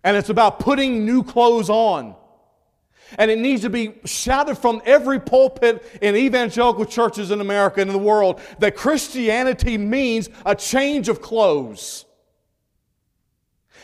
And 0.04 0.18
it's 0.18 0.30
about 0.30 0.60
putting 0.60 1.06
new 1.06 1.24
clothes 1.24 1.70
on. 1.70 2.16
And 3.18 3.30
it 3.30 3.40
needs 3.40 3.62
to 3.64 3.70
be 3.70 3.94
shouted 4.06 4.56
from 4.56 4.82
every 4.86 5.20
pulpit 5.20 5.84
in 6.02 6.16
evangelical 6.16 6.86
churches 6.86 7.32
in 7.32 7.42
America 7.42 7.82
and 7.82 7.90
in 7.90 7.96
the 7.96 8.04
world 8.04 8.40
that 8.60 8.76
Christianity 8.76 9.78
means 9.78 10.30
a 10.46 10.56
change 10.56 11.10
of 11.10 11.22
clothes. 11.22 12.06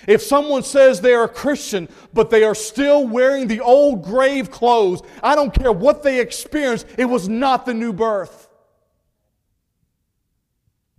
If 0.08 0.22
someone 0.22 0.64
says 0.64 1.02
they 1.02 1.14
are 1.14 1.24
a 1.24 1.30
Christian, 1.30 1.88
but 2.14 2.30
they 2.30 2.44
are 2.44 2.56
still 2.56 3.08
wearing 3.08 3.48
the 3.48 3.62
old 3.62 4.04
grave 4.04 4.52
clothes, 4.52 5.02
I 5.24 5.36
don't 5.36 5.54
care 5.54 5.72
what 5.72 6.04
they 6.04 6.20
experienced, 6.20 6.88
it 6.98 7.06
was 7.06 7.28
not 7.28 7.66
the 7.66 7.74
new 7.74 7.94
birth. 7.94 8.50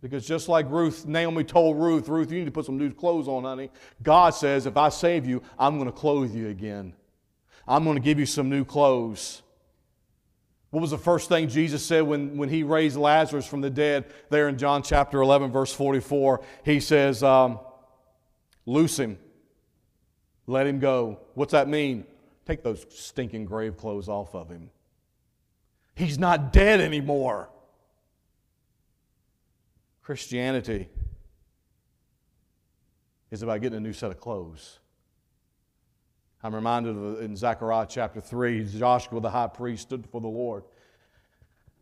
Because 0.01 0.27
just 0.27 0.49
like 0.49 0.71
Ruth, 0.71 1.07
Naomi 1.07 1.43
told 1.43 1.77
Ruth, 1.77 2.09
Ruth, 2.09 2.31
you 2.31 2.39
need 2.39 2.45
to 2.45 2.53
put 2.53 2.67
some 2.67 2.79
new 2.79 2.93
clothes 2.93 3.27
on, 3.27 3.45
honey. 3.45 3.71
God 4.03 4.31
says, 4.31 4.67
if 4.67 4.77
I 4.77 4.91
save 4.91 5.27
you, 5.27 5.43
I'm 5.59 5.77
going 5.79 5.91
to 5.91 5.97
clothe 5.97 6.35
you 6.35 6.49
again. 6.49 6.95
I'm 7.67 7.85
going 7.85 7.97
to 7.97 8.03
give 8.03 8.19
you 8.19 8.27
some 8.27 8.49
new 8.49 8.65
clothes. 8.65 9.43
What 10.71 10.81
was 10.81 10.91
the 10.91 10.99
first 10.99 11.29
thing 11.29 11.49
Jesus 11.49 11.85
said 11.85 12.03
when, 12.03 12.37
when 12.37 12.49
he 12.49 12.63
raised 12.63 12.97
Lazarus 12.97 13.47
from 13.47 13.61
the 13.61 13.71
dead 13.71 14.05
there 14.31 14.49
in 14.49 14.59
John 14.59 14.83
chapter 14.83 15.21
11, 15.21 15.51
verse 15.51 15.73
44? 15.73 16.43
He 16.65 16.79
says, 16.79 17.23
um, 17.23 17.59
Loose 18.69 18.99
him, 18.99 19.19
let 20.47 20.67
him 20.67 20.79
go. 20.79 21.21
What's 21.33 21.53
that 21.53 21.69
mean? 21.69 22.05
Take 22.45 22.63
those 22.63 22.85
stinking 22.91 23.47
grave 23.47 23.79
clothes 23.79 24.11
off 24.11 24.35
of 24.35 24.51
him. 24.51 24.69
He's 25.95 26.19
not 26.19 26.53
dead 26.53 26.79
anymore. 26.79 27.49
Christianity 30.03 30.91
is 33.31 33.43
about 33.43 33.63
getting 33.63 33.79
a 33.79 33.81
new 33.81 33.95
set 33.95 34.11
of 34.11 34.21
clothes. 34.21 34.81
I'm 36.43 36.55
reminded 36.55 36.95
of 36.95 37.23
in 37.23 37.37
Zechariah 37.37 37.87
chapter 37.89 38.21
3, 38.21 38.67
Joshua 38.67 39.19
the 39.23 39.31
high 39.31 39.47
priest 39.47 39.85
stood 39.85 40.03
before 40.03 40.21
the 40.21 40.29
Lord. 40.29 40.65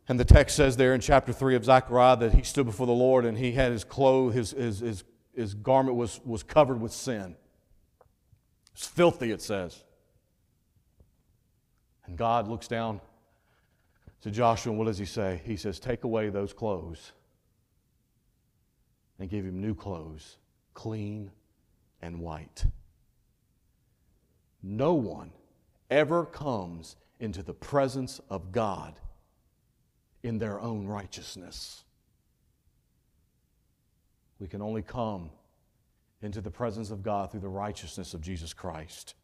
And 0.06 0.20
the 0.20 0.24
text 0.24 0.54
says 0.54 0.76
there 0.76 0.94
in 0.94 1.00
chapter 1.00 1.32
3 1.32 1.56
of 1.56 1.64
Zechariah 1.64 2.16
that 2.18 2.32
he 2.32 2.44
stood 2.44 2.66
before 2.66 2.86
the 2.86 2.92
Lord 2.92 3.24
and 3.24 3.36
he 3.36 3.50
had 3.50 3.72
his 3.72 3.82
clothes, 3.82 4.34
his, 4.34 4.50
his, 4.52 4.78
his, 4.78 5.04
his 5.36 5.54
garment 5.54 5.96
was, 5.96 6.20
was 6.24 6.42
covered 6.42 6.80
with 6.80 6.92
sin. 6.92 7.36
It's 8.74 8.86
filthy, 8.86 9.30
it 9.30 9.42
says. 9.42 9.84
And 12.06 12.16
God 12.16 12.48
looks 12.48 12.68
down 12.68 13.00
to 14.22 14.30
Joshua, 14.30 14.72
and 14.72 14.78
what 14.78 14.86
does 14.86 14.98
he 14.98 15.04
say? 15.04 15.40
He 15.44 15.56
says, 15.56 15.78
Take 15.78 16.04
away 16.04 16.30
those 16.30 16.52
clothes 16.52 17.12
and 19.18 19.28
give 19.28 19.44
him 19.44 19.60
new 19.60 19.74
clothes, 19.74 20.38
clean 20.74 21.30
and 22.02 22.20
white. 22.20 22.64
No 24.62 24.94
one 24.94 25.32
ever 25.90 26.24
comes 26.24 26.96
into 27.20 27.42
the 27.42 27.54
presence 27.54 28.20
of 28.28 28.52
God 28.52 28.98
in 30.22 30.38
their 30.38 30.60
own 30.60 30.86
righteousness. 30.86 31.84
We 34.38 34.48
can 34.48 34.62
only 34.62 34.82
come 34.82 35.30
into 36.22 36.40
the 36.40 36.50
presence 36.50 36.90
of 36.90 37.02
God 37.02 37.30
through 37.30 37.40
the 37.40 37.48
righteousness 37.48 38.14
of 38.14 38.20
Jesus 38.20 38.52
Christ, 38.52 39.14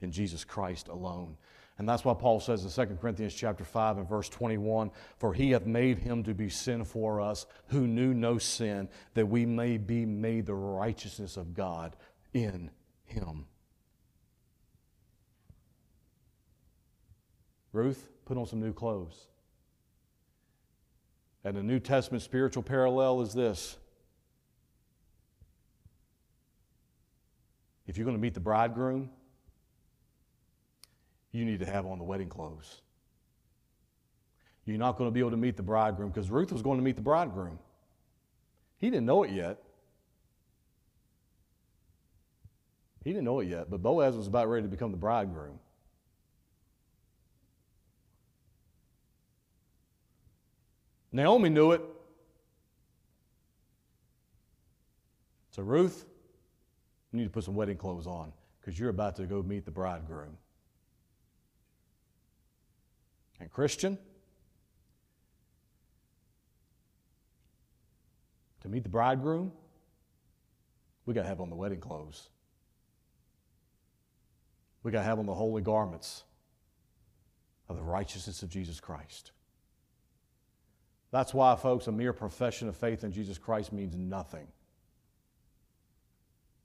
in 0.00 0.12
Jesus 0.12 0.44
Christ 0.44 0.88
alone. 0.88 1.36
And 1.78 1.88
that's 1.88 2.04
why 2.04 2.12
Paul 2.12 2.40
says 2.40 2.62
in 2.62 2.88
2 2.88 2.96
Corinthians 2.96 3.32
chapter 3.32 3.64
5 3.64 3.98
and 3.98 4.08
verse 4.08 4.28
21, 4.28 4.90
For 5.16 5.32
he 5.32 5.52
hath 5.52 5.64
made 5.64 5.98
him 5.98 6.22
to 6.24 6.34
be 6.34 6.50
sin 6.50 6.84
for 6.84 7.20
us, 7.20 7.46
who 7.68 7.86
knew 7.86 8.12
no 8.12 8.36
sin, 8.36 8.88
that 9.14 9.26
we 9.26 9.46
may 9.46 9.78
be 9.78 10.04
made 10.04 10.44
the 10.44 10.54
righteousness 10.54 11.38
of 11.38 11.54
God 11.54 11.96
in 12.34 12.70
him. 13.04 13.46
Ruth, 17.72 18.08
put 18.26 18.36
on 18.36 18.46
some 18.46 18.60
new 18.60 18.72
clothes. 18.72 19.28
And 21.44 21.56
the 21.56 21.62
New 21.62 21.78
Testament 21.78 22.22
spiritual 22.22 22.62
parallel 22.62 23.22
is 23.22 23.32
this 23.32 23.78
if 27.90 27.98
you're 27.98 28.04
going 28.04 28.16
to 28.16 28.22
meet 28.22 28.34
the 28.34 28.40
bridegroom, 28.40 29.10
you 31.32 31.44
need 31.44 31.58
to 31.58 31.66
have 31.66 31.86
on 31.86 31.98
the 31.98 32.04
wedding 32.04 32.28
clothes. 32.28 32.82
You're 34.64 34.78
not 34.78 34.96
going 34.96 35.10
to 35.10 35.12
be 35.12 35.18
able 35.18 35.32
to 35.32 35.36
meet 35.36 35.56
the 35.56 35.64
bridegroom 35.64 36.10
because 36.10 36.30
Ruth 36.30 36.52
was 36.52 36.62
going 36.62 36.78
to 36.78 36.84
meet 36.84 36.94
the 36.94 37.02
bridegroom. 37.02 37.58
He 38.78 38.90
didn't 38.90 39.06
know 39.06 39.24
it 39.24 39.32
yet. 39.32 39.60
He 43.02 43.10
didn't 43.10 43.24
know 43.24 43.40
it 43.40 43.48
yet, 43.48 43.68
but 43.68 43.82
Boaz 43.82 44.16
was 44.16 44.28
about 44.28 44.48
ready 44.48 44.62
to 44.62 44.68
become 44.68 44.92
the 44.92 44.96
bridegroom. 44.96 45.58
Naomi 51.10 51.48
knew 51.48 51.72
it. 51.72 51.82
So, 55.50 55.64
Ruth, 55.64 56.04
you 57.12 57.18
need 57.18 57.24
to 57.24 57.30
put 57.30 57.44
some 57.44 57.54
wedding 57.54 57.76
clothes 57.76 58.06
on 58.06 58.32
because 58.60 58.78
you're 58.78 58.90
about 58.90 59.16
to 59.16 59.24
go 59.24 59.42
meet 59.42 59.64
the 59.64 59.70
bridegroom. 59.70 60.36
And, 63.40 63.50
Christian, 63.50 63.98
to 68.60 68.68
meet 68.68 68.82
the 68.82 68.88
bridegroom, 68.88 69.50
we 71.06 71.14
got 71.14 71.22
to 71.22 71.28
have 71.28 71.40
on 71.40 71.48
the 71.48 71.56
wedding 71.56 71.80
clothes. 71.80 72.28
We 74.82 74.92
got 74.92 75.00
to 75.00 75.04
have 75.04 75.18
on 75.18 75.26
the 75.26 75.34
holy 75.34 75.62
garments 75.62 76.24
of 77.68 77.76
the 77.76 77.82
righteousness 77.82 78.42
of 78.42 78.50
Jesus 78.50 78.78
Christ. 78.78 79.32
That's 81.10 81.34
why, 81.34 81.56
folks, 81.56 81.86
a 81.86 81.92
mere 81.92 82.12
profession 82.12 82.68
of 82.68 82.76
faith 82.76 83.02
in 83.02 83.10
Jesus 83.10 83.38
Christ 83.38 83.72
means 83.72 83.96
nothing 83.96 84.46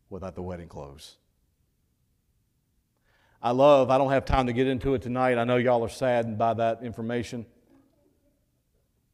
without 0.09 0.35
the 0.35 0.41
wedding 0.41 0.67
clothes. 0.67 1.17
I 3.41 3.51
love, 3.51 3.89
I 3.89 3.97
don't 3.97 4.11
have 4.11 4.25
time 4.25 4.47
to 4.47 4.53
get 4.53 4.67
into 4.67 4.95
it 4.95 5.01
tonight. 5.01 5.37
I 5.37 5.43
know 5.43 5.57
y'all 5.57 5.83
are 5.83 5.89
saddened 5.89 6.37
by 6.37 6.55
that 6.55 6.81
information. 6.81 7.45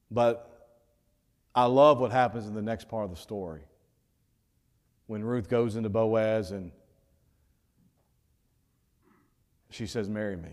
But 0.10 0.70
I 1.54 1.66
love 1.66 2.00
what 2.00 2.12
happens 2.12 2.48
in 2.48 2.54
the 2.54 2.62
next 2.62 2.88
part 2.88 3.06
of 3.06 3.10
the 3.12 3.18
story. 3.18 3.62
When 5.08 5.24
Ruth 5.24 5.50
goes 5.50 5.76
into 5.76 5.90
Boaz 5.90 6.52
and 6.52 6.72
she 9.70 9.86
says, 9.86 10.10
Marry 10.10 10.36
me. 10.36 10.52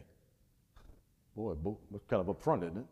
Boy, 1.37 1.55
that's 1.93 2.05
kind 2.07 2.21
of 2.21 2.37
upfront, 2.37 2.65
isn't 2.65 2.79
it? 2.79 2.87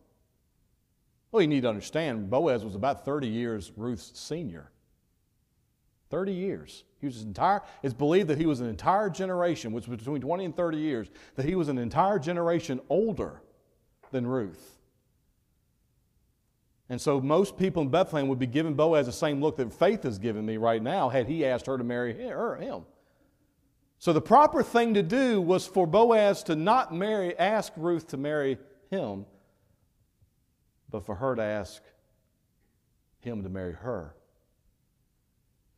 Well, 1.33 1.43
you 1.43 1.49
need 1.49 1.63
to 1.63 1.69
understand, 1.69 2.31
Boaz 2.31 2.65
was 2.65 2.77
about 2.77 3.05
30 3.05 3.27
years 3.27 3.73
Ruth's 3.77 4.19
senior. 4.19 4.71
30 6.11 6.33
years. 6.33 6.85
He 7.01 7.07
was 7.07 7.23
entire, 7.23 7.63
it's 7.83 7.95
believed 7.95 8.29
that 8.29 8.39
he 8.39 8.47
was 8.47 8.61
an 8.61 8.69
entire 8.69 9.11
generation, 9.11 9.73
which 9.73 9.89
was 9.89 9.99
between 9.99 10.21
20 10.21 10.45
and 10.45 10.57
30 10.57 10.79
years, 10.79 11.09
that 11.35 11.45
he 11.45 11.55
was 11.55 11.69
an 11.69 11.79
entire 11.79 12.19
generation 12.19 12.81
older 12.89 13.43
than 14.11 14.27
Ruth. 14.27 14.79
And 16.89 17.01
so 17.01 17.21
most 17.21 17.57
people 17.57 17.83
in 17.83 17.89
Bethlehem 17.89 18.29
would 18.29 18.39
be 18.39 18.47
giving 18.47 18.75
Boaz 18.75 19.07
the 19.07 19.13
same 19.13 19.43
look 19.43 19.57
that 19.57 19.73
Faith 19.73 20.05
is 20.05 20.19
giving 20.19 20.47
me 20.47 20.57
right 20.57 20.83
now 20.83 21.09
had 21.09 21.27
he 21.27 21.45
asked 21.45 21.67
her 21.67 21.77
to 21.77 21.85
marry 21.85 22.13
her, 22.29 22.57
him. 22.57 22.85
So 23.99 24.13
the 24.13 24.21
proper 24.21 24.63
thing 24.63 24.95
to 24.95 25.03
do 25.03 25.41
was 25.41 25.67
for 25.67 25.87
Boaz 25.87 26.43
to 26.45 26.55
not 26.55 26.95
marry, 26.95 27.37
ask 27.39 27.73
Ruth 27.77 28.09
to 28.09 28.17
marry 28.17 28.59
him, 28.91 29.27
but 30.91 31.05
for 31.05 31.15
her 31.17 31.35
to 31.35 31.43
ask 31.43 31.83
him 33.21 33.43
to 33.43 33.49
marry 33.49 33.73
her. 33.73 34.16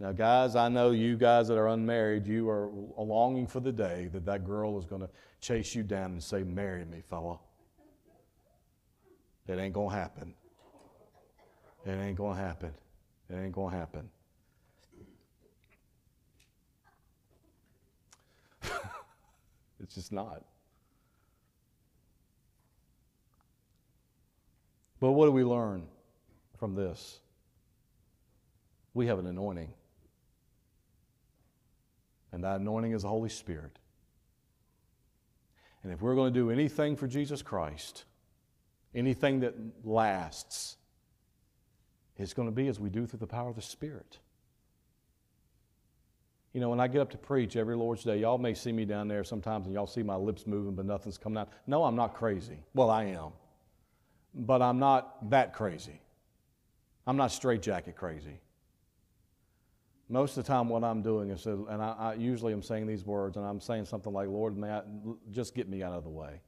Now, 0.00 0.12
guys, 0.12 0.54
I 0.54 0.68
know 0.68 0.92
you 0.92 1.16
guys 1.16 1.48
that 1.48 1.58
are 1.58 1.68
unmarried, 1.68 2.26
you 2.26 2.48
are 2.48 2.70
longing 2.96 3.48
for 3.48 3.58
the 3.58 3.72
day 3.72 4.08
that 4.12 4.24
that 4.26 4.44
girl 4.44 4.78
is 4.78 4.84
going 4.84 5.02
to 5.02 5.10
chase 5.40 5.74
you 5.74 5.82
down 5.82 6.12
and 6.12 6.22
say, 6.22 6.44
Marry 6.44 6.84
me, 6.84 7.02
fella. 7.10 7.38
It 9.48 9.58
ain't 9.58 9.74
going 9.74 9.90
to 9.90 9.96
happen. 9.96 10.34
It 11.84 11.90
ain't 11.90 12.16
going 12.16 12.36
to 12.36 12.42
happen. 12.42 12.72
It 13.28 13.34
ain't 13.34 13.52
going 13.52 13.72
to 13.72 13.78
happen. 13.78 14.08
it's 19.80 19.94
just 19.94 20.12
not. 20.12 20.44
But 25.00 25.12
what 25.12 25.26
do 25.26 25.32
we 25.32 25.44
learn 25.44 25.86
from 26.58 26.74
this? 26.74 27.20
We 28.94 29.06
have 29.06 29.18
an 29.18 29.26
anointing. 29.26 29.72
And 32.32 32.44
that 32.44 32.60
anointing 32.60 32.92
is 32.92 33.02
the 33.02 33.08
Holy 33.08 33.28
Spirit. 33.28 33.78
And 35.82 35.92
if 35.92 36.02
we're 36.02 36.14
going 36.14 36.32
to 36.32 36.38
do 36.38 36.50
anything 36.50 36.96
for 36.96 37.06
Jesus 37.06 37.42
Christ, 37.42 38.04
anything 38.94 39.40
that 39.40 39.54
lasts, 39.84 40.76
it's 42.16 42.34
going 42.34 42.48
to 42.48 42.52
be 42.52 42.68
as 42.68 42.80
we 42.80 42.90
do 42.90 43.06
through 43.06 43.20
the 43.20 43.26
power 43.26 43.48
of 43.48 43.56
the 43.56 43.62
Spirit. 43.62 44.18
You 46.52 46.60
know, 46.60 46.70
when 46.70 46.80
I 46.80 46.88
get 46.88 47.00
up 47.00 47.10
to 47.10 47.18
preach 47.18 47.56
every 47.56 47.76
Lord's 47.76 48.02
Day, 48.02 48.18
y'all 48.18 48.38
may 48.38 48.54
see 48.54 48.72
me 48.72 48.84
down 48.84 49.06
there 49.06 49.22
sometimes 49.22 49.66
and 49.66 49.74
y'all 49.74 49.86
see 49.86 50.02
my 50.02 50.16
lips 50.16 50.46
moving, 50.46 50.74
but 50.74 50.86
nothing's 50.86 51.18
coming 51.18 51.38
out. 51.38 51.50
No, 51.66 51.84
I'm 51.84 51.94
not 51.94 52.14
crazy. 52.14 52.58
Well, 52.74 52.90
I 52.90 53.04
am. 53.04 53.32
But 54.34 54.62
I'm 54.62 54.78
not 54.78 55.30
that 55.30 55.52
crazy. 55.52 56.00
I'm 57.06 57.16
not 57.16 57.32
straitjacket 57.32 57.96
crazy. 57.96 58.40
Most 60.08 60.38
of 60.38 60.44
the 60.44 60.48
time, 60.48 60.68
what 60.68 60.84
I'm 60.84 61.02
doing 61.02 61.30
is, 61.30 61.44
and 61.44 61.82
I, 61.82 61.94
I 61.98 62.14
usually 62.14 62.54
am 62.54 62.62
saying 62.62 62.86
these 62.86 63.04
words, 63.04 63.36
and 63.36 63.44
I'm 63.44 63.60
saying 63.60 63.84
something 63.84 64.12
like, 64.12 64.28
Lord, 64.28 64.56
may 64.56 64.70
I, 64.70 64.82
just 65.30 65.54
get 65.54 65.68
me 65.68 65.82
out 65.82 65.92
of 65.92 66.02
the 66.02 66.10
way. 66.10 66.40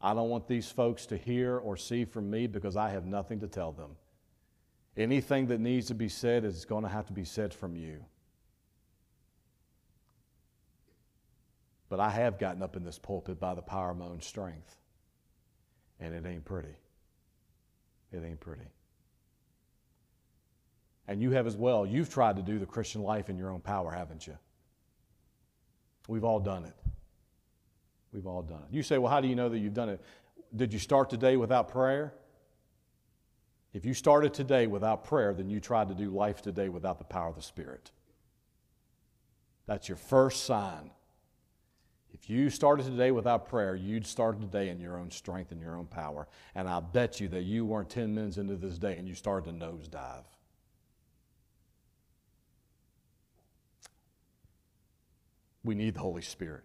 I 0.00 0.14
don't 0.14 0.28
want 0.28 0.46
these 0.46 0.70
folks 0.70 1.06
to 1.06 1.16
hear 1.16 1.56
or 1.56 1.76
see 1.76 2.04
from 2.04 2.30
me 2.30 2.46
because 2.46 2.76
I 2.76 2.90
have 2.90 3.04
nothing 3.04 3.40
to 3.40 3.48
tell 3.48 3.72
them. 3.72 3.96
Anything 4.96 5.48
that 5.48 5.58
needs 5.58 5.88
to 5.88 5.94
be 5.94 6.08
said 6.08 6.44
is 6.44 6.64
going 6.64 6.84
to 6.84 6.88
have 6.88 7.06
to 7.06 7.12
be 7.12 7.24
said 7.24 7.52
from 7.52 7.74
you. 7.74 8.04
But 11.88 11.98
I 11.98 12.10
have 12.10 12.38
gotten 12.38 12.62
up 12.62 12.76
in 12.76 12.84
this 12.84 12.98
pulpit 12.98 13.40
by 13.40 13.54
the 13.54 13.62
power 13.62 13.90
of 13.90 13.96
my 13.96 14.06
own 14.06 14.20
strength, 14.20 14.76
and 15.98 16.14
it 16.14 16.24
ain't 16.26 16.44
pretty. 16.44 16.76
It 18.12 18.22
ain't 18.24 18.40
pretty. 18.40 18.66
And 21.08 21.22
you 21.22 21.30
have 21.32 21.46
as 21.46 21.56
well. 21.56 21.86
You've 21.86 22.10
tried 22.10 22.36
to 22.36 22.42
do 22.42 22.58
the 22.58 22.66
Christian 22.66 23.02
life 23.02 23.28
in 23.28 23.38
your 23.38 23.50
own 23.50 23.60
power, 23.60 23.90
haven't 23.92 24.26
you? 24.26 24.36
We've 26.08 26.24
all 26.24 26.40
done 26.40 26.64
it. 26.64 26.74
We've 28.12 28.26
all 28.26 28.42
done 28.42 28.62
it. 28.68 28.74
You 28.74 28.82
say, 28.82 28.98
well, 28.98 29.10
how 29.10 29.20
do 29.20 29.28
you 29.28 29.36
know 29.36 29.48
that 29.48 29.58
you've 29.58 29.74
done 29.74 29.88
it? 29.88 30.00
Did 30.54 30.72
you 30.72 30.78
start 30.78 31.10
today 31.10 31.36
without 31.36 31.68
prayer? 31.68 32.14
If 33.72 33.84
you 33.84 33.92
started 33.92 34.32
today 34.32 34.66
without 34.66 35.04
prayer, 35.04 35.34
then 35.34 35.50
you 35.50 35.60
tried 35.60 35.88
to 35.88 35.94
do 35.94 36.10
life 36.10 36.40
today 36.40 36.68
without 36.68 36.98
the 36.98 37.04
power 37.04 37.28
of 37.28 37.36
the 37.36 37.42
Spirit. 37.42 37.90
That's 39.66 39.88
your 39.88 39.98
first 39.98 40.44
sign. 40.44 40.90
If 42.10 42.30
you 42.30 42.48
started 42.48 42.86
today 42.86 43.10
without 43.10 43.46
prayer, 43.46 43.74
you'd 43.74 44.06
start 44.06 44.40
today 44.40 44.70
in 44.70 44.80
your 44.80 44.96
own 44.96 45.10
strength 45.10 45.52
and 45.52 45.60
your 45.60 45.76
own 45.76 45.86
power. 45.86 46.26
And 46.54 46.66
I 46.66 46.80
bet 46.80 47.20
you 47.20 47.28
that 47.28 47.42
you 47.42 47.66
weren't 47.66 47.90
10 47.90 48.14
minutes 48.14 48.38
into 48.38 48.56
this 48.56 48.78
day 48.78 48.96
and 48.96 49.06
you 49.06 49.14
started 49.14 49.50
to 49.50 49.66
nosedive. 49.66 50.24
We 55.66 55.74
need 55.74 55.94
the 55.94 56.00
Holy 56.00 56.22
Spirit. 56.22 56.64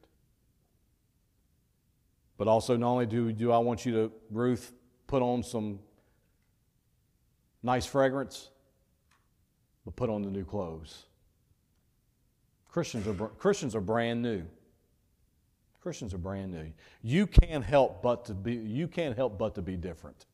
But 2.38 2.48
also, 2.48 2.78
not 2.78 2.90
only 2.90 3.06
do, 3.06 3.32
do 3.34 3.52
I 3.52 3.58
want 3.58 3.86
you 3.86 3.92
to, 3.94 4.12
Ruth, 4.30 4.72
put 5.08 5.22
on 5.22 5.44
some 5.44 5.80
nice 7.62 7.86
fragrance, 7.86 8.50
but 9.86 9.96
put 9.96 10.10
on 10.10 10.22
the 10.22 10.30
new 10.30 10.46
clothes. 10.46 11.06
Christians 12.70 13.08
are, 13.08 13.28
Christians 13.28 13.76
are 13.76 13.82
brand 13.82 14.22
new. 14.22 14.44
Christians 15.82 16.14
are 16.14 16.20
brand 16.20 16.52
new. 16.52 16.72
You 17.02 17.28
can't 17.28 17.64
help 17.64 18.02
but 18.02 18.26
to 18.26 18.34
be, 18.34 18.54
you 18.54 18.88
can't 18.88 19.16
help 19.16 19.38
but 19.38 19.56
to 19.56 19.62
be 19.62 19.76
different. 19.76 20.26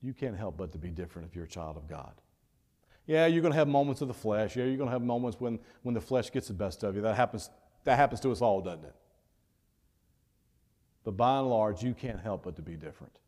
You 0.00 0.14
can't 0.14 0.36
help 0.36 0.56
but 0.56 0.72
to 0.72 0.78
be 0.78 0.90
different 0.90 1.28
if 1.28 1.34
you're 1.34 1.44
a 1.44 1.48
child 1.48 1.76
of 1.76 1.88
God. 1.88 2.12
Yeah, 3.08 3.26
you're 3.26 3.42
going 3.42 3.52
to 3.52 3.58
have 3.58 3.66
moments 3.66 4.00
of 4.02 4.06
the 4.06 4.14
flesh. 4.14 4.54
Yeah, 4.54 4.64
you're 4.64 4.76
going 4.76 4.88
to 4.88 4.92
have 4.92 5.02
moments 5.02 5.40
when, 5.40 5.58
when 5.82 5.94
the 5.94 6.00
flesh 6.00 6.30
gets 6.30 6.46
the 6.46 6.54
best 6.54 6.84
of 6.84 6.94
you. 6.94 7.02
That 7.02 7.16
happens, 7.16 7.50
that 7.82 7.96
happens 7.96 8.20
to 8.20 8.30
us 8.30 8.40
all, 8.40 8.60
doesn't 8.60 8.84
it? 8.84 8.94
But 11.02 11.16
by 11.16 11.38
and 11.38 11.50
large, 11.50 11.82
you 11.82 11.94
can't 11.94 12.20
help 12.20 12.44
but 12.44 12.54
to 12.54 12.62
be 12.62 12.76
different 12.76 13.18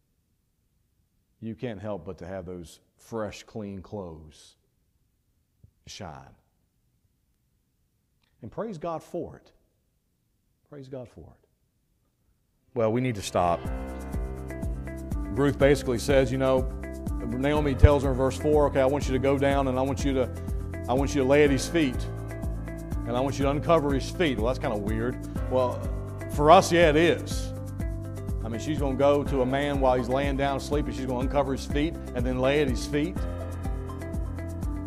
you 1.41 1.55
can't 1.55 1.81
help 1.81 2.05
but 2.05 2.19
to 2.19 2.27
have 2.27 2.47
those 2.47 2.81
fresh, 2.97 3.43
clean 3.43 3.81
clothes 3.81 4.57
shine. 5.87 6.35
And 8.43 8.51
praise 8.51 8.79
God 8.79 9.03
for 9.03 9.37
it. 9.37 9.51
Praise 10.69 10.89
God 10.89 11.09
for 11.09 11.21
it. 11.21 11.49
Well, 12.75 12.93
we 12.93 13.01
need 13.01 13.15
to 13.17 13.23
stop. 13.23 13.61
Ruth 15.33 15.59
basically 15.59 15.99
says, 15.99 16.31
you 16.31 16.39
know, 16.39 16.71
Naomi 17.39 17.75
tells 17.75 18.03
her 18.03 18.11
in 18.11 18.17
verse 18.17 18.37
4, 18.39 18.67
okay, 18.67 18.81
I 18.81 18.87
want 18.87 19.07
you 19.07 19.13
to 19.13 19.19
go 19.19 19.39
down 19.39 19.69
and 19.69 19.79
I 19.79 19.83
want 19.83 20.05
you 20.05 20.13
to 20.15 20.31
I 20.89 20.93
want 20.93 21.15
you 21.15 21.23
to 21.23 21.29
lay 21.29 21.45
at 21.45 21.51
his 21.51 21.69
feet. 21.69 22.05
And 23.07 23.17
I 23.17 23.21
want 23.21 23.39
you 23.39 23.45
to 23.45 23.51
uncover 23.51 23.95
his 23.95 24.11
feet. 24.11 24.39
Well, 24.39 24.49
that's 24.49 24.59
kind 24.59 24.75
of 24.75 24.81
weird. 24.81 25.17
Well, 25.51 25.81
for 26.33 26.51
us, 26.51 26.73
yeah, 26.73 26.91
it 26.91 26.97
is. 26.97 27.53
I 28.45 28.49
mean, 28.49 28.61
she's 28.61 28.79
going 28.79 28.97
to 28.97 28.99
go 28.99 29.23
to 29.23 29.43
a 29.43 29.47
man 29.47 29.79
while 29.81 29.97
he's 29.97 30.09
laying 30.09 30.37
down 30.37 30.57
asleep 30.57 30.87
and 30.87 30.95
she's 30.95 31.07
going 31.07 31.21
to 31.21 31.27
uncover 31.27 31.53
his 31.53 31.65
feet 31.65 31.95
and 32.15 32.27
then 32.27 32.41
lay 32.41 32.61
at 32.61 32.69
his 32.69 32.87
feet. 32.87 33.17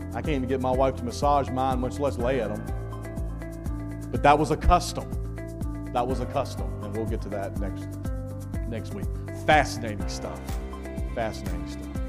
I 0.09 0.21
can't 0.21 0.29
even 0.29 0.47
get 0.47 0.59
my 0.59 0.71
wife 0.71 0.97
to 0.97 1.03
massage 1.03 1.49
mine, 1.49 1.79
much 1.79 1.99
less 1.99 2.17
lay 2.17 2.41
at 2.41 2.53
them. 2.53 4.09
But 4.11 4.21
that 4.23 4.37
was 4.37 4.51
a 4.51 4.57
custom. 4.57 5.09
That 5.93 6.05
was 6.05 6.19
a 6.19 6.25
custom. 6.25 6.67
And 6.83 6.95
we'll 6.95 7.05
get 7.05 7.21
to 7.21 7.29
that 7.29 7.57
next, 7.59 7.87
next 8.67 8.93
week. 8.93 9.07
Fascinating 9.45 10.07
stuff. 10.09 10.39
Fascinating 11.15 11.67
stuff. 11.67 12.02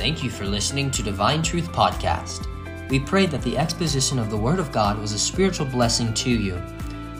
Thank 0.00 0.24
you 0.24 0.30
for 0.30 0.46
listening 0.46 0.90
to 0.92 1.02
Divine 1.02 1.42
Truth 1.42 1.70
Podcast. 1.72 2.46
We 2.88 3.00
pray 3.00 3.26
that 3.26 3.42
the 3.42 3.58
exposition 3.58 4.18
of 4.18 4.30
the 4.30 4.36
Word 4.38 4.58
of 4.58 4.72
God 4.72 4.98
was 4.98 5.12
a 5.12 5.18
spiritual 5.18 5.66
blessing 5.66 6.14
to 6.14 6.30
you. 6.30 6.58